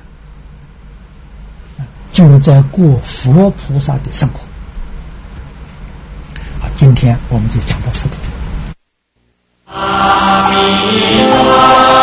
[2.14, 4.40] 就在过佛菩萨的生活。
[6.60, 8.16] 好，今天我们就讲到此地。
[9.66, 10.56] 阿弥
[11.32, 11.95] 陀。